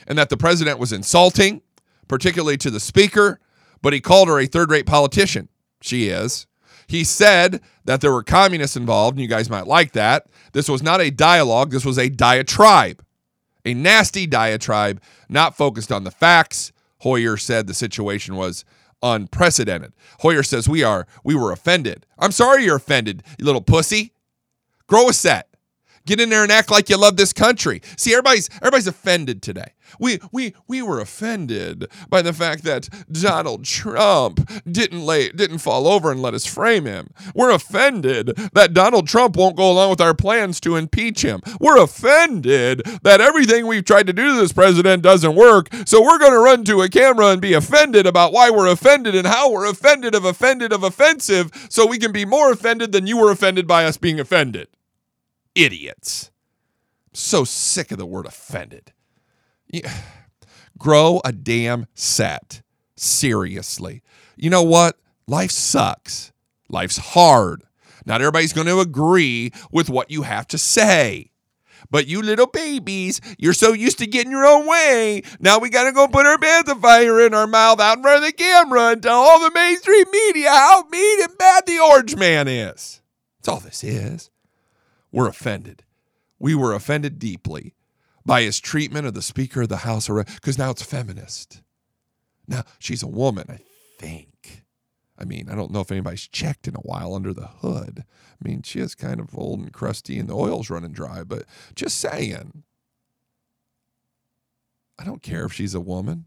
and 0.07 0.16
that 0.16 0.28
the 0.28 0.36
president 0.36 0.78
was 0.78 0.92
insulting, 0.92 1.62
particularly 2.07 2.57
to 2.59 2.70
the 2.70 2.78
speaker, 2.78 3.40
but 3.82 3.92
he 3.92 4.01
called 4.01 4.28
her 4.28 4.38
a 4.38 4.47
third 4.47 4.70
rate 4.70 4.86
politician. 4.86 5.49
She 5.80 6.09
is. 6.09 6.47
He 6.86 7.03
said 7.03 7.61
that 7.86 8.01
there 8.01 8.12
were 8.12 8.22
communists 8.22 8.76
involved, 8.76 9.16
and 9.16 9.22
you 9.22 9.28
guys 9.28 9.51
might 9.51 9.66
like 9.66 9.92
that. 9.92 10.26
This 10.53 10.68
was 10.68 10.82
not 10.82 11.01
a 11.01 11.11
dialogue, 11.11 11.72
this 11.72 11.84
was 11.84 11.99
a 11.99 12.09
diatribe, 12.09 13.03
a 13.64 13.74
nasty 13.74 14.26
diatribe, 14.26 15.01
not 15.28 15.57
focused 15.57 15.90
on 15.90 16.05
the 16.05 16.11
facts. 16.12 16.70
Hoyer 16.99 17.36
said 17.36 17.66
the 17.66 17.74
situation 17.74 18.36
was 18.36 18.64
unprecedented. 19.05 19.92
Hoyer 20.20 20.42
says 20.42 20.68
we 20.68 20.82
are 20.82 21.07
we 21.22 21.34
were 21.34 21.52
offended. 21.52 22.07
I'm 22.18 22.32
sorry 22.32 22.64
you're 22.64 22.76
offended, 22.76 23.22
you 23.38 23.44
little 23.44 23.61
pussy. 23.61 24.12
Grow 24.86 25.09
a 25.09 25.12
set. 25.12 25.53
Get 26.07 26.20
in 26.20 26.28
there 26.28 26.42
and 26.42 26.52
act 26.52 26.70
like 26.70 26.90
you 26.90 26.98
love 26.98 27.16
this 27.16 27.32
country. 27.32 27.80
See, 27.96 28.12
everybody's 28.12 28.50
everybody's 28.57 28.86
offended 28.86 29.40
today. 29.40 29.72
We 29.98 30.18
we 30.32 30.55
we 30.68 30.82
were 30.82 31.00
offended 31.00 31.86
by 32.11 32.20
the 32.20 32.34
fact 32.34 32.62
that 32.64 32.90
Donald 33.11 33.64
Trump 33.64 34.46
didn't 34.70 35.05
lay 35.05 35.30
didn't 35.30 35.59
fall 35.59 35.86
over 35.86 36.11
and 36.11 36.20
let 36.20 36.34
us 36.34 36.44
frame 36.44 36.84
him. 36.84 37.09
We're 37.34 37.50
offended 37.50 38.36
that 38.52 38.74
Donald 38.74 39.09
Trump 39.09 39.36
won't 39.36 39.57
go 39.57 39.70
along 39.70 39.90
with 39.90 40.00
our 40.02 40.14
plans 40.14 40.61
to 40.61 40.76
impeach 40.76 41.22
him. 41.22 41.40
We're 41.59 41.82
offended 41.82 42.82
that 43.02 43.22
everything 43.22 43.66
we've 43.66 43.84
tried 43.84 44.07
to 44.09 44.12
do 44.12 44.34
to 44.34 44.40
this 44.40 44.52
president 44.52 45.02
doesn't 45.02 45.34
work. 45.34 45.68
So 45.86 46.02
we're 46.02 46.18
going 46.18 46.32
to 46.32 46.38
run 46.38 46.64
to 46.64 46.82
a 46.82 46.88
camera 46.90 47.28
and 47.28 47.40
be 47.40 47.55
offended 47.55 48.07
about 48.07 48.32
why 48.32 48.50
we're 48.50 48.66
offended 48.66 49.14
and 49.14 49.26
how 49.26 49.50
we're 49.50 49.66
offended 49.66 50.14
of 50.14 50.26
offended 50.26 50.72
of 50.72 50.82
offensive 50.82 51.50
so 51.70 51.86
we 51.86 51.98
can 51.98 52.12
be 52.12 52.26
more 52.26 52.52
offended 52.52 52.92
than 52.92 53.07
you 53.07 53.16
were 53.16 53.30
offended 53.30 53.66
by 53.66 53.84
us 53.86 53.96
being 53.96 54.20
offended 54.20 54.68
idiots. 55.55 56.30
So 57.12 57.44
sick 57.44 57.92
of 57.92 57.98
the 57.98 58.07
word 58.07 58.26
offended. 58.26 58.92
Yeah. 59.66 59.92
Grow 60.78 61.20
a 61.24 61.32
damn 61.32 61.86
set. 61.94 62.62
Seriously. 62.96 64.02
You 64.36 64.50
know 64.50 64.62
what? 64.62 64.98
Life 65.26 65.52
sucks. 65.52 66.32
Life's 66.68 66.98
hard. 66.98 67.62
Not 68.05 68.20
everybody's 68.20 68.52
going 68.52 68.66
to 68.66 68.80
agree 68.80 69.52
with 69.70 69.88
what 69.88 70.11
you 70.11 70.22
have 70.22 70.46
to 70.48 70.59
say. 70.59 71.30
But 71.90 72.07
you 72.07 72.22
little 72.22 72.46
babies, 72.46 73.20
you're 73.38 73.52
so 73.52 73.72
used 73.72 73.98
to 73.98 74.07
getting 74.07 74.32
your 74.32 74.46
own 74.46 74.66
way. 74.66 75.22
Now 75.38 75.59
we 75.59 75.70
got 75.70 75.84
to 75.84 75.92
go 75.92 76.09
put 76.09 76.26
our 76.26 76.38
pacifier 76.38 77.20
in 77.24 77.34
our 77.34 77.46
mouth 77.46 77.78
out 77.78 77.98
in 77.98 78.02
front 78.02 78.24
of 78.24 78.24
the 78.24 78.32
camera 78.32 78.92
and 78.92 79.02
tell 79.02 79.20
all 79.20 79.40
the 79.40 79.50
mainstream 79.55 80.07
media 80.11 80.48
how 80.50 80.84
mean 80.90 81.22
and 81.22 81.38
bad 81.38 81.66
the 81.66 81.78
orange 81.78 82.16
man 82.16 82.48
is. 82.48 83.00
That's 83.38 83.48
all 83.48 83.61
this 83.61 83.84
is 83.84 84.30
were 85.15 85.29
offended. 85.29 85.85
We 86.39 86.55
were 86.55 86.75
offended 86.75 87.19
deeply 87.19 87.75
by 88.27 88.43
his 88.43 88.59
treatment 88.59 89.07
of 89.07 89.15
the 89.15 89.23
Speaker 89.23 89.62
of 89.62 89.69
the 89.69 89.79
House 89.79 90.09
because 90.09 90.59
now 90.59 90.71
it's 90.71 90.83
feminist. 90.83 91.62
Now 92.49 92.65
she's 92.79 93.03
a 93.03 93.09
woman, 93.09 93.47
I 93.49 93.61
think. 93.99 94.65
I 95.17 95.25
mean, 95.25 95.49
I 95.49 95.55
don't 95.55 95.71
know 95.71 95.81
if 95.81 95.93
anybody's 95.93 96.27
checked 96.27 96.67
in 96.67 96.75
a 96.75 96.81
while 96.81 97.15
under 97.15 97.33
the 97.33 97.47
hood. 97.47 98.05
I 98.05 98.49
mean, 98.49 98.62
she 98.62 98.81
is 98.81 98.97
kind 98.97 99.21
of 99.21 99.39
old 99.39 99.61
and 99.61 99.73
crusty 99.73 100.19
and 100.19 100.29
the 100.29 100.35
oil's 100.35 100.69
running 100.69 100.93
dry, 100.93 101.23
but 101.23 101.45
just 101.77 101.99
saying. 101.99 102.65
I 104.99 105.05
don't 105.05 105.23
care 105.23 105.45
if 105.45 105.53
she's 105.53 105.75
a 105.75 105.81
woman. 105.81 106.27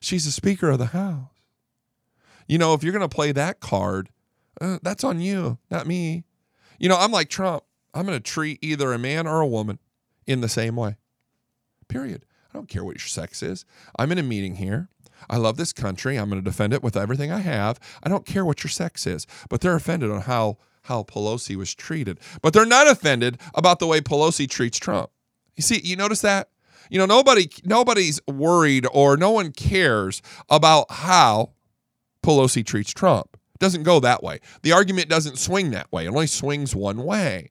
She's 0.00 0.24
the 0.24 0.30
Speaker 0.30 0.70
of 0.70 0.78
the 0.78 0.86
House. 0.86 1.28
You 2.46 2.58
know, 2.58 2.74
if 2.74 2.82
you're 2.84 2.92
going 2.92 3.08
to 3.08 3.14
play 3.14 3.32
that 3.32 3.60
card, 3.60 4.10
uh, 4.60 4.78
that's 4.82 5.04
on 5.04 5.20
you, 5.20 5.58
not 5.70 5.86
me. 5.86 6.24
You 6.78 6.88
know, 6.88 6.96
I'm 6.96 7.12
like 7.12 7.28
Trump. 7.28 7.64
I'm 7.94 8.06
going 8.06 8.18
to 8.18 8.22
treat 8.22 8.58
either 8.62 8.92
a 8.92 8.98
man 8.98 9.26
or 9.26 9.40
a 9.40 9.46
woman 9.46 9.78
in 10.26 10.40
the 10.40 10.48
same 10.48 10.76
way. 10.76 10.96
Period. 11.88 12.24
I 12.52 12.58
don't 12.58 12.68
care 12.68 12.84
what 12.84 12.96
your 12.96 13.06
sex 13.06 13.42
is. 13.42 13.64
I'm 13.98 14.12
in 14.12 14.18
a 14.18 14.22
meeting 14.22 14.56
here. 14.56 14.88
I 15.28 15.36
love 15.36 15.56
this 15.56 15.72
country. 15.72 16.16
I'm 16.16 16.30
going 16.30 16.42
to 16.42 16.48
defend 16.48 16.72
it 16.72 16.82
with 16.82 16.96
everything 16.96 17.30
I 17.30 17.40
have. 17.40 17.78
I 18.02 18.08
don't 18.08 18.26
care 18.26 18.44
what 18.44 18.64
your 18.64 18.70
sex 18.70 19.06
is, 19.06 19.26
but 19.48 19.60
they're 19.60 19.74
offended 19.74 20.10
on 20.10 20.22
how 20.22 20.58
how 20.84 21.02
Pelosi 21.02 21.56
was 21.56 21.74
treated. 21.74 22.18
But 22.40 22.52
they're 22.52 22.64
not 22.64 22.88
offended 22.88 23.38
about 23.54 23.80
the 23.80 23.86
way 23.86 24.00
Pelosi 24.00 24.48
treats 24.48 24.78
Trump. 24.78 25.10
You 25.54 25.62
see, 25.62 25.80
you 25.84 25.94
notice 25.94 26.22
that? 26.22 26.48
You 26.90 26.98
know, 26.98 27.06
nobody 27.06 27.48
nobody's 27.64 28.20
worried 28.26 28.86
or 28.92 29.16
no 29.16 29.30
one 29.30 29.52
cares 29.52 30.22
about 30.48 30.90
how 30.90 31.52
Pelosi 32.22 32.64
treats 32.64 32.92
Trump. 32.92 33.36
It 33.54 33.60
doesn't 33.60 33.82
go 33.82 34.00
that 34.00 34.22
way. 34.22 34.40
The 34.62 34.72
argument 34.72 35.08
doesn't 35.08 35.38
swing 35.38 35.70
that 35.70 35.92
way. 35.92 36.06
It 36.06 36.08
only 36.08 36.26
swings 36.26 36.74
one 36.74 37.04
way. 37.04 37.50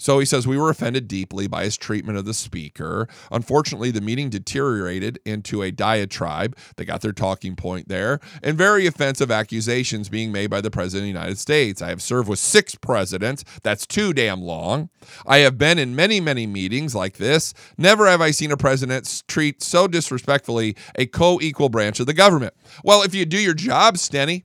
So 0.00 0.18
he 0.18 0.24
says, 0.24 0.46
We 0.46 0.56
were 0.56 0.70
offended 0.70 1.06
deeply 1.08 1.46
by 1.46 1.64
his 1.64 1.76
treatment 1.76 2.16
of 2.16 2.24
the 2.24 2.32
speaker. 2.32 3.06
Unfortunately, 3.30 3.90
the 3.90 4.00
meeting 4.00 4.30
deteriorated 4.30 5.20
into 5.26 5.62
a 5.62 5.70
diatribe. 5.70 6.56
They 6.76 6.86
got 6.86 7.02
their 7.02 7.12
talking 7.12 7.54
point 7.54 7.88
there, 7.88 8.18
and 8.42 8.56
very 8.56 8.86
offensive 8.86 9.30
accusations 9.30 10.08
being 10.08 10.32
made 10.32 10.48
by 10.48 10.62
the 10.62 10.70
President 10.70 11.02
of 11.02 11.14
the 11.14 11.20
United 11.20 11.38
States. 11.38 11.82
I 11.82 11.90
have 11.90 12.00
served 12.00 12.30
with 12.30 12.38
six 12.38 12.74
presidents. 12.74 13.44
That's 13.62 13.86
too 13.86 14.14
damn 14.14 14.40
long. 14.40 14.88
I 15.26 15.38
have 15.38 15.58
been 15.58 15.78
in 15.78 15.94
many, 15.94 16.18
many 16.18 16.46
meetings 16.46 16.94
like 16.94 17.18
this. 17.18 17.52
Never 17.76 18.06
have 18.06 18.22
I 18.22 18.30
seen 18.30 18.52
a 18.52 18.56
president 18.56 19.22
treat 19.28 19.62
so 19.62 19.86
disrespectfully 19.86 20.76
a 20.94 21.04
co 21.04 21.38
equal 21.42 21.68
branch 21.68 22.00
of 22.00 22.06
the 22.06 22.14
government. 22.14 22.54
Well, 22.82 23.02
if 23.02 23.14
you 23.14 23.26
do 23.26 23.38
your 23.38 23.54
job, 23.54 23.96
Steny, 23.96 24.44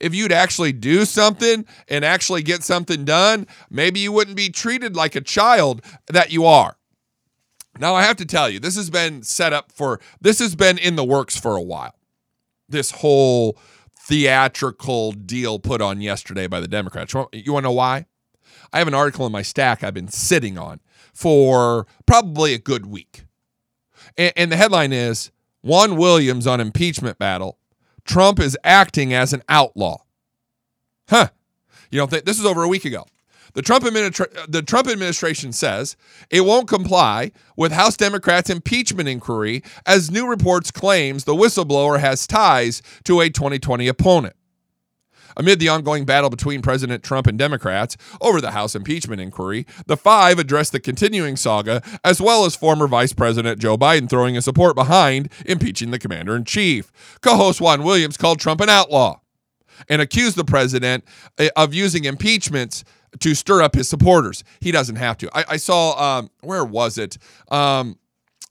if 0.00 0.14
you'd 0.14 0.32
actually 0.32 0.72
do 0.72 1.04
something 1.04 1.64
and 1.88 2.04
actually 2.04 2.42
get 2.42 2.62
something 2.62 3.04
done, 3.04 3.46
maybe 3.70 4.00
you 4.00 4.12
wouldn't 4.12 4.36
be 4.36 4.48
treated 4.48 4.96
like 4.96 5.14
a 5.14 5.20
child 5.20 5.82
that 6.06 6.32
you 6.32 6.44
are. 6.44 6.76
Now, 7.78 7.94
I 7.94 8.02
have 8.02 8.16
to 8.16 8.26
tell 8.26 8.50
you, 8.50 8.60
this 8.60 8.76
has 8.76 8.90
been 8.90 9.22
set 9.22 9.52
up 9.52 9.72
for, 9.72 10.00
this 10.20 10.38
has 10.40 10.54
been 10.54 10.78
in 10.78 10.96
the 10.96 11.04
works 11.04 11.38
for 11.38 11.56
a 11.56 11.62
while. 11.62 11.94
This 12.68 12.90
whole 12.90 13.58
theatrical 14.06 15.12
deal 15.12 15.58
put 15.58 15.80
on 15.80 16.00
yesterday 16.00 16.46
by 16.46 16.60
the 16.60 16.68
Democrats. 16.68 17.14
You 17.32 17.52
want 17.52 17.64
to 17.64 17.68
know 17.68 17.72
why? 17.72 18.06
I 18.72 18.78
have 18.78 18.88
an 18.88 18.94
article 18.94 19.26
in 19.26 19.32
my 19.32 19.42
stack 19.42 19.82
I've 19.82 19.94
been 19.94 20.08
sitting 20.08 20.58
on 20.58 20.80
for 21.14 21.86
probably 22.06 22.54
a 22.54 22.58
good 22.58 22.86
week. 22.86 23.24
And, 24.16 24.32
and 24.36 24.52
the 24.52 24.56
headline 24.56 24.92
is 24.92 25.30
Juan 25.62 25.96
Williams 25.96 26.46
on 26.46 26.60
impeachment 26.60 27.18
battle. 27.18 27.58
Trump 28.04 28.40
is 28.40 28.56
acting 28.64 29.12
as 29.12 29.32
an 29.32 29.42
outlaw. 29.48 29.98
Huh. 31.08 31.28
You 31.90 31.98
don't 31.98 32.10
think 32.10 32.24
this 32.24 32.38
is 32.38 32.46
over 32.46 32.62
a 32.62 32.68
week 32.68 32.84
ago? 32.84 33.06
The 33.54 33.62
Trump, 33.62 33.84
administra- 33.84 34.50
the 34.50 34.62
Trump 34.62 34.88
administration 34.88 35.52
says 35.52 35.96
it 36.30 36.40
won't 36.42 36.68
comply 36.68 37.32
with 37.56 37.70
House 37.70 37.98
Democrats' 37.98 38.48
impeachment 38.48 39.08
inquiry 39.08 39.62
as 39.84 40.10
new 40.10 40.26
reports 40.26 40.70
claims 40.70 41.24
the 41.24 41.34
whistleblower 41.34 42.00
has 42.00 42.26
ties 42.26 42.80
to 43.04 43.20
a 43.20 43.28
2020 43.28 43.88
opponent. 43.88 44.34
Amid 45.36 45.58
the 45.58 45.68
ongoing 45.68 46.04
battle 46.04 46.30
between 46.30 46.62
President 46.62 47.02
Trump 47.02 47.26
and 47.26 47.38
Democrats 47.38 47.96
over 48.20 48.40
the 48.40 48.52
House 48.52 48.74
impeachment 48.74 49.20
inquiry, 49.20 49.66
the 49.86 49.96
five 49.96 50.38
addressed 50.38 50.72
the 50.72 50.80
continuing 50.80 51.36
saga, 51.36 51.82
as 52.04 52.20
well 52.20 52.44
as 52.44 52.56
former 52.56 52.86
Vice 52.86 53.12
President 53.12 53.60
Joe 53.60 53.76
Biden 53.76 54.08
throwing 54.08 54.34
his 54.34 54.44
support 54.44 54.74
behind 54.74 55.30
impeaching 55.46 55.90
the 55.90 55.98
commander 55.98 56.36
in 56.36 56.44
chief. 56.44 56.92
Co 57.20 57.36
host 57.36 57.60
Juan 57.60 57.82
Williams 57.82 58.16
called 58.16 58.40
Trump 58.40 58.60
an 58.60 58.68
outlaw 58.68 59.20
and 59.88 60.02
accused 60.02 60.36
the 60.36 60.44
president 60.44 61.04
eh, 61.38 61.48
of 61.56 61.74
using 61.74 62.04
impeachments 62.04 62.84
to 63.20 63.34
stir 63.34 63.62
up 63.62 63.74
his 63.74 63.88
supporters. 63.88 64.44
He 64.60 64.70
doesn't 64.70 64.96
have 64.96 65.18
to. 65.18 65.30
I, 65.36 65.44
I 65.50 65.56
saw, 65.56 66.18
um, 66.18 66.30
where 66.40 66.64
was 66.64 66.98
it? 66.98 67.18
Um, 67.50 67.98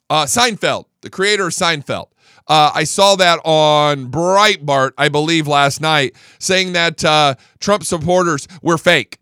uh, 0.10 0.26
Seinfeld, 0.26 0.86
the 1.02 1.10
creator 1.10 1.48
of 1.48 1.54
Seinfeld. 1.54 2.08
Uh, 2.48 2.72
I 2.74 2.84
saw 2.86 3.16
that 3.16 3.40
on 3.44 4.10
Breitbart, 4.12 4.92
I 4.98 5.10
believe, 5.10 5.48
last 5.48 5.80
night, 5.82 6.16
saying 6.40 6.74
that 6.74 7.04
uh, 7.04 7.36
Trump 7.60 7.84
supporters 7.84 8.48
were 8.62 8.78
fake. 8.78 9.20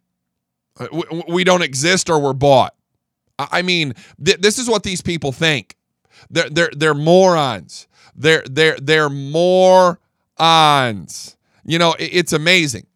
Uh, 0.80 0.88
we, 0.92 1.04
we, 1.28 1.44
don't 1.44 1.62
exist 1.62 2.10
or 2.10 2.20
we're 2.20 2.34
bought. 2.34 2.74
I 3.38 3.62
mean, 3.62 3.94
th- 4.24 4.40
this 4.40 4.58
is 4.58 4.70
what 4.70 4.84
these 4.84 5.02
people 5.02 5.32
think. 5.32 5.76
They're 6.30 6.50
they're 6.50 6.72
they're 6.76 6.94
morons. 6.94 7.88
They're 8.16 8.44
they're 8.50 8.78
they're 8.78 9.10
morons. 9.10 9.98
You 11.66 11.78
know, 11.78 11.94
it, 11.94 12.10
it's 12.14 12.34
amazing 12.34 12.88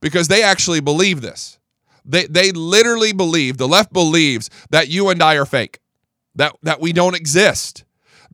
because 0.00 0.28
they 0.28 0.42
actually 0.42 0.80
believe 0.80 1.20
this. 1.20 1.58
They 2.04 2.26
they 2.26 2.52
literally 2.52 3.12
believe 3.12 3.56
the 3.56 3.68
left 3.68 3.92
believes 3.92 4.50
that 4.70 4.88
you 4.88 5.08
and 5.08 5.22
I 5.22 5.34
are 5.34 5.46
fake, 5.46 5.80
that 6.34 6.56
that 6.62 6.80
we 6.80 6.92
don't 6.92 7.14
exist 7.14 7.84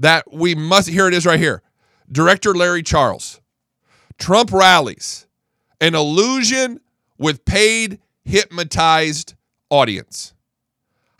that 0.01 0.33
we 0.33 0.55
must, 0.55 0.89
here 0.89 1.07
it 1.07 1.15
is 1.15 1.27
right 1.27 1.39
here. 1.39 1.63
Director 2.11 2.55
Larry 2.55 2.83
Charles. 2.83 3.41
Trump 4.19 4.53
rallies, 4.53 5.27
an 5.81 5.95
illusion 5.95 6.81
with 7.19 7.45
paid, 7.45 8.01
hypnotized 8.25 9.35
audience. 9.71 10.35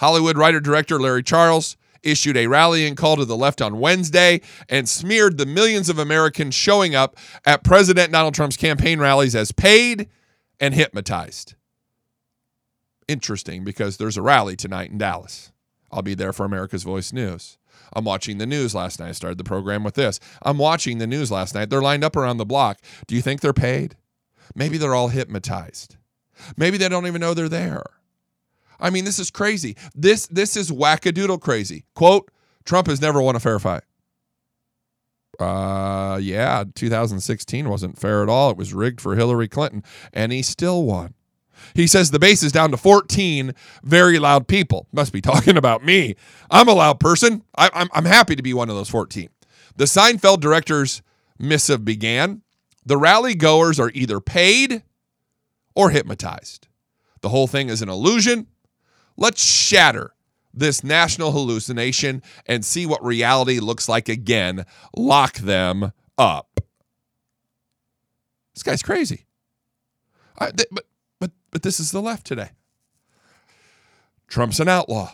Hollywood 0.01 0.37
writer 0.37 0.61
director 0.61 0.99
Larry 0.99 1.23
Charles 1.23 1.77
issued 2.03 2.37
a 2.37 2.47
rallying 2.47 2.95
call 2.95 3.17
to 3.17 3.25
the 3.27 3.37
left 3.37 3.61
on 3.61 3.79
Wednesday 3.79 4.41
and 4.69 4.89
smeared 4.89 5.37
the 5.37 5.47
millions 5.47 5.91
of 5.91 5.99
Americans 5.99 6.55
showing 6.55 6.95
up 6.95 7.17
at 7.45 7.63
President 7.63 8.13
Donald 8.13 8.35
Trump's 8.35 8.57
campaign 8.57 8.99
rallies 8.99 9.37
as 9.37 9.53
paid 9.53 10.09
and 10.59 10.75
hypnotized. 10.75 11.55
Interesting 13.09 13.65
because 13.65 13.99
there's 13.99 14.17
a 14.17 14.23
rally 14.23 14.57
tonight 14.57 14.91
in 14.91 14.99
Dallas. 14.99 15.53
I'll 15.93 16.03
be 16.03 16.15
there 16.15 16.33
for 16.33 16.45
America's 16.47 16.83
Voice 16.83 17.13
News. 17.13 17.59
I'm 17.93 18.05
watching 18.05 18.39
the 18.39 18.47
news 18.47 18.75
last 18.75 19.01
night. 19.01 19.09
I 19.09 19.13
started 19.13 19.39
the 19.39 19.45
program 19.45 19.85
with 19.85 19.95
this. 19.95 20.21
I'm 20.43 20.59
watching 20.59 20.99
the 20.99 21.07
news 21.07 21.31
last 21.31 21.55
night. 21.55 21.71
They're 21.71 21.83
lined 21.83 22.05
up 22.05 22.17
around 22.17 22.37
the 22.37 22.47
block. 22.47 22.79
Do 23.07 23.15
you 23.15 23.23
think 23.23 23.41
they're 23.41 23.53
paid? 23.53 23.97
Maybe 24.55 24.79
they're 24.79 24.95
all 24.95 25.09
hypnotized. 25.09 25.97
Maybe 26.57 26.79
they 26.79 26.89
don't 26.89 27.07
even 27.07 27.21
know 27.21 27.35
they're 27.35 27.49
there. 27.49 27.85
I 28.81 28.91
mean, 28.91 29.05
this 29.05 29.19
is 29.19 29.31
crazy. 29.31 29.77
This 29.95 30.27
this 30.27 30.57
is 30.57 30.71
wackadoodle 30.71 31.41
crazy. 31.41 31.85
Quote, 31.95 32.31
Trump 32.65 32.87
has 32.87 33.01
never 33.01 33.21
won 33.21 33.37
a 33.37 33.41
fair 33.41 33.59
fight. 33.59 33.83
Uh 35.39 36.19
yeah, 36.21 36.65
2016 36.75 37.69
wasn't 37.69 37.99
fair 37.99 38.23
at 38.23 38.29
all. 38.29 38.51
It 38.51 38.57
was 38.57 38.75
rigged 38.75 39.01
for 39.01 39.17
Hillary 39.17 39.49
Clinton 39.49 39.83
and 40.13 40.33
he 40.33 40.43
still 40.43 40.85
won. 40.85 41.15
He 41.75 41.87
says 41.87 42.11
the 42.11 42.19
base 42.19 42.43
is 42.43 42.53
down 42.53 42.71
to 42.71 42.77
14 42.77 43.55
very 43.83 44.19
loud 44.19 44.49
people. 44.49 44.87
Must 44.93 45.13
be 45.13 45.21
talking 45.21 45.57
about 45.57 45.85
me. 45.85 46.17
I'm 46.51 46.69
a 46.69 46.75
loud 46.75 47.01
person. 47.01 47.43
I, 47.57 47.71
I'm, 47.73 47.89
I'm 47.93 48.05
happy 48.05 48.37
to 48.37 48.43
be 48.43 48.55
one 48.55 48.71
of 48.71 48.77
those 48.77 48.89
14. 48.89 49.29
The 49.77 49.85
Seinfeld 49.85 50.41
director's 50.41 51.03
missive 51.39 51.85
began. 51.85 52.43
The 52.85 52.97
rally 52.97 53.35
goers 53.35 53.79
are 53.79 53.91
either 53.95 54.21
paid 54.21 54.83
or 55.75 55.91
hypnotized. 55.91 56.69
The 57.21 57.29
whole 57.29 57.47
thing 57.47 57.69
is 57.69 57.83
an 57.83 57.89
illusion. 57.89 58.47
Let's 59.17 59.43
shatter 59.45 60.15
this 60.53 60.83
national 60.83 61.33
hallucination 61.33 62.23
and 62.47 62.65
see 62.65 62.87
what 62.87 63.05
reality 63.05 63.61
looks 63.61 63.89
like 63.89 64.09
again. 64.09 64.65
Lock 64.97 65.35
them 65.35 65.93
up. 66.19 66.61
This 68.55 68.63
guy's 68.63 68.83
crazy. 68.83 69.27
I, 70.39 70.51
th- 70.51 70.69
but 70.73 70.85
but 71.51 71.63
this 71.63 71.81
is 71.81 71.93
the 71.93 72.03
left 72.03 72.27
today. 72.27 72.51
Trump's 74.29 74.61
an 74.61 74.69
outlaw. 74.69 75.13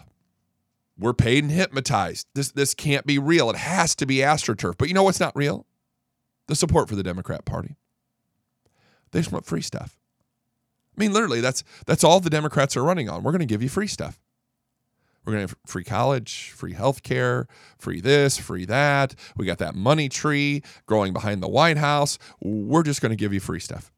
We're 0.99 1.15
paid 1.15 1.45
and 1.45 1.53
hypnotized. 1.53 2.27
This 2.35 2.53
this 2.53 2.75
can't 2.75 3.07
be 3.07 3.19
real. 3.19 3.51
It 3.51 3.57
has 3.57 3.95
to 3.97 4.07
be 4.07 4.17
astroturf. 4.17 4.77
But 4.79 4.89
you 4.89 4.95
know 4.95 5.03
what's 5.03 5.21
not 5.21 5.37
real? 5.37 5.67
The 6.49 6.55
support 6.55 6.89
for 6.89 6.97
the 6.97 7.03
Democrat 7.03 7.45
Party. 7.45 7.77
They 9.11 9.21
just 9.21 9.33
want 9.33 9.47
free 9.47 9.63
stuff. 9.63 9.99
I 10.97 11.01
mean, 11.01 11.13
literally, 11.13 11.41
that's 11.41 11.65
that's 11.87 12.05
all 12.05 12.21
the 12.21 12.31
Democrats 12.31 12.77
are 12.77 12.85
running 12.85 13.09
on. 13.09 13.23
We're 13.23 13.33
going 13.33 13.41
to 13.41 13.47
give 13.47 13.63
you 13.63 13.69
free 13.69 13.87
stuff. 13.87 14.21
We're 15.25 15.33
going 15.33 15.49
to 15.49 15.53
have 15.53 15.59
free 15.67 15.83
college, 15.83 16.53
free 16.53 16.75
health 16.75 17.03
care, 17.03 17.49
free 17.79 18.01
this, 18.01 18.39
free 18.39 18.65
that. 18.67 19.15
We 19.37 19.45
got 19.45 19.59
that 19.59 19.75
money 19.75 20.09
tree 20.09 20.63
growing 20.87 21.13
behind 21.13 21.43
the 21.43 21.49
White 21.49 21.79
House. 21.79 22.17
We're 22.41 22.85
just 22.85 23.03
going 23.03 23.11
to 23.11 23.17
give 23.17 23.33
you 23.33 23.41
free 23.41 23.59
stuff. 23.59 23.91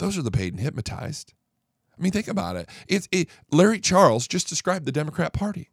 Those 0.00 0.16
are 0.16 0.22
the 0.22 0.30
paid 0.30 0.54
and 0.54 0.62
hypnotized. 0.62 1.34
I 1.96 2.02
mean, 2.02 2.10
think 2.10 2.26
about 2.26 2.56
it. 2.56 2.70
It's 2.88 3.06
it, 3.12 3.28
Larry 3.52 3.78
Charles 3.78 4.26
just 4.26 4.48
described 4.48 4.86
the 4.86 4.92
Democrat 4.92 5.34
Party, 5.34 5.68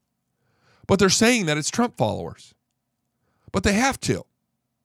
but 0.85 0.99
they're 0.99 1.09
saying 1.09 1.45
that 1.45 1.57
it's 1.57 1.69
Trump 1.69 1.95
followers, 1.95 2.53
but 3.53 3.63
they 3.63 3.71
have 3.73 3.99
to. 4.01 4.25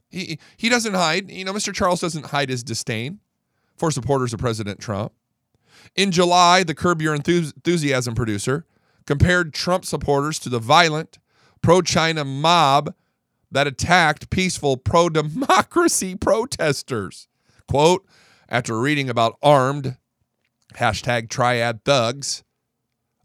He 0.08 0.38
he 0.56 0.68
doesn't 0.68 0.94
hide. 0.94 1.28
You 1.28 1.44
know, 1.44 1.52
Mr. 1.52 1.74
Charles 1.74 2.00
doesn't 2.00 2.26
hide 2.26 2.50
his 2.50 2.62
disdain 2.62 3.18
for 3.76 3.90
supporters 3.90 4.32
of 4.32 4.38
President 4.38 4.78
Trump. 4.78 5.12
In 5.96 6.12
July, 6.12 6.62
the 6.62 6.74
Curb 6.74 7.02
Your 7.02 7.14
Enthusiasm 7.14 8.14
producer 8.14 8.64
compared 9.06 9.52
Trump 9.52 9.84
supporters 9.84 10.38
to 10.38 10.48
the 10.48 10.60
violent 10.60 11.18
pro-China 11.62 12.24
mob 12.24 12.94
that 13.50 13.66
attacked 13.66 14.30
peaceful 14.30 14.76
pro-democracy 14.76 16.14
protesters. 16.20 17.26
Quote, 17.66 18.06
after 18.52 18.78
reading 18.78 19.08
about 19.08 19.38
armed 19.42 19.96
hashtag 20.74 21.30
triad 21.30 21.82
thugs 21.84 22.44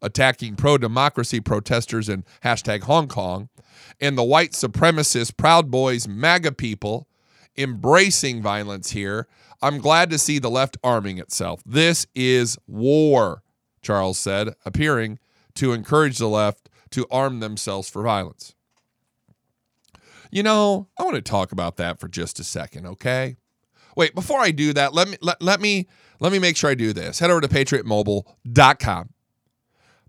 attacking 0.02 0.56
pro 0.56 0.78
democracy 0.78 1.42
protesters 1.42 2.08
in 2.08 2.24
hashtag 2.44 2.84
Hong 2.84 3.08
Kong, 3.08 3.50
and 4.00 4.18
the 4.18 4.24
white 4.24 4.52
supremacist 4.52 5.36
Proud 5.36 5.70
Boys 5.70 6.08
MAGA 6.08 6.54
people 6.54 7.08
embracing 7.58 8.42
violence 8.42 8.92
here, 8.92 9.28
I'm 9.62 9.80
glad 9.80 10.10
to 10.12 10.18
see 10.18 10.40
the 10.40 10.52
left 10.52 10.78
arming 10.84 11.18
itself. 11.18 11.62
This 11.66 12.06
is 12.16 12.58
war, 12.66 13.44
Charles 13.82 14.20
said, 14.20 14.54
appearing 14.66 15.20
to 15.56 15.74
encourage 15.74 16.20
the 16.20 16.30
left 16.30 16.70
to 16.92 17.06
arm 17.12 17.42
themselves 17.42 17.90
for 17.90 18.04
violence. 18.04 18.54
You 20.32 20.44
know, 20.44 20.88
I 20.98 21.04
want 21.04 21.16
to 21.16 21.22
talk 21.22 21.52
about 21.52 21.78
that 21.78 22.00
for 22.00 22.08
just 22.08 22.40
a 22.40 22.44
second, 22.44 22.86
okay? 22.86 23.38
Wait, 23.98 24.14
before 24.14 24.39
I 24.39 24.52
do 24.52 24.74
that, 24.74 24.93
let 24.93 25.08
me 25.10 25.18
let, 25.22 25.41
let 25.41 25.60
me 25.60 25.88
let 26.20 26.32
me 26.32 26.38
make 26.38 26.56
sure 26.56 26.70
I 26.70 26.76
do 26.76 26.93
this. 26.93 27.18
Head 27.18 27.32
over 27.32 27.41
to 27.41 27.48
patriotmobile.com. 27.48 29.10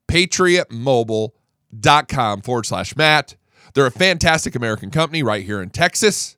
Patriotmobile.com 0.07 2.41
forward 2.43 2.67
slash 2.67 2.95
Matt. 2.97 3.37
They're 3.73 3.87
a 3.87 3.91
fantastic 3.91 4.55
American 4.55 4.91
company 4.91 5.23
right 5.23 5.43
here 5.43 5.63
in 5.63 5.71
Texas. 5.71 6.37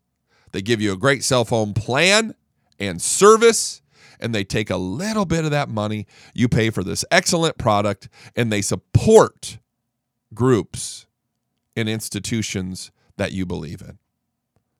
They 0.53 0.63
give 0.63 0.81
you 0.81 0.93
a 0.93 0.97
great 0.97 1.25
cell 1.25 1.45
phone 1.45 1.75
plan 1.75 2.37
and 2.79 3.03
service, 3.03 3.83
and 4.21 4.33
they 4.33 4.45
take 4.45 4.71
a 4.71 4.77
little 4.77 5.25
bit 5.25 5.45
of 5.45 5.51
that 5.51 5.69
money 5.69 6.07
you 6.33 6.49
pay 6.49 6.71
for 6.71 6.85
this 6.85 7.05
excellent 7.11 7.59
product, 7.59 8.09
and 8.37 8.53
they 8.53 8.63
support 8.63 9.59
groups 10.33 11.07
and 11.75 11.89
institutions 11.89 12.93
that 13.17 13.33
you 13.33 13.45
believe 13.45 13.83
in. 13.83 13.99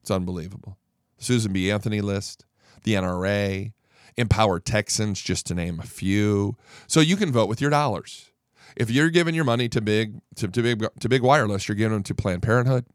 It's 0.03 0.11
unbelievable. 0.13 0.79
Susan 1.19 1.53
B. 1.53 1.69
Anthony 1.71 2.01
list, 2.01 2.47
the 2.83 2.95
NRA, 2.95 3.73
Empower 4.17 4.61
Texans, 4.61 5.21
just 5.21 5.47
to 5.47 5.55
name 5.55 5.81
a 5.81 5.87
few. 5.87 6.57
So 6.87 7.01
you 7.01 7.17
can 7.17 7.33
vote 7.33 7.49
with 7.49 7.61
your 7.61 7.71
dollars. 7.71 8.31
If 8.77 8.91
you're 8.91 9.11
giving 9.11 9.35
your 9.35 9.45
money 9.45 9.69
to 9.69 9.81
big 9.81 10.21
to, 10.37 10.49
to 10.49 10.63
big 10.63 10.87
to 11.01 11.09
big 11.09 11.23
wireless, 11.23 11.69
you're 11.69 11.77
giving 11.77 11.99
it 11.99 12.05
to 12.07 12.15
Planned 12.15 12.43
Parenthood. 12.43 12.87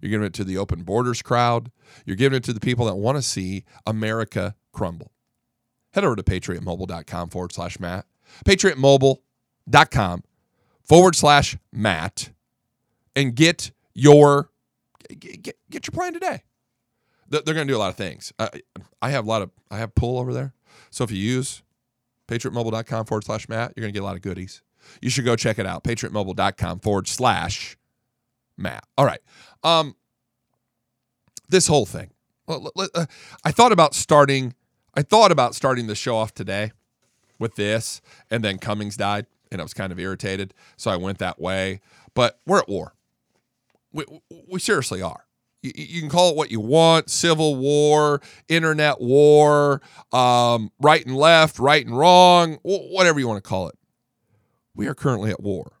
You're 0.00 0.10
giving 0.10 0.26
it 0.26 0.34
to 0.34 0.44
the 0.44 0.58
open 0.58 0.82
borders 0.82 1.22
crowd. 1.22 1.70
You're 2.04 2.16
giving 2.16 2.36
it 2.36 2.44
to 2.44 2.52
the 2.52 2.60
people 2.60 2.86
that 2.86 2.96
want 2.96 3.16
to 3.16 3.22
see 3.22 3.64
America 3.86 4.56
crumble. 4.72 5.12
Head 5.92 6.04
over 6.04 6.16
to 6.16 6.22
patriotmobile.com 6.22 7.28
forward 7.28 7.52
slash 7.52 7.78
Matt. 7.78 8.06
patriotmobile.com 8.44 10.24
forward 10.82 11.14
slash 11.14 11.56
Matt 11.72 12.30
and 13.14 13.34
get 13.34 13.70
your 13.94 14.50
get, 15.08 15.42
get, 15.42 15.56
get 15.70 15.86
your 15.86 15.92
plan 15.92 16.14
today. 16.14 16.42
They're 17.32 17.54
going 17.54 17.66
to 17.66 17.72
do 17.72 17.76
a 17.76 17.80
lot 17.80 17.88
of 17.88 17.96
things. 17.96 18.32
Uh, 18.38 18.48
I 19.00 19.10
have 19.10 19.24
a 19.24 19.28
lot 19.28 19.42
of 19.42 19.50
I 19.70 19.78
have 19.78 19.94
pull 19.94 20.18
over 20.18 20.34
there. 20.34 20.52
So 20.90 21.02
if 21.02 21.10
you 21.10 21.16
use 21.16 21.62
patriotmobile.com 22.28 23.06
forward 23.06 23.24
slash 23.24 23.48
Matt, 23.48 23.72
you're 23.74 23.82
going 23.82 23.92
to 23.92 23.96
get 23.96 24.02
a 24.02 24.06
lot 24.06 24.16
of 24.16 24.22
goodies. 24.22 24.62
You 25.00 25.10
should 25.10 25.24
go 25.24 25.34
check 25.36 25.58
it 25.58 25.66
out. 25.66 25.82
Patriotmobile.com 25.84 26.80
forward 26.80 27.08
slash 27.08 27.76
Matt. 28.56 28.84
All 28.98 29.06
right. 29.06 29.20
Um, 29.64 29.96
this 31.48 31.66
whole 31.66 31.86
thing. 31.86 32.10
Uh, 32.48 33.06
I 33.44 33.52
thought 33.52 33.72
about 33.72 33.94
starting. 33.94 34.54
I 34.94 35.02
thought 35.02 35.32
about 35.32 35.54
starting 35.54 35.86
the 35.86 35.94
show 35.94 36.16
off 36.16 36.34
today 36.34 36.72
with 37.38 37.56
this, 37.56 38.02
and 38.30 38.44
then 38.44 38.58
Cummings 38.58 38.96
died, 38.96 39.26
and 39.50 39.60
I 39.60 39.64
was 39.64 39.72
kind 39.72 39.90
of 39.90 39.98
irritated, 39.98 40.52
so 40.76 40.90
I 40.90 40.96
went 40.96 41.18
that 41.18 41.40
way. 41.40 41.80
But 42.14 42.40
we're 42.46 42.58
at 42.58 42.68
war. 42.68 42.94
We, 43.92 44.04
we 44.50 44.60
seriously 44.60 45.00
are. 45.00 45.24
You, 45.62 46.00
can 46.00 46.10
call 46.10 46.30
it 46.30 46.36
what 46.36 46.50
you 46.50 46.60
want: 46.60 47.08
civil 47.08 47.54
war, 47.54 48.20
internet 48.48 49.00
war, 49.00 49.80
um, 50.12 50.72
right 50.80 51.04
and 51.06 51.16
left, 51.16 51.58
right 51.58 51.84
and 51.86 51.96
wrong, 51.96 52.58
whatever 52.62 53.20
you 53.20 53.28
want 53.28 53.42
to 53.42 53.48
call 53.48 53.68
it. 53.68 53.78
We 54.74 54.88
are 54.88 54.94
currently 54.94 55.30
at 55.30 55.40
war. 55.40 55.72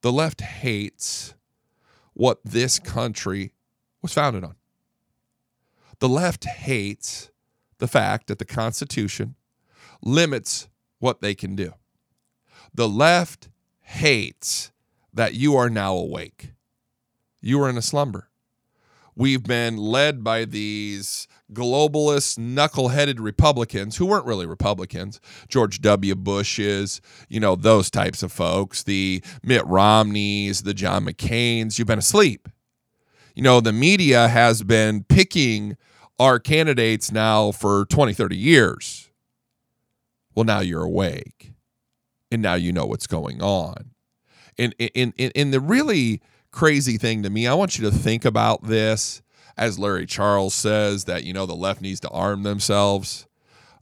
The 0.00 0.12
left 0.12 0.40
hates 0.40 1.34
what 2.14 2.40
this 2.44 2.78
country 2.78 3.52
was 4.02 4.12
founded 4.12 4.42
on. 4.42 4.56
The 6.00 6.08
left 6.08 6.44
hates 6.44 7.30
the 7.78 7.88
fact 7.88 8.26
that 8.26 8.38
the 8.38 8.44
Constitution 8.44 9.36
limits 10.02 10.68
what 10.98 11.20
they 11.20 11.34
can 11.34 11.56
do. 11.56 11.74
The 12.74 12.88
left 12.88 13.48
hates 13.82 14.72
that 15.12 15.34
you 15.34 15.56
are 15.56 15.70
now 15.70 15.94
awake. 15.94 16.52
You 17.40 17.62
are 17.62 17.68
in 17.68 17.76
a 17.76 17.82
slumber. 17.82 18.27
We've 19.18 19.42
been 19.42 19.76
led 19.76 20.22
by 20.22 20.44
these 20.44 21.26
globalist, 21.52 22.38
knuckle-headed 22.38 23.18
Republicans 23.18 23.96
who 23.96 24.06
weren't 24.06 24.26
really 24.26 24.46
Republicans. 24.46 25.20
George 25.48 25.80
W. 25.80 26.14
Bush's, 26.14 27.00
you 27.28 27.40
know, 27.40 27.56
those 27.56 27.90
types 27.90 28.22
of 28.22 28.30
folks, 28.30 28.84
the 28.84 29.20
Mitt 29.42 29.66
Romneys, 29.66 30.62
the 30.62 30.72
John 30.72 31.04
McCain's. 31.04 31.80
You've 31.80 31.88
been 31.88 31.98
asleep. 31.98 32.48
You 33.34 33.42
know, 33.42 33.60
the 33.60 33.72
media 33.72 34.28
has 34.28 34.62
been 34.62 35.02
picking 35.02 35.76
our 36.20 36.38
candidates 36.38 37.10
now 37.10 37.50
for 37.50 37.86
20, 37.86 38.12
30 38.12 38.36
years. 38.36 39.10
Well, 40.36 40.44
now 40.44 40.60
you're 40.60 40.84
awake. 40.84 41.54
And 42.30 42.40
now 42.40 42.54
you 42.54 42.72
know 42.72 42.86
what's 42.86 43.08
going 43.08 43.42
on. 43.42 43.90
And 44.56 44.76
in 44.78 45.12
in 45.16 45.32
in 45.32 45.50
the 45.50 45.60
really 45.60 46.20
crazy 46.58 46.98
thing 46.98 47.22
to 47.22 47.30
me, 47.30 47.46
I 47.46 47.54
want 47.54 47.78
you 47.78 47.88
to 47.88 47.96
think 47.96 48.24
about 48.24 48.64
this 48.64 49.22
as 49.56 49.78
Larry 49.78 50.06
Charles 50.06 50.54
says 50.54 51.04
that 51.04 51.22
you 51.22 51.32
know 51.32 51.46
the 51.46 51.54
left 51.54 51.80
needs 51.80 52.00
to 52.00 52.08
arm 52.08 52.42
themselves. 52.42 53.28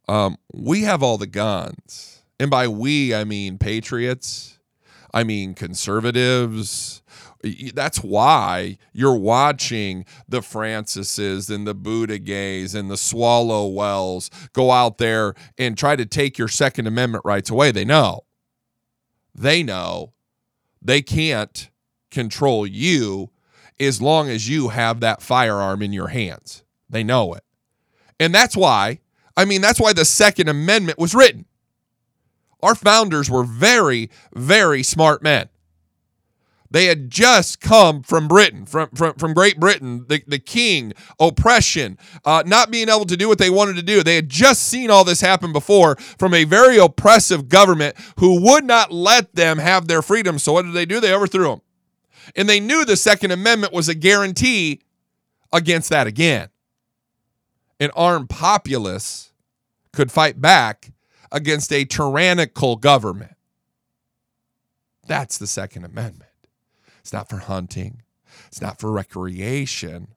Um, 0.08 0.36
we 0.52 0.82
have 0.82 1.02
all 1.02 1.16
the 1.16 1.26
guns, 1.26 2.22
and 2.38 2.50
by 2.50 2.68
we 2.68 3.14
I 3.14 3.24
mean 3.24 3.56
patriots, 3.56 4.58
I 5.14 5.24
mean 5.24 5.54
conservatives. 5.54 7.02
That's 7.72 7.98
why 7.98 8.76
you're 8.92 9.16
watching 9.16 10.04
the 10.28 10.42
Francises 10.42 11.48
and 11.48 11.66
the 11.66 11.74
Buttigiegs 11.74 12.74
and 12.74 12.90
the 12.90 12.96
Swalwells 12.96 14.28
go 14.52 14.70
out 14.70 14.98
there 14.98 15.34
and 15.56 15.78
try 15.78 15.96
to 15.96 16.04
take 16.04 16.36
your 16.36 16.48
Second 16.48 16.86
Amendment 16.86 17.24
rights 17.24 17.48
away. 17.48 17.70
They 17.70 17.86
know. 17.86 18.26
They 19.34 19.62
know 19.62 20.12
they 20.82 21.00
can't 21.00 21.70
control 22.10 22.66
you 22.66 23.30
as 23.78 24.00
long 24.00 24.28
as 24.28 24.48
you 24.48 24.68
have 24.68 25.00
that 25.00 25.22
firearm 25.22 25.82
in 25.82 25.92
your 25.92 26.08
hands. 26.08 26.64
They 26.88 27.04
know 27.04 27.34
it. 27.34 27.42
And 28.18 28.34
that's 28.34 28.56
why, 28.56 29.00
I 29.36 29.44
mean, 29.44 29.60
that's 29.60 29.80
why 29.80 29.92
the 29.92 30.04
Second 30.04 30.48
Amendment 30.48 30.98
was 30.98 31.14
written. 31.14 31.44
Our 32.62 32.74
founders 32.74 33.30
were 33.30 33.44
very, 33.44 34.10
very 34.34 34.82
smart 34.82 35.22
men. 35.22 35.48
They 36.70 36.86
had 36.86 37.10
just 37.10 37.60
come 37.60 38.02
from 38.02 38.26
Britain, 38.26 38.66
from, 38.66 38.90
from, 38.90 39.14
from 39.14 39.34
Great 39.34 39.60
Britain, 39.60 40.04
the, 40.08 40.22
the 40.26 40.38
king, 40.38 40.92
oppression, 41.20 41.96
uh, 42.24 42.42
not 42.44 42.70
being 42.70 42.88
able 42.88 43.04
to 43.04 43.16
do 43.16 43.28
what 43.28 43.38
they 43.38 43.50
wanted 43.50 43.76
to 43.76 43.82
do. 43.82 44.02
They 44.02 44.16
had 44.16 44.28
just 44.28 44.64
seen 44.64 44.90
all 44.90 45.04
this 45.04 45.20
happen 45.20 45.52
before 45.52 45.96
from 46.18 46.34
a 46.34 46.44
very 46.44 46.76
oppressive 46.76 47.48
government 47.48 47.96
who 48.18 48.42
would 48.42 48.64
not 48.64 48.90
let 48.90 49.34
them 49.34 49.58
have 49.58 49.86
their 49.86 50.02
freedom. 50.02 50.38
So, 50.38 50.52
what 50.52 50.64
did 50.64 50.74
they 50.74 50.86
do? 50.86 50.98
They 50.98 51.14
overthrew 51.14 51.48
them. 51.50 51.60
And 52.34 52.48
they 52.48 52.60
knew 52.60 52.84
the 52.84 52.96
Second 52.96 53.30
Amendment 53.30 53.72
was 53.72 53.88
a 53.88 53.94
guarantee 53.94 54.80
against 55.52 55.90
that 55.90 56.06
again. 56.06 56.48
An 57.78 57.90
armed 57.94 58.30
populace 58.30 59.32
could 59.92 60.10
fight 60.10 60.40
back 60.40 60.92
against 61.30 61.72
a 61.72 61.84
tyrannical 61.84 62.76
government. 62.76 63.36
That's 65.06 65.38
the 65.38 65.46
Second 65.46 65.84
Amendment. 65.84 66.30
It's 67.00 67.12
not 67.12 67.28
for 67.28 67.38
hunting, 67.38 68.02
it's 68.48 68.60
not 68.60 68.80
for 68.80 68.90
recreation. 68.90 70.08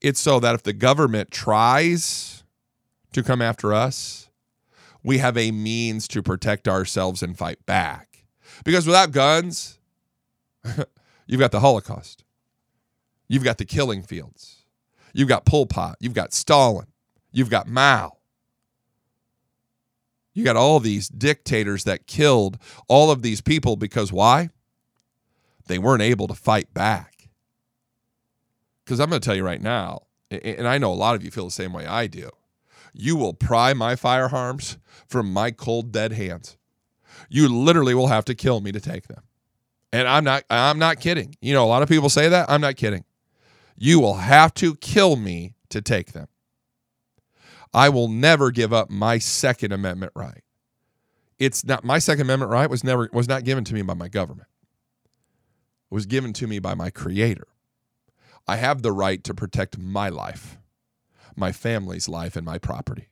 It's 0.00 0.20
so 0.20 0.40
that 0.40 0.54
if 0.54 0.62
the 0.62 0.72
government 0.72 1.30
tries 1.30 2.42
to 3.12 3.22
come 3.22 3.40
after 3.40 3.72
us, 3.72 4.28
we 5.04 5.18
have 5.18 5.36
a 5.36 5.52
means 5.52 6.08
to 6.08 6.22
protect 6.22 6.66
ourselves 6.66 7.22
and 7.22 7.36
fight 7.36 7.64
back. 7.66 8.24
Because 8.64 8.86
without 8.86 9.12
guns, 9.12 9.78
You've 11.32 11.40
got 11.40 11.50
the 11.50 11.60
Holocaust. 11.60 12.24
You've 13.26 13.42
got 13.42 13.56
the 13.56 13.64
killing 13.64 14.02
fields. 14.02 14.66
You've 15.14 15.30
got 15.30 15.46
Pol 15.46 15.64
Pot. 15.64 15.96
You've 15.98 16.12
got 16.12 16.34
Stalin. 16.34 16.88
You've 17.32 17.48
got 17.48 17.66
Mao. 17.66 18.18
You 20.34 20.44
got 20.44 20.56
all 20.56 20.78
these 20.78 21.08
dictators 21.08 21.84
that 21.84 22.06
killed 22.06 22.58
all 22.86 23.10
of 23.10 23.22
these 23.22 23.40
people 23.40 23.76
because 23.76 24.12
why? 24.12 24.50
They 25.68 25.78
weren't 25.78 26.02
able 26.02 26.28
to 26.28 26.34
fight 26.34 26.74
back. 26.74 27.30
Because 28.84 29.00
I'm 29.00 29.08
going 29.08 29.22
to 29.22 29.24
tell 29.24 29.34
you 29.34 29.42
right 29.42 29.62
now, 29.62 30.02
and 30.30 30.68
I 30.68 30.76
know 30.76 30.92
a 30.92 30.94
lot 30.94 31.14
of 31.14 31.24
you 31.24 31.30
feel 31.30 31.46
the 31.46 31.50
same 31.50 31.72
way 31.72 31.86
I 31.86 32.08
do. 32.08 32.28
You 32.92 33.16
will 33.16 33.32
pry 33.32 33.72
my 33.72 33.96
firearms 33.96 34.76
from 35.08 35.32
my 35.32 35.50
cold, 35.50 35.92
dead 35.92 36.12
hands. 36.12 36.58
You 37.30 37.48
literally 37.48 37.94
will 37.94 38.08
have 38.08 38.26
to 38.26 38.34
kill 38.34 38.60
me 38.60 38.70
to 38.72 38.80
take 38.80 39.08
them. 39.08 39.22
And 39.92 40.08
I'm 40.08 40.24
not 40.24 40.44
I'm 40.48 40.78
not 40.78 41.00
kidding. 41.00 41.36
You 41.40 41.52
know, 41.52 41.64
a 41.64 41.68
lot 41.68 41.82
of 41.82 41.88
people 41.88 42.08
say 42.08 42.28
that. 42.28 42.50
I'm 42.50 42.60
not 42.60 42.76
kidding. 42.76 43.04
You 43.76 44.00
will 44.00 44.14
have 44.14 44.54
to 44.54 44.74
kill 44.76 45.16
me 45.16 45.54
to 45.68 45.82
take 45.82 46.12
them. 46.12 46.28
I 47.74 47.88
will 47.88 48.08
never 48.08 48.50
give 48.50 48.72
up 48.72 48.90
my 48.90 49.18
second 49.18 49.72
amendment 49.72 50.12
right. 50.14 50.42
It's 51.38 51.64
not 51.64 51.84
my 51.84 51.98
second 51.98 52.22
amendment 52.22 52.50
right 52.52 52.70
was 52.70 52.84
never 52.84 53.08
was 53.12 53.28
not 53.28 53.44
given 53.44 53.64
to 53.64 53.74
me 53.74 53.82
by 53.82 53.94
my 53.94 54.08
government. 54.08 54.48
It 55.90 55.94
was 55.94 56.06
given 56.06 56.32
to 56.34 56.46
me 56.46 56.58
by 56.58 56.74
my 56.74 56.90
creator. 56.90 57.48
I 58.48 58.56
have 58.56 58.82
the 58.82 58.92
right 58.92 59.22
to 59.24 59.34
protect 59.34 59.78
my 59.78 60.08
life, 60.08 60.58
my 61.36 61.52
family's 61.52 62.08
life 62.08 62.34
and 62.34 62.46
my 62.46 62.58
property. 62.58 63.08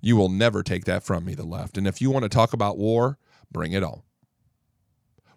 You 0.00 0.16
will 0.16 0.28
never 0.28 0.62
take 0.62 0.86
that 0.86 1.02
from 1.02 1.24
me 1.24 1.34
the 1.34 1.44
left. 1.44 1.78
And 1.78 1.86
if 1.86 2.00
you 2.00 2.10
want 2.10 2.24
to 2.24 2.28
talk 2.28 2.52
about 2.52 2.78
war, 2.78 3.18
bring 3.50 3.72
it 3.72 3.82
on 3.82 4.02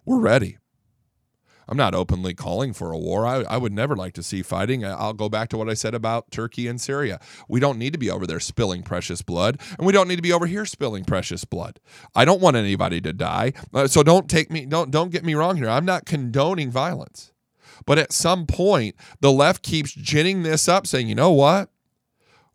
we're 0.08 0.18
ready. 0.18 0.56
I'm 1.68 1.76
not 1.76 1.94
openly 1.94 2.32
calling 2.32 2.72
for 2.72 2.92
a 2.92 2.98
war. 2.98 3.26
I, 3.26 3.42
I, 3.42 3.58
would 3.58 3.74
never 3.74 3.94
like 3.94 4.14
to 4.14 4.22
see 4.22 4.40
fighting. 4.40 4.86
I'll 4.86 5.12
go 5.12 5.28
back 5.28 5.50
to 5.50 5.58
what 5.58 5.68
I 5.68 5.74
said 5.74 5.94
about 5.94 6.30
Turkey 6.30 6.66
and 6.66 6.80
Syria. 6.80 7.20
We 7.46 7.60
don't 7.60 7.78
need 7.78 7.92
to 7.92 7.98
be 7.98 8.10
over 8.10 8.26
there 8.26 8.40
spilling 8.40 8.82
precious 8.82 9.20
blood, 9.20 9.60
and 9.76 9.86
we 9.86 9.92
don't 9.92 10.08
need 10.08 10.16
to 10.16 10.22
be 10.22 10.32
over 10.32 10.46
here 10.46 10.64
spilling 10.64 11.04
precious 11.04 11.44
blood. 11.44 11.78
I 12.14 12.24
don't 12.24 12.40
want 12.40 12.56
anybody 12.56 13.02
to 13.02 13.12
die. 13.12 13.52
Uh, 13.74 13.86
so 13.86 14.02
don't 14.02 14.30
take 14.30 14.50
me 14.50 14.64
don't 14.64 14.90
don't 14.90 15.12
get 15.12 15.24
me 15.24 15.34
wrong 15.34 15.58
here. 15.58 15.68
I'm 15.68 15.84
not 15.84 16.06
condoning 16.06 16.70
violence. 16.70 17.32
But 17.84 17.98
at 17.98 18.12
some 18.14 18.46
point, 18.46 18.96
the 19.20 19.30
left 19.30 19.62
keeps 19.62 19.92
ginning 19.92 20.44
this 20.44 20.68
up, 20.68 20.86
saying, 20.86 21.08
you 21.08 21.14
know 21.14 21.32
what? 21.32 21.68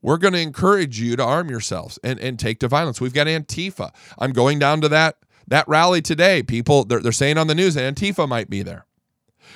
We're 0.02 0.18
going 0.18 0.34
to 0.34 0.40
encourage 0.40 1.00
you 1.00 1.16
to 1.16 1.24
arm 1.24 1.50
yourselves 1.50 1.98
and, 2.04 2.20
and 2.20 2.38
take 2.38 2.60
to 2.60 2.68
violence. 2.68 3.00
We've 3.00 3.14
got 3.14 3.28
Antifa. 3.28 3.94
I'm 4.20 4.34
going 4.34 4.60
down 4.60 4.82
to 4.82 4.90
that 4.90 5.18
that 5.48 5.68
rally 5.68 6.02
today, 6.02 6.44
people, 6.44 6.86
they're, 6.86 7.00
they're 7.00 7.12
saying 7.12 7.38
on 7.38 7.48
the 7.48 7.56
news 7.56 7.76
that 7.76 7.94
Antifa 7.94 8.28
might 8.28 8.50
be 8.50 8.64
there. 8.64 8.86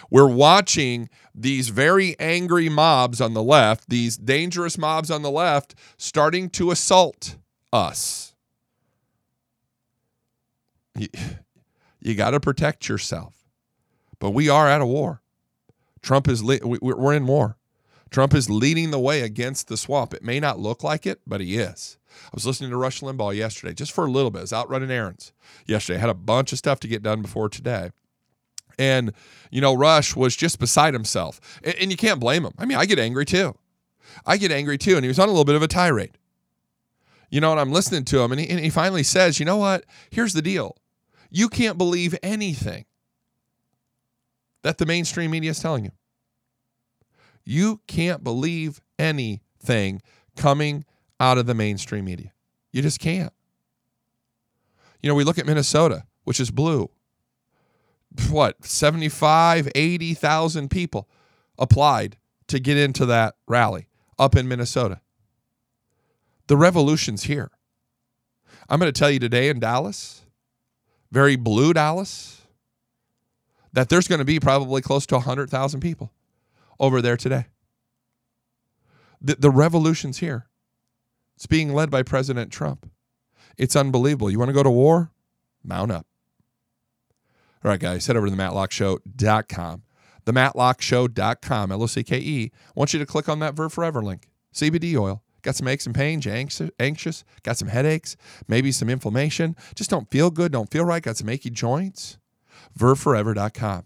We're 0.09 0.27
watching 0.27 1.09
these 1.33 1.69
very 1.69 2.17
angry 2.19 2.69
mobs 2.69 3.19
on 3.19 3.33
the 3.33 3.43
left, 3.43 3.89
these 3.89 4.17
dangerous 4.17 4.77
mobs 4.77 5.11
on 5.11 5.21
the 5.21 5.31
left, 5.31 5.75
starting 5.97 6.49
to 6.51 6.71
assault 6.71 7.37
us. 7.71 8.33
You, 10.99 11.07
you 11.99 12.15
got 12.15 12.31
to 12.31 12.39
protect 12.39 12.89
yourself. 12.89 13.35
But 14.17 14.31
we 14.31 14.49
are 14.49 14.67
at 14.67 14.81
a 14.81 14.85
war. 14.85 15.21
Trump 16.01 16.27
is, 16.27 16.43
le- 16.43 16.59
we're 16.63 17.13
in 17.13 17.27
war. 17.27 17.57
Trump 18.09 18.33
is 18.33 18.49
leading 18.49 18.91
the 18.91 18.99
way 18.99 19.21
against 19.21 19.67
the 19.67 19.77
swamp. 19.77 20.13
It 20.13 20.23
may 20.23 20.39
not 20.39 20.59
look 20.59 20.83
like 20.83 21.05
it, 21.05 21.19
but 21.27 21.41
he 21.41 21.57
is. 21.57 21.97
I 22.25 22.29
was 22.33 22.45
listening 22.45 22.69
to 22.71 22.77
Rush 22.77 23.01
Limbaugh 23.01 23.35
yesterday, 23.35 23.73
just 23.73 23.91
for 23.91 24.05
a 24.05 24.11
little 24.11 24.31
bit. 24.31 24.39
I 24.39 24.41
was 24.41 24.53
out 24.53 24.69
running 24.69 24.91
errands 24.91 25.33
yesterday. 25.65 25.97
I 25.97 26.01
had 26.01 26.09
a 26.09 26.13
bunch 26.13 26.51
of 26.51 26.57
stuff 26.57 26.79
to 26.81 26.87
get 26.87 27.03
done 27.03 27.21
before 27.21 27.49
today. 27.49 27.91
And, 28.79 29.13
you 29.49 29.61
know, 29.61 29.73
Rush 29.73 30.15
was 30.15 30.35
just 30.35 30.59
beside 30.59 30.93
himself. 30.93 31.59
And, 31.63 31.75
and 31.75 31.91
you 31.91 31.97
can't 31.97 32.19
blame 32.19 32.45
him. 32.45 32.53
I 32.57 32.65
mean, 32.65 32.77
I 32.77 32.85
get 32.85 32.99
angry 32.99 33.25
too. 33.25 33.55
I 34.25 34.37
get 34.37 34.51
angry 34.51 34.77
too. 34.77 34.95
And 34.95 35.03
he 35.03 35.07
was 35.07 35.19
on 35.19 35.27
a 35.27 35.31
little 35.31 35.45
bit 35.45 35.55
of 35.55 35.63
a 35.63 35.67
tirade. 35.67 36.17
You 37.29 37.41
know, 37.41 37.51
and 37.51 37.59
I'm 37.59 37.71
listening 37.71 38.05
to 38.05 38.21
him, 38.21 38.31
and 38.31 38.39
he, 38.39 38.49
and 38.49 38.59
he 38.59 38.69
finally 38.69 39.03
says, 39.03 39.37
you 39.39 39.45
know 39.45 39.57
what? 39.57 39.83
Here's 40.09 40.33
the 40.33 40.41
deal. 40.41 40.77
You 41.29 41.49
can't 41.49 41.77
believe 41.77 42.15
anything 42.23 42.85
that 44.63 44.77
the 44.77 44.85
mainstream 44.85 45.31
media 45.31 45.51
is 45.51 45.59
telling 45.59 45.83
you. 45.83 45.91
You 47.43 47.81
can't 47.87 48.23
believe 48.23 48.81
anything 48.97 50.01
coming 50.37 50.85
out 51.19 51.37
of 51.37 51.45
the 51.45 51.53
mainstream 51.53 52.05
media. 52.05 52.33
You 52.71 52.81
just 52.81 52.99
can't. 52.99 53.33
You 55.01 55.09
know, 55.09 55.15
we 55.15 55.23
look 55.23 55.37
at 55.37 55.45
Minnesota, 55.45 56.05
which 56.23 56.39
is 56.39 56.51
blue. 56.51 56.89
What, 58.29 58.65
75, 58.65 59.69
80,000 59.75 60.69
people 60.69 61.07
applied 61.57 62.17
to 62.47 62.59
get 62.59 62.77
into 62.77 63.05
that 63.05 63.35
rally 63.47 63.87
up 64.17 64.35
in 64.35 64.47
Minnesota. 64.47 65.01
The 66.47 66.57
revolution's 66.57 67.23
here. 67.23 67.51
I'm 68.69 68.79
going 68.79 68.91
to 68.91 68.97
tell 68.97 69.11
you 69.11 69.19
today 69.19 69.49
in 69.49 69.59
Dallas, 69.59 70.23
very 71.11 71.35
blue 71.35 71.73
Dallas, 71.73 72.41
that 73.73 73.89
there's 73.89 74.07
going 74.07 74.19
to 74.19 74.25
be 74.25 74.39
probably 74.39 74.81
close 74.81 75.05
to 75.07 75.15
100,000 75.15 75.79
people 75.79 76.11
over 76.79 77.01
there 77.01 77.17
today. 77.17 77.45
The, 79.21 79.35
the 79.35 79.51
revolution's 79.51 80.19
here. 80.19 80.46
It's 81.37 81.45
being 81.45 81.73
led 81.73 81.89
by 81.89 82.03
President 82.03 82.51
Trump. 82.51 82.91
It's 83.57 83.75
unbelievable. 83.75 84.29
You 84.29 84.39
want 84.39 84.49
to 84.49 84.53
go 84.53 84.63
to 84.63 84.69
war? 84.69 85.11
Mount 85.63 85.91
up. 85.91 86.05
All 87.63 87.71
right, 87.71 87.79
guys, 87.79 88.07
head 88.07 88.17
over 88.17 88.27
to 88.27 88.35
the 88.35 88.41
mattlockeshow.com. 88.41 89.83
The 90.25 90.31
mattlockeshow.com, 90.33 91.71
L 91.71 91.83
O 91.83 91.87
C 91.87 92.03
K 92.03 92.17
E. 92.17 92.51
Want 92.75 92.91
you 92.91 92.99
to 92.99 93.05
click 93.05 93.29
on 93.29 93.39
that 93.39 93.53
Verve 93.53 93.71
Forever 93.71 94.01
link. 94.01 94.27
CBD 94.53 94.97
oil. 94.99 95.23
Got 95.43 95.55
some 95.55 95.67
aches 95.67 95.85
and 95.85 95.95
pains, 95.95 96.27
anxious, 96.27 96.69
anxious, 96.79 97.23
got 97.43 97.57
some 97.57 97.69
headaches, 97.69 98.17
maybe 98.47 98.71
some 98.71 98.89
inflammation, 98.89 99.55
just 99.75 99.89
don't 99.89 100.09
feel 100.09 100.29
good, 100.29 100.51
don't 100.51 100.69
feel 100.69 100.83
right, 100.83 101.01
got 101.01 101.15
some 101.15 101.29
achy 101.29 101.49
joints. 101.49 102.17
VerveForever.com. 102.77 103.83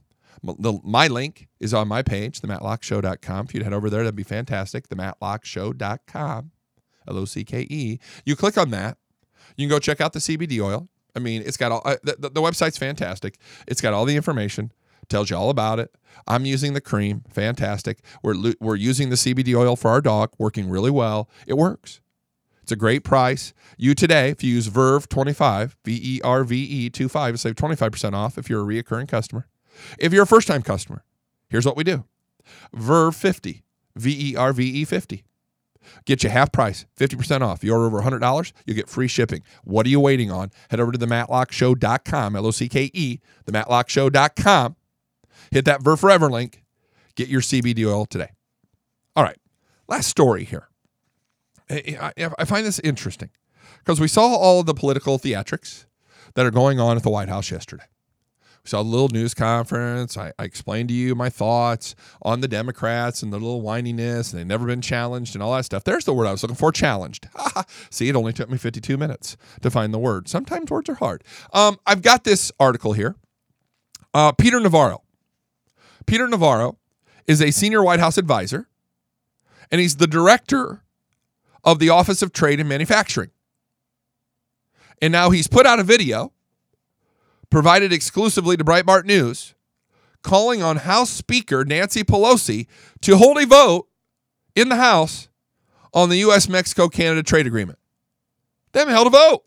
My 0.84 1.08
link 1.08 1.50
is 1.60 1.74
on 1.74 1.88
my 1.88 2.02
page, 2.02 2.42
themattlockeshow.com. 2.42 3.46
If 3.46 3.54
you'd 3.54 3.64
head 3.64 3.74
over 3.74 3.92
there, 3.92 4.02
that'd 4.02 4.16
be 4.16 4.24
fantastic. 4.24 4.88
Themattlockeshow.com, 4.88 6.52
L 7.12 7.20
O 7.20 7.26
C 7.26 7.44
K 7.44 7.68
E. 7.70 8.00
You 8.26 8.36
click 8.36 8.58
on 8.58 8.70
that, 8.72 8.98
you 9.56 9.68
can 9.68 9.70
go 9.70 9.80
check 9.80 10.02
out 10.02 10.14
the 10.14 10.20
CBD 10.20 10.64
oil. 10.64 10.90
I 11.16 11.20
mean, 11.20 11.44
it's 11.46 11.58
got 11.58 11.72
all 11.72 11.82
uh, 11.86 11.98
the, 12.04 12.30
the 12.30 12.42
website's 12.42 12.78
fantastic. 12.78 13.38
It's 13.68 13.82
got 13.82 13.94
all 13.94 14.06
the 14.06 14.16
information, 14.16 14.72
tells 15.10 15.30
you 15.30 15.36
all 15.36 15.50
about 15.50 15.80
it. 15.80 15.94
I'm 16.28 16.46
using 16.46 16.74
the 16.74 16.82
cream, 16.82 17.24
fantastic. 17.30 18.00
We're 18.24 18.54
we're 18.60 18.76
using 18.76 19.10
the 19.10 19.16
CBD 19.16 19.56
oil 19.56 19.76
for 19.76 19.92
our 19.92 20.02
dog, 20.02 20.32
working 20.38 20.70
really 20.70 20.92
well. 20.92 21.30
It 21.48 21.56
works. 21.56 22.02
It's 22.64 22.72
a 22.72 22.76
great 22.76 23.04
price. 23.04 23.54
You 23.78 23.94
today, 23.96 24.30
if 24.30 24.44
you 24.44 24.54
use 24.54 24.68
Verve 24.68 25.10
25, 25.10 25.78
V 25.84 26.00
E 26.02 26.22
R 26.24 26.44
V 26.44 26.56
E 26.56 26.90
25, 26.90 27.40
save 27.40 27.56
25% 27.56 28.14
off 28.14 28.38
if 28.38 28.50
you're 28.50 28.62
a 28.62 28.66
reoccurring 28.84 29.08
customer. 29.08 29.48
If 30.00 30.14
you're 30.14 30.24
a 30.24 30.28
first 30.28 30.48
time 30.48 30.62
customer, 30.62 31.04
here's 31.50 31.66
what 31.66 31.76
we 31.76 31.84
do 31.84 32.06
Verve 32.74 33.16
50, 33.16 33.64
V 33.96 34.32
E 34.32 34.36
R 34.36 34.54
V 34.54 34.64
E 34.64 34.86
50. 34.86 35.26
Get 36.06 36.24
you 36.24 36.30
half 36.30 36.52
price, 36.52 36.86
50% 36.98 37.42
off. 37.42 37.64
You 37.64 37.74
order 37.74 37.86
over 37.86 38.02
$100, 38.02 38.52
you 38.66 38.74
get 38.74 38.90
free 38.90 39.08
shipping. 39.08 39.44
What 39.64 39.86
are 39.86 39.90
you 39.90 40.00
waiting 40.00 40.32
on? 40.32 40.52
Head 40.70 40.80
over 40.80 40.92
to 40.92 40.98
the 40.98 41.06
mattlockeshow.com, 41.06 42.36
L 42.36 42.46
O 42.48 42.52
C 42.52 42.70
K 42.70 42.92
E, 42.94 43.20
the 43.46 43.52
mattlockeshow.com. 43.52 44.76
Hit 45.52 45.66
that 45.66 45.82
Verve 45.82 46.00
Forever 46.00 46.30
link. 46.30 46.64
Get 47.16 47.28
your 47.28 47.42
CBD 47.42 47.86
oil 47.86 48.06
today. 48.06 48.30
All 49.16 49.24
right, 49.24 49.38
last 49.88 50.08
story 50.08 50.44
here. 50.44 50.70
I 51.70 52.46
find 52.46 52.66
this 52.66 52.80
interesting 52.80 53.30
because 53.80 54.00
we 54.00 54.08
saw 54.08 54.36
all 54.36 54.60
of 54.60 54.66
the 54.66 54.74
political 54.74 55.18
theatrics 55.18 55.86
that 56.36 56.46
are 56.46 56.52
going 56.52 56.80
on 56.80 56.98
at 56.98 57.04
the 57.04 57.10
White 57.10 57.30
House 57.30 57.52
yesterday. 57.52 57.84
We 58.64 58.70
saw 58.70 58.82
a 58.82 58.84
little 58.84 59.10
news 59.10 59.34
conference. 59.34 60.18
I, 60.18 60.34
I, 60.38 60.44
explained 60.44 60.90
to 60.90 60.96
you 60.96 61.16
my 61.16 61.30
thoughts 61.30 61.96
on 62.22 62.42
the 62.42 62.48
Democrats 62.48 63.24
and 63.24 63.34
the 63.34 63.38
little 63.38 63.64
whininess, 63.64 64.32
and 64.32 64.40
they've 64.40 64.46
never 64.46 64.68
been 64.68 64.82
challenged 64.82 65.36
and 65.36 65.42
all 65.42 65.56
that 65.56 65.66
stuff. 65.66 65.84
There's 65.84 66.06
the 66.06 66.14
word 66.14 66.28
I 66.28 66.32
was 66.32 66.44
looking 66.44 66.56
for 66.56 66.72
challenged. 66.72 67.28
See, 67.90 68.08
it 68.08 68.16
only 68.16 68.34
took 68.34 68.50
me 68.50 68.58
52 68.58 68.98
minutes 68.98 69.36
to 69.62 69.72
find 69.72 69.92
the 69.92 70.00
word. 70.00 70.30
Sometimes 70.30 70.70
words 70.70 70.90
are 70.90 70.96
hard. 70.96 71.24
Um, 71.54 71.80
I've 71.88 72.04
got 72.04 72.24
this 72.24 72.52
article 72.60 72.94
here. 72.94 73.16
Uh, 74.14 74.32
Peter 74.32 74.60
Navarro. 74.60 75.02
Peter 76.06 76.28
Navarro 76.28 76.78
is 77.26 77.42
a 77.42 77.52
senior 77.52 77.84
White 77.84 78.00
House 78.00 78.18
advisor, 78.18 78.68
and 79.72 79.82
he's 79.82 79.96
the 79.96 80.08
director 80.08 80.84
of 81.64 81.80
the 81.80 81.90
Office 81.90 82.22
of 82.22 82.32
Trade 82.32 82.60
and 82.60 82.70
Manufacturing. 82.70 83.32
And 85.02 85.12
now 85.12 85.32
he's 85.32 85.48
put 85.48 85.66
out 85.66 85.80
a 85.80 85.84
video 85.84 86.32
provided 87.52 87.94
exclusively 87.94 88.58
to 88.58 88.64
Breitbart 88.64 89.06
News, 89.06 89.54
calling 90.24 90.64
on 90.64 90.78
House 90.78 91.12
Speaker 91.12 91.64
Nancy 91.64 92.04
Pelosi 92.04 92.66
to 93.02 93.18
hold 93.18 93.38
a 93.38 93.46
vote 93.46 93.88
in 94.56 94.70
the 94.70 94.78
House 94.78 95.28
on 95.94 96.10
the 96.10 96.18
U.S. 96.18 96.50
Mexico 96.50 96.88
Canada 96.88 97.22
trade 97.22 97.46
agreement. 97.46 97.78
Them 98.72 98.88
held 98.88 99.08
a 99.08 99.12
vote. 99.12 99.44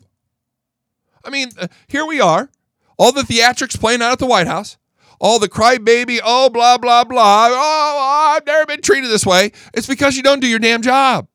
I 1.25 1.31
mean, 1.31 1.49
uh, 1.59 1.67
here 1.87 2.05
we 2.05 2.21
are, 2.21 2.49
all 2.97 3.11
the 3.11 3.21
theatrics 3.21 3.79
playing 3.79 4.03
out 4.03 4.13
at 4.13 4.19
the 4.19 4.27
White 4.27 4.47
House, 4.47 4.77
all 5.19 5.39
the 5.39 5.49
crybaby, 5.49 6.19
oh, 6.23 6.49
blah, 6.49 6.77
blah, 6.77 7.03
blah. 7.03 7.47
Oh, 7.49 8.33
I've 8.35 8.45
never 8.45 8.67
been 8.67 8.81
treated 8.81 9.09
this 9.09 9.25
way. 9.25 9.51
It's 9.73 9.87
because 9.87 10.15
you 10.15 10.21
don't 10.21 10.39
do 10.39 10.47
your 10.47 10.59
damn 10.59 10.83
job. 10.83 11.27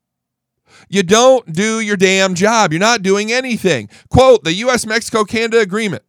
You 0.89 1.03
don't 1.03 1.53
do 1.53 1.81
your 1.81 1.97
damn 1.97 2.35
job. 2.35 2.73
You're 2.73 2.81
not 2.81 3.03
doing 3.03 3.33
anything. 3.33 3.89
Quote 4.11 4.45
The 4.45 4.55
U.S. 4.55 4.87
Mexico 4.87 5.25
Canada 5.25 5.61
agreement 5.61 6.05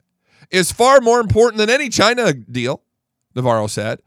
is 0.51 0.71
far 0.71 1.01
more 1.01 1.19
important 1.19 1.57
than 1.57 1.69
any 1.69 1.89
China 1.89 2.33
deal, 2.33 2.81
Navarro 3.35 3.67
said. 3.67 4.01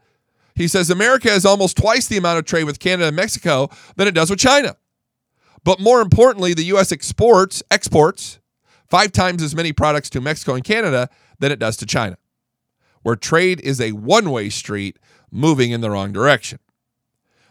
He 0.55 0.67
says 0.67 0.89
America 0.89 1.29
has 1.29 1.45
almost 1.45 1.75
twice 1.75 2.07
the 2.07 2.17
amount 2.17 2.39
of 2.39 2.45
trade 2.45 2.63
with 2.63 2.79
Canada 2.79 3.07
and 3.07 3.15
Mexico 3.15 3.69
than 3.97 4.07
it 4.07 4.13
does 4.13 4.29
with 4.29 4.39
China. 4.39 4.77
But 5.63 5.79
more 5.79 5.99
importantly, 5.99 6.53
the 6.53 6.63
U.S. 6.65 6.91
exports 6.91 7.61
exports 7.69 8.39
five 8.87 9.11
times 9.11 9.43
as 9.43 9.55
many 9.55 9.73
products 9.73 10.09
to 10.11 10.21
Mexico 10.21 10.53
and 10.53 10.63
Canada 10.63 11.09
than 11.39 11.51
it 11.51 11.59
does 11.59 11.75
to 11.77 11.85
China, 11.85 12.17
where 13.01 13.15
trade 13.15 13.59
is 13.61 13.81
a 13.81 13.91
one 13.91 14.31
way 14.31 14.49
street 14.49 14.97
moving 15.31 15.71
in 15.71 15.81
the 15.81 15.89
wrong 15.89 16.13
direction. 16.13 16.59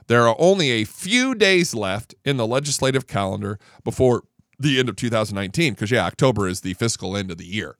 There 0.07 0.27
are 0.27 0.37
only 0.39 0.71
a 0.71 0.85
few 0.85 1.35
days 1.35 1.75
left 1.75 2.15
in 2.25 2.37
the 2.37 2.47
legislative 2.47 3.07
calendar 3.07 3.59
before 3.83 4.23
the 4.59 4.79
end 4.79 4.89
of 4.89 4.97
2019, 4.97 5.75
because, 5.75 5.91
yeah, 5.91 6.07
October 6.07 6.47
is 6.47 6.61
the 6.61 6.75
fiscal 6.75 7.17
end 7.17 7.31
of 7.31 7.39
the 7.39 7.47
year 7.47 7.77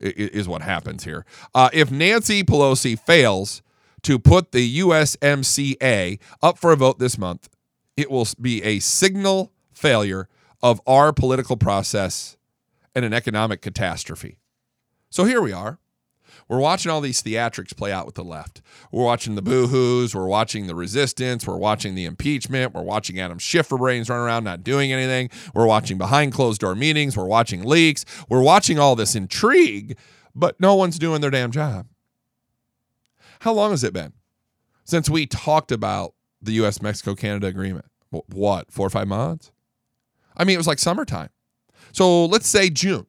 is 0.00 0.48
what 0.48 0.62
happens 0.62 1.04
here. 1.04 1.24
Uh, 1.54 1.70
if 1.72 1.90
Nancy 1.90 2.42
Pelosi 2.42 2.98
fails 2.98 3.62
to 4.02 4.18
put 4.18 4.52
the 4.52 4.80
USMCA 4.80 6.18
up 6.42 6.58
for 6.58 6.72
a 6.72 6.76
vote 6.76 6.98
this 6.98 7.18
month, 7.18 7.48
it 7.96 8.10
will 8.10 8.26
be 8.40 8.62
a 8.62 8.78
signal 8.78 9.52
failure 9.72 10.28
of 10.62 10.80
our 10.86 11.12
political 11.12 11.56
process 11.56 12.36
and 12.94 13.04
an 13.04 13.12
economic 13.12 13.62
catastrophe. 13.62 14.38
So 15.10 15.24
here 15.24 15.40
we 15.40 15.52
are. 15.52 15.78
We're 16.48 16.60
watching 16.60 16.92
all 16.92 17.00
these 17.00 17.22
theatrics 17.22 17.76
play 17.76 17.90
out 17.90 18.06
with 18.06 18.14
the 18.14 18.22
left. 18.22 18.62
We're 18.92 19.04
watching 19.04 19.34
the 19.34 19.42
boohoos. 19.42 20.14
We're 20.14 20.26
watching 20.28 20.68
the 20.68 20.76
resistance. 20.76 21.46
We're 21.46 21.56
watching 21.56 21.96
the 21.96 22.04
impeachment. 22.04 22.72
We're 22.72 22.82
watching 22.82 23.18
Adam 23.18 23.38
Schifferbrains 23.38 24.08
run 24.08 24.20
around 24.20 24.44
not 24.44 24.62
doing 24.62 24.92
anything. 24.92 25.30
We're 25.54 25.66
watching 25.66 25.98
behind 25.98 26.32
closed 26.32 26.60
door 26.60 26.76
meetings. 26.76 27.16
We're 27.16 27.26
watching 27.26 27.64
leaks. 27.64 28.04
We're 28.28 28.42
watching 28.42 28.78
all 28.78 28.94
this 28.94 29.16
intrigue, 29.16 29.96
but 30.34 30.60
no 30.60 30.76
one's 30.76 30.98
doing 30.98 31.20
their 31.20 31.30
damn 31.30 31.50
job. 31.50 31.86
How 33.40 33.52
long 33.52 33.72
has 33.72 33.82
it 33.82 33.92
been 33.92 34.12
since 34.84 35.10
we 35.10 35.26
talked 35.26 35.72
about 35.72 36.14
the 36.40 36.52
U.S. 36.52 36.80
Mexico 36.80 37.16
Canada 37.16 37.48
agreement? 37.48 37.86
What, 38.10 38.70
four 38.70 38.86
or 38.86 38.90
five 38.90 39.08
months? 39.08 39.50
I 40.36 40.44
mean, 40.44 40.54
it 40.54 40.58
was 40.58 40.66
like 40.66 40.78
summertime. 40.78 41.30
So 41.92 42.26
let's 42.26 42.46
say 42.46 42.70
June. 42.70 43.06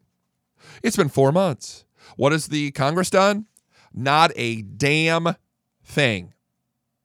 It's 0.81 0.97
been 0.97 1.09
four 1.09 1.31
months. 1.31 1.85
What 2.15 2.31
has 2.31 2.47
the 2.47 2.71
Congress 2.71 3.09
done? 3.09 3.45
Not 3.93 4.31
a 4.35 4.61
damn 4.61 5.35
thing. 5.83 6.33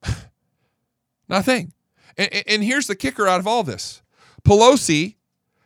Not 1.29 1.41
a 1.41 1.43
thing. 1.43 1.73
And, 2.17 2.43
and 2.47 2.65
here's 2.65 2.87
the 2.87 2.97
kicker 2.97 3.27
out 3.27 3.41
of 3.41 3.47
all 3.47 3.63
this 3.63 4.03
Pelosi 4.45 5.17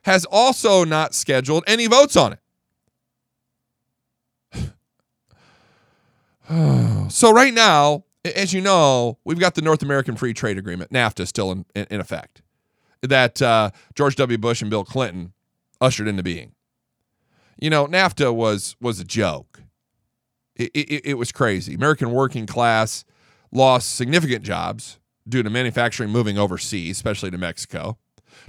has 0.03 0.25
also 0.27 0.85
not 0.85 1.15
scheduled 1.15 1.65
any 1.67 1.89
votes 1.89 2.17
on 2.17 2.37
it. 4.53 4.73
so, 7.11 7.33
right 7.33 7.53
now, 7.53 8.05
as 8.25 8.53
you 8.53 8.61
know, 8.61 9.19
we've 9.25 9.41
got 9.41 9.57
the 9.57 9.63
North 9.63 9.83
American 9.83 10.17
Free 10.17 10.33
Trade 10.33 10.59
Agreement, 10.59 10.93
NAFTA, 10.93 11.27
still 11.27 11.51
in, 11.51 11.65
in, 11.75 11.87
in 11.91 12.01
effect, 12.01 12.43
that 13.03 13.43
uh, 13.43 13.71
George 13.95 14.15
W. 14.17 14.39
Bush 14.39 14.63
and 14.63 14.71
Bill 14.71 14.85
Clinton 14.85 15.33
ushered 15.81 16.09
into 16.09 16.23
being. 16.23 16.53
You 17.59 17.71
know, 17.71 17.87
NAFTA 17.87 18.35
was 18.35 18.77
was 18.81 19.01
a 19.01 19.05
joke. 19.05 19.63
It, 20.55 20.71
it, 20.75 21.07
it 21.07 21.15
was 21.15 21.33
crazy. 21.33 21.75
American 21.75 22.11
working 22.13 22.47
class 22.47 23.05
lost 23.53 23.95
significant 23.95 24.43
jobs 24.43 24.99
due 25.29 25.43
to 25.43 25.51
manufacturing 25.51 26.11
moving 26.11 26.39
overseas, 26.39 26.97
especially 26.97 27.31
to 27.31 27.39
Mexico. 27.39 27.99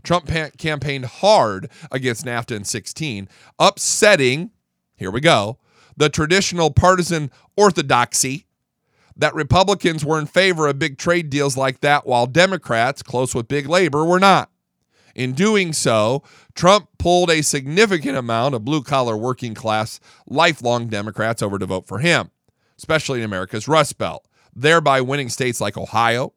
Trump 0.03 0.27
pa- 0.27 0.49
campaigned 0.57 1.05
hard 1.05 1.69
against 1.91 2.25
NAFTA 2.25 2.55
in 2.55 2.63
16, 2.63 3.27
upsetting, 3.59 4.51
here 4.95 5.11
we 5.11 5.21
go, 5.21 5.57
the 5.95 6.09
traditional 6.09 6.71
partisan 6.71 7.31
orthodoxy 7.55 8.45
that 9.15 9.33
Republicans 9.33 10.05
were 10.05 10.19
in 10.19 10.27
favor 10.27 10.67
of 10.67 10.77
big 10.77 10.97
trade 10.97 11.29
deals 11.29 11.57
like 11.57 11.81
that, 11.81 12.05
while 12.05 12.27
Democrats, 12.27 13.01
close 13.01 13.33
with 13.33 13.47
big 13.47 13.67
labor, 13.67 14.05
were 14.05 14.19
not. 14.19 14.51
In 15.17 15.33
doing 15.33 15.73
so, 15.73 16.21
Trump 16.53 16.89
pulled 16.99 17.31
a 17.31 17.41
significant 17.41 18.15
amount 18.15 18.53
of 18.53 18.63
blue 18.63 18.83
collar 18.83 19.17
working 19.17 19.55
class 19.55 19.99
lifelong 20.27 20.89
Democrats 20.89 21.41
over 21.41 21.57
to 21.57 21.65
vote 21.65 21.87
for 21.87 21.97
him, 21.97 22.29
especially 22.77 23.19
in 23.19 23.25
America's 23.25 23.67
Rust 23.67 23.97
Belt, 23.97 24.27
thereby 24.55 25.01
winning 25.01 25.29
states 25.29 25.59
like 25.59 25.75
Ohio, 25.75 26.33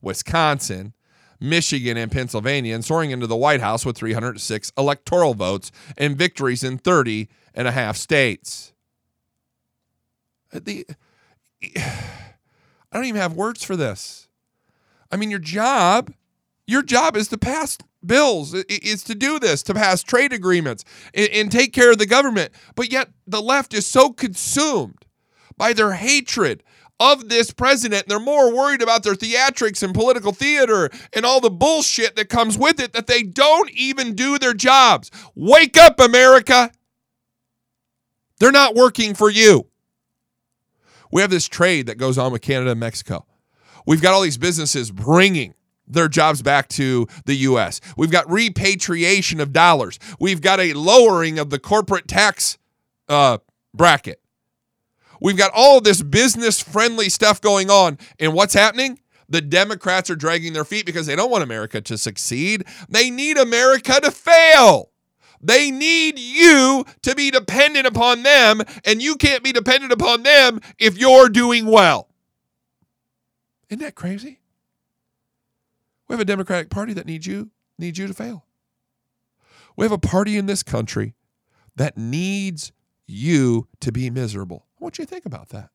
Wisconsin, 0.00 0.94
Michigan, 1.40 1.96
and 1.96 2.12
Pennsylvania, 2.12 2.72
and 2.72 2.84
soaring 2.84 3.10
into 3.10 3.26
the 3.26 3.34
White 3.34 3.60
House 3.60 3.84
with 3.84 3.96
306 3.96 4.72
electoral 4.78 5.34
votes 5.34 5.72
and 5.98 6.16
victories 6.16 6.62
in 6.62 6.78
30 6.78 7.28
and 7.52 7.66
a 7.66 7.72
half 7.72 7.96
states. 7.96 8.72
Uh, 10.52 10.60
the, 10.62 10.86
I 11.76 12.92
don't 12.92 13.06
even 13.06 13.20
have 13.20 13.32
words 13.32 13.64
for 13.64 13.74
this. 13.74 14.28
I 15.10 15.16
mean, 15.16 15.32
your 15.32 15.40
job, 15.40 16.14
your 16.64 16.82
job 16.82 17.16
is 17.16 17.26
to 17.28 17.36
pass 17.36 17.76
bills, 18.06 18.54
is 18.54 19.02
to 19.04 19.14
do 19.14 19.38
this, 19.38 19.62
to 19.64 19.74
pass 19.74 20.02
trade 20.02 20.32
agreements 20.32 20.84
and, 21.14 21.50
take 21.50 21.72
care 21.72 21.92
of 21.92 21.98
the 21.98 22.06
government. 22.06 22.52
But 22.74 22.90
yet 22.90 23.10
the 23.26 23.42
left 23.42 23.74
is 23.74 23.86
so 23.86 24.10
consumed 24.10 25.04
by 25.56 25.72
their 25.72 25.92
hatred 25.92 26.62
of 27.00 27.28
this 27.28 27.50
president. 27.50 28.08
They're 28.08 28.20
more 28.20 28.54
worried 28.54 28.82
about 28.82 29.02
their 29.02 29.14
theatrics 29.14 29.82
and 29.82 29.94
political 29.94 30.32
theater 30.32 30.90
and 31.12 31.24
all 31.24 31.40
the 31.40 31.50
bullshit 31.50 32.16
that 32.16 32.28
comes 32.28 32.56
with 32.56 32.80
it 32.80 32.92
that 32.92 33.06
they 33.06 33.22
don't 33.22 33.70
even 33.70 34.14
do 34.14 34.38
their 34.38 34.54
jobs. 34.54 35.10
Wake 35.34 35.76
up, 35.76 36.00
America. 36.00 36.70
They're 38.38 38.52
not 38.52 38.74
working 38.74 39.14
for 39.14 39.30
you. 39.30 39.68
We 41.12 41.20
have 41.20 41.30
this 41.30 41.46
trade 41.46 41.86
that 41.86 41.98
goes 41.98 42.18
on 42.18 42.32
with 42.32 42.42
Canada 42.42 42.72
and 42.72 42.80
Mexico. 42.80 43.26
We've 43.86 44.02
got 44.02 44.14
all 44.14 44.22
these 44.22 44.38
businesses 44.38 44.90
bringing 44.90 45.54
their 45.86 46.08
jobs 46.08 46.42
back 46.42 46.68
to 46.68 47.06
the 47.26 47.34
U.S. 47.36 47.80
We've 47.96 48.10
got 48.10 48.30
repatriation 48.30 49.40
of 49.40 49.52
dollars. 49.52 49.98
We've 50.18 50.40
got 50.40 50.60
a 50.60 50.72
lowering 50.72 51.38
of 51.38 51.50
the 51.50 51.58
corporate 51.58 52.08
tax 52.08 52.58
uh, 53.08 53.38
bracket. 53.72 54.20
We've 55.20 55.36
got 55.36 55.52
all 55.54 55.78
of 55.78 55.84
this 55.84 56.02
business 56.02 56.60
friendly 56.60 57.08
stuff 57.08 57.40
going 57.40 57.70
on. 57.70 57.98
And 58.18 58.34
what's 58.34 58.54
happening? 58.54 59.00
The 59.28 59.40
Democrats 59.40 60.10
are 60.10 60.16
dragging 60.16 60.52
their 60.52 60.64
feet 60.64 60.84
because 60.86 61.06
they 61.06 61.16
don't 61.16 61.30
want 61.30 61.42
America 61.42 61.80
to 61.80 61.96
succeed. 61.96 62.64
They 62.88 63.10
need 63.10 63.38
America 63.38 64.00
to 64.00 64.10
fail. 64.10 64.90
They 65.40 65.70
need 65.70 66.18
you 66.18 66.84
to 67.02 67.14
be 67.14 67.30
dependent 67.30 67.86
upon 67.86 68.22
them, 68.22 68.62
and 68.84 69.02
you 69.02 69.16
can't 69.16 69.42
be 69.42 69.52
dependent 69.52 69.92
upon 69.92 70.22
them 70.22 70.60
if 70.78 70.96
you're 70.96 71.28
doing 71.28 71.66
well. 71.66 72.08
Isn't 73.68 73.80
that 73.80 73.94
crazy? 73.94 74.40
We 76.14 76.18
have 76.18 76.20
a 76.20 76.26
Democratic 76.26 76.70
Party 76.70 76.92
that 76.92 77.06
needs 77.06 77.26
you, 77.26 77.50
needs 77.76 77.98
you 77.98 78.06
to 78.06 78.14
fail. 78.14 78.46
We 79.76 79.84
have 79.84 79.90
a 79.90 79.98
party 79.98 80.36
in 80.36 80.46
this 80.46 80.62
country 80.62 81.16
that 81.74 81.98
needs 81.98 82.70
you 83.04 83.66
to 83.80 83.90
be 83.90 84.10
miserable. 84.10 84.64
What 84.78 84.94
do 84.94 85.02
you 85.02 85.06
to 85.06 85.10
think 85.12 85.26
about 85.26 85.48
that? 85.48 85.70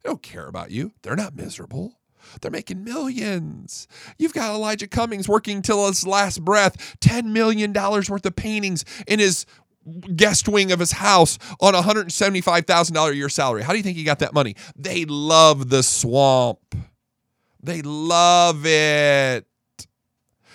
They 0.00 0.10
don't 0.10 0.22
care 0.22 0.46
about 0.46 0.70
you. 0.70 0.92
They're 1.02 1.16
not 1.16 1.34
miserable. 1.34 1.98
They're 2.40 2.52
making 2.52 2.84
millions. 2.84 3.88
You've 4.16 4.32
got 4.32 4.54
Elijah 4.54 4.86
Cummings 4.86 5.28
working 5.28 5.60
till 5.60 5.88
his 5.88 6.06
last 6.06 6.44
breath, 6.44 6.96
$10 7.00 7.24
million 7.24 7.72
worth 7.72 8.24
of 8.24 8.36
paintings 8.36 8.84
in 9.08 9.18
his 9.18 9.44
guest 10.14 10.48
wing 10.48 10.70
of 10.70 10.78
his 10.78 10.92
house 10.92 11.36
on 11.58 11.74
a 11.74 11.82
$175,000 11.82 13.10
a 13.10 13.16
year 13.16 13.28
salary. 13.28 13.64
How 13.64 13.72
do 13.72 13.78
you 13.78 13.82
think 13.82 13.96
he 13.96 14.04
got 14.04 14.20
that 14.20 14.34
money? 14.34 14.54
They 14.76 15.04
love 15.04 15.68
the 15.68 15.82
swamp. 15.82 16.60
They 17.60 17.82
love 17.82 18.64
it. 18.66 19.48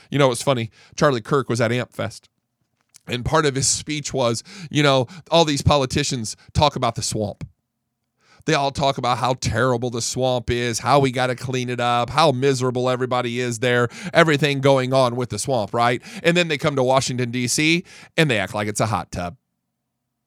You 0.10 0.20
know, 0.20 0.32
it's 0.32 0.41
funny. 0.41 0.72
Charlie 0.95 1.22
Kirk 1.22 1.49
was 1.49 1.62
at 1.62 1.72
AmFest. 1.72 2.22
And 3.07 3.26
part 3.26 3.45
of 3.45 3.55
his 3.55 3.68
speech 3.68 4.14
was, 4.14 4.43
you 4.70 4.84
know, 4.84 5.07
all 5.32 5.45
these 5.45 5.62
politicians 5.62 6.36
talk 6.53 6.76
about 6.76 6.95
the 6.95 7.01
swamp. 7.01 7.43
They 8.45 8.53
all 8.53 8.72
talk 8.72 8.97
about 8.97 9.18
how 9.18 9.36
terrible 9.36 9.89
the 9.89 10.01
swamp 10.01 10.49
is, 10.49 10.80
how 10.80 10.99
we 10.99 11.12
got 11.12 11.28
to 11.28 11.36
clean 11.36 11.70
it 11.70 11.80
up, 11.80 12.10
how 12.10 12.32
miserable 12.32 12.89
everybody 12.89 13.39
is 13.39 13.60
there, 13.60 13.89
everything 14.14 14.62
going 14.62 14.93
on 14.93 15.16
with 15.16 15.30
the 15.30 15.38
swamp, 15.38 15.74
right? 15.74 16.01
And 16.24 16.36
then 16.36 16.47
they 16.47 16.57
come 16.57 16.76
to 16.76 16.84
Washington, 16.84 17.32
D.C., 17.32 17.84
and 18.18 18.32
they 18.32 18.39
act 18.39 18.55
like 18.55 18.68
it's 18.68 18.80
a 18.80 18.88
hot 18.88 19.12
tub. 19.12 19.36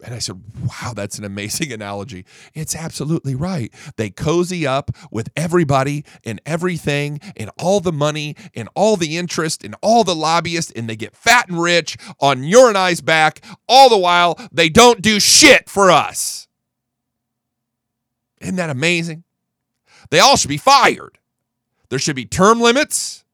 And 0.02 0.14
I 0.14 0.18
said, 0.18 0.42
wow, 0.64 0.92
that's 0.94 1.18
an 1.18 1.24
amazing 1.24 1.72
analogy. 1.72 2.26
It's 2.54 2.74
absolutely 2.74 3.34
right. 3.34 3.72
They 3.96 4.10
cozy 4.10 4.66
up 4.66 4.90
with 5.10 5.30
everybody 5.36 6.04
and 6.24 6.40
everything 6.44 7.20
and 7.36 7.50
all 7.58 7.80
the 7.80 7.92
money 7.92 8.36
and 8.54 8.68
all 8.74 8.96
the 8.96 9.16
interest 9.16 9.64
and 9.64 9.76
all 9.80 10.02
the 10.04 10.14
lobbyists, 10.14 10.72
and 10.72 10.88
they 10.88 10.96
get 10.96 11.16
fat 11.16 11.48
and 11.48 11.62
rich 11.62 11.96
on 12.20 12.42
your 12.42 12.68
and 12.68 12.76
I's 12.76 13.00
back, 13.00 13.44
all 13.68 13.88
the 13.88 13.98
while 13.98 14.38
they 14.50 14.68
don't 14.68 15.00
do 15.00 15.20
shit 15.20 15.68
for 15.70 15.90
us. 15.90 16.48
Isn't 18.40 18.56
that 18.56 18.70
amazing? 18.70 19.22
They 20.10 20.18
all 20.18 20.36
should 20.36 20.48
be 20.48 20.58
fired. 20.58 21.18
There 21.88 21.98
should 21.98 22.16
be 22.16 22.24
term 22.24 22.60
limits. 22.60 23.24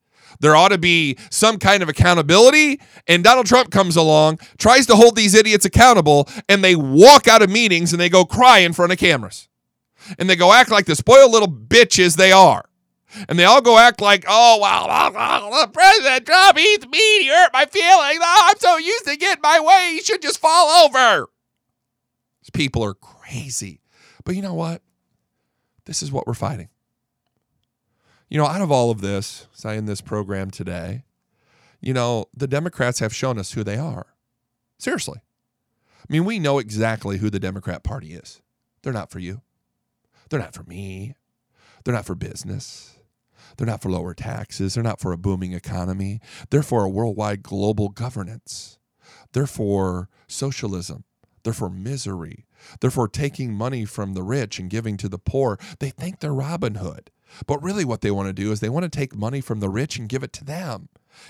There 0.40 0.54
ought 0.54 0.68
to 0.68 0.78
be 0.78 1.18
some 1.30 1.58
kind 1.58 1.82
of 1.82 1.88
accountability. 1.88 2.80
And 3.06 3.24
Donald 3.24 3.46
Trump 3.46 3.70
comes 3.70 3.96
along, 3.96 4.38
tries 4.58 4.86
to 4.86 4.96
hold 4.96 5.16
these 5.16 5.34
idiots 5.34 5.64
accountable, 5.64 6.28
and 6.48 6.62
they 6.62 6.76
walk 6.76 7.26
out 7.26 7.42
of 7.42 7.50
meetings 7.50 7.92
and 7.92 8.00
they 8.00 8.08
go 8.08 8.24
cry 8.24 8.58
in 8.58 8.72
front 8.72 8.92
of 8.92 8.98
cameras. 8.98 9.48
And 10.18 10.30
they 10.30 10.36
go 10.36 10.52
act 10.52 10.70
like 10.70 10.86
the 10.86 10.94
spoiled 10.94 11.32
little 11.32 11.48
bitches 11.48 12.16
they 12.16 12.32
are. 12.32 12.64
And 13.28 13.38
they 13.38 13.44
all 13.44 13.60
go 13.60 13.78
act 13.78 14.00
like, 14.00 14.24
oh, 14.28 14.58
well, 14.60 15.66
President 15.68 16.26
Trump, 16.26 16.58
he's 16.58 16.86
mean. 16.86 17.22
He 17.22 17.28
hurt 17.28 17.52
my 17.52 17.64
feelings. 17.64 18.20
Oh, 18.22 18.48
I'm 18.50 18.58
so 18.58 18.76
used 18.76 19.06
to 19.06 19.16
getting 19.16 19.42
my 19.42 19.58
way. 19.60 19.94
He 19.94 20.02
should 20.02 20.22
just 20.22 20.38
fall 20.38 20.84
over. 20.84 21.26
These 22.42 22.50
people 22.52 22.84
are 22.84 22.94
crazy. 22.94 23.80
But 24.24 24.36
you 24.36 24.42
know 24.42 24.54
what? 24.54 24.82
This 25.86 26.02
is 26.02 26.12
what 26.12 26.26
we're 26.26 26.34
fighting. 26.34 26.68
You 28.28 28.38
know, 28.38 28.46
out 28.46 28.60
of 28.60 28.70
all 28.70 28.90
of 28.90 29.00
this, 29.00 29.46
say 29.52 29.76
in 29.76 29.86
this 29.86 30.00
program 30.00 30.50
today, 30.50 31.04
you 31.80 31.94
know, 31.94 32.26
the 32.36 32.46
Democrats 32.46 32.98
have 32.98 33.14
shown 33.14 33.38
us 33.38 33.52
who 33.52 33.64
they 33.64 33.76
are. 33.76 34.06
Seriously. 34.78 35.20
I 35.20 36.12
mean, 36.12 36.24
we 36.24 36.38
know 36.38 36.58
exactly 36.58 37.18
who 37.18 37.30
the 37.30 37.40
Democrat 37.40 37.82
Party 37.82 38.12
is. 38.14 38.40
They're 38.82 38.92
not 38.92 39.10
for 39.10 39.18
you. 39.18 39.42
They're 40.28 40.40
not 40.40 40.54
for 40.54 40.64
me. 40.64 41.14
They're 41.84 41.94
not 41.94 42.06
for 42.06 42.14
business. 42.14 42.98
They're 43.56 43.66
not 43.66 43.82
for 43.82 43.90
lower 43.90 44.14
taxes. 44.14 44.74
They're 44.74 44.84
not 44.84 45.00
for 45.00 45.12
a 45.12 45.18
booming 45.18 45.52
economy. 45.52 46.20
They're 46.50 46.62
for 46.62 46.84
a 46.84 46.88
worldwide 46.88 47.42
global 47.42 47.88
governance. 47.88 48.78
They're 49.32 49.46
for 49.46 50.08
socialism. 50.26 51.04
They're 51.42 51.52
for 51.52 51.70
misery. 51.70 52.46
They're 52.80 52.90
for 52.90 53.08
taking 53.08 53.54
money 53.54 53.84
from 53.84 54.14
the 54.14 54.22
rich 54.22 54.58
and 54.58 54.68
giving 54.68 54.96
to 54.98 55.08
the 55.08 55.18
poor. 55.18 55.58
They 55.78 55.90
think 55.90 56.20
they're 56.20 56.34
Robin 56.34 56.76
Hood. 56.76 57.10
But 57.46 57.62
really, 57.62 57.84
what 57.84 58.00
they 58.00 58.10
want 58.10 58.28
to 58.28 58.32
do 58.32 58.52
is 58.52 58.60
they 58.60 58.68
want 58.68 58.84
to 58.84 58.88
take 58.88 59.14
money 59.14 59.40
from 59.40 59.60
the 59.60 59.68
rich 59.68 59.98
and 59.98 60.08
give 60.08 60.22
it 60.22 60.32
to 60.34 60.44
them 60.44 60.88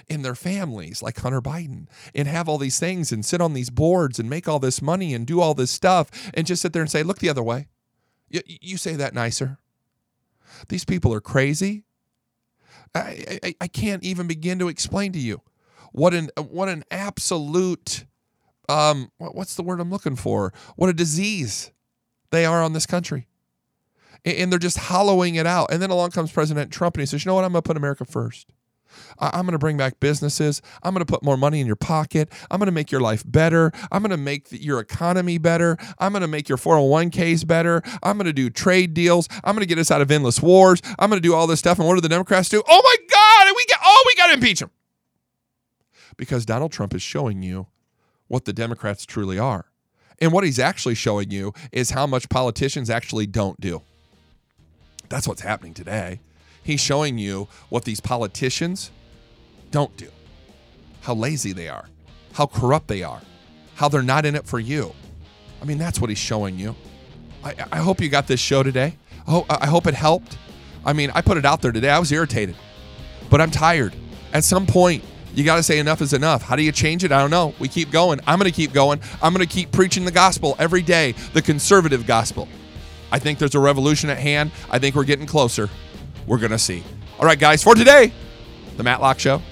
and 0.09 0.25
their 0.25 0.35
families, 0.35 1.03
like 1.03 1.19
Hunter 1.19 1.41
Biden, 1.41 1.87
and 2.15 2.29
have 2.29 2.49
all 2.49 2.59
these 2.59 2.79
things 2.79 3.13
and 3.13 3.25
sit 3.25 3.41
on 3.41 3.55
these 3.55 3.71
boards 3.71 4.19
and 4.19 4.29
make 4.29 4.49
all 4.49 4.59
this 4.59 4.83
money 4.83 5.15
and 5.15 5.27
do 5.27 5.41
all 5.41 5.55
this 5.55 5.71
stuff 5.71 6.11
and 6.35 6.47
just 6.47 6.63
sit 6.63 6.73
there 6.73 6.83
and 6.83 6.91
say, 6.91 7.03
look 7.03 7.19
the 7.19 7.29
other 7.29 7.43
way. 7.43 7.69
You, 8.29 8.41
you 8.47 8.77
say 8.77 8.95
that 8.97 9.15
nicer. 9.15 9.59
These 10.69 10.85
people 10.85 11.13
are 11.15 11.21
crazy. 11.21 11.85
I, 12.95 13.39
I, 13.43 13.55
I 13.63 13.69
can't 13.69 14.03
even 14.03 14.27
begin 14.27 14.59
to 14.61 14.69
explain 14.69 15.13
to 15.13 15.19
you 15.19 15.43
what 15.93 16.15
an 16.15 16.31
what 16.37 16.69
an 16.69 16.85
absolute 16.91 18.07
um 18.69 19.11
what's 19.19 19.57
the 19.57 19.63
word 19.63 19.81
I'm 19.81 19.91
looking 19.91 20.17
for? 20.17 20.53
What 20.77 20.89
a 20.89 20.95
disease 20.95 21.71
they 22.31 22.45
are 22.45 22.63
on 22.63 22.73
this 22.73 22.87
country 22.87 23.27
and 24.25 24.51
they're 24.51 24.59
just 24.59 24.79
hollowing 24.79 25.37
it 25.37 25.47
out. 25.47 25.73
And 25.73 25.83
then 25.83 25.91
along 25.91 26.11
comes 26.11 26.33
President 26.33 26.73
Trump 26.73 26.97
and 26.97 27.03
he 27.03 27.07
says, 27.07 27.25
You 27.25 27.31
know 27.31 27.35
what? 27.35 27.45
I'm 27.45 27.53
going 27.53 27.63
to 27.63 27.67
put 27.67 27.77
America 27.77 28.05
first. 28.05 28.49
I'm 29.19 29.43
going 29.43 29.53
to 29.53 29.59
bring 29.59 29.77
back 29.77 30.01
businesses. 30.01 30.63
I'm 30.83 30.95
going 30.95 31.05
to 31.05 31.11
put 31.11 31.23
more 31.23 31.37
money 31.37 31.61
in 31.61 31.67
your 31.67 31.77
pocket. 31.77 32.33
I'm 32.51 32.59
going 32.59 32.67
to 32.67 32.73
make 32.73 32.91
your 32.91 33.01
life 33.01 33.23
better. 33.27 33.73
I'm 33.93 34.03
going 34.03 34.11
to 34.11 34.17
make 34.17 34.49
your 34.51 34.81
economy 34.81 35.39
better. 35.39 35.77
I'm 35.99 36.13
going 36.13 36.23
to 36.23 36.29
make 36.29 36.49
your 36.49 36.59
401ks 36.59 37.47
better. 37.47 37.83
I'm 38.03 38.17
going 38.17 38.27
to 38.27 38.33
do 38.33 38.51
trade 38.51 38.95
deals. 38.95 39.29
I'm 39.45 39.55
going 39.55 39.63
to 39.63 39.69
get 39.69 39.79
us 39.79 39.91
out 39.91 40.01
of 40.01 40.11
endless 40.11 40.41
wars. 40.41 40.81
I'm 40.99 41.11
going 41.11 41.21
to 41.21 41.27
do 41.27 41.35
all 41.35 41.47
this 41.47 41.59
stuff. 41.59 41.79
And 41.79 41.87
what 41.87 41.95
do 41.95 42.01
the 42.01 42.09
Democrats 42.09 42.49
do? 42.49 42.63
Oh 42.69 42.83
my 42.83 42.97
God! 43.09 43.55
We 43.57 43.65
get 43.67 43.79
oh, 43.83 44.05
we 44.07 44.15
got 44.15 44.27
to 44.29 44.35
impeach 44.35 44.63
him 44.63 44.71
because 46.17 46.45
Donald 46.45 46.73
Trump 46.73 46.95
is 46.95 47.03
showing 47.03 47.43
you 47.43 47.67
what 48.27 48.45
the 48.45 48.53
Democrats 48.53 49.07
truly 49.07 49.39
are. 49.39 49.67
And 50.21 50.33
what 50.33 50.45
he's 50.45 50.59
actually 50.59 50.97
showing 50.97 51.31
you 51.31 51.53
is 51.73 51.91
how 51.91 52.07
much 52.07 52.29
politicians 52.29 52.91
actually 52.91 53.27
don't 53.27 53.61
do. 53.61 53.83
That's 55.09 55.27
what's 55.27 55.43
happening 55.43 55.75
today. 55.75 56.21
He's 56.63 56.81
showing 56.81 57.19
you 57.19 57.49
what 57.69 57.85
these 57.85 58.01
politicians 58.01 58.91
don't 59.71 59.97
do, 59.97 60.09
how 61.03 61.15
lazy 61.15 61.53
they 61.53 61.69
are, 61.69 61.87
how 62.35 62.47
corrupt 62.47 62.89
they 62.89 63.03
are, 63.03 63.23
how 63.77 63.89
they're 63.89 64.03
not 64.03 64.27
in 64.27 64.35
it 64.35 64.47
for 64.47 64.59
you. 64.59 64.95
I 65.63 65.65
mean, 65.65 65.79
that's 65.79 66.01
what 66.01 66.11
he's 66.11 66.19
showing 66.19 66.59
you. 66.59 66.75
I, 67.43 67.55
I 67.73 67.79
hope 67.79 68.01
you 68.01 68.09
got 68.09 68.27
this 68.27 68.41
show 68.41 68.63
today. 68.63 68.97
I 69.27 69.31
hope, 69.31 69.47
I 69.49 69.67
hope 69.67 69.87
it 69.87 69.95
helped. 69.95 70.37
I 70.85 70.93
mean, 70.93 71.11
I 71.15 71.21
put 71.21 71.37
it 71.37 71.45
out 71.45 71.63
there 71.63 71.73
today. 71.73 71.91
I 71.91 71.99
was 71.99 72.13
irritated, 72.13 72.57
but 73.31 73.41
I'm 73.41 73.51
tired. 73.51 73.95
At 74.33 74.45
some 74.45 74.67
point, 74.67 75.05
you 75.35 75.45
got 75.45 75.57
to 75.57 75.63
say 75.63 75.79
enough 75.79 76.01
is 76.01 76.13
enough. 76.13 76.43
How 76.43 76.57
do 76.57 76.63
you 76.63 76.73
change 76.73 77.05
it? 77.05 77.13
I 77.13 77.21
don't 77.21 77.31
know. 77.31 77.55
We 77.59 77.69
keep 77.69 77.91
going. 77.91 78.21
I'm 78.27 78.39
going 78.39 78.51
to 78.51 78.55
keep 78.55 78.73
going. 78.73 79.01
I'm 79.23 79.33
going 79.33 79.47
to 79.47 79.53
keep 79.53 79.71
preaching 79.71 80.05
the 80.05 80.11
gospel 80.11 80.57
every 80.59 80.83
day, 80.83 81.13
the 81.33 81.43
conservative 81.43 82.07
gospel. 82.07 82.49
I 83.11 83.19
think 83.19 83.39
there's 83.39 83.55
a 83.55 83.61
revolution 83.61 84.11
at 84.11 84.19
hand. 84.19 84.53
I 84.71 84.79
think 84.79 84.95
we're 84.95 85.05
getting 85.05 85.27
closer. 85.27 85.69
We're 86.27 86.39
going 86.39 86.53
to 86.53 86.59
see. 86.59 86.83
All 87.19 87.27
right, 87.27 87.39
guys, 87.39 87.63
for 87.63 87.75
today, 87.75 88.13
the 88.77 88.83
Matt 88.83 89.01
Locke 89.01 89.19
Show 89.19 89.43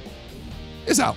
is 0.86 1.00
out. 1.00 1.16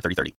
3030. 0.00 0.28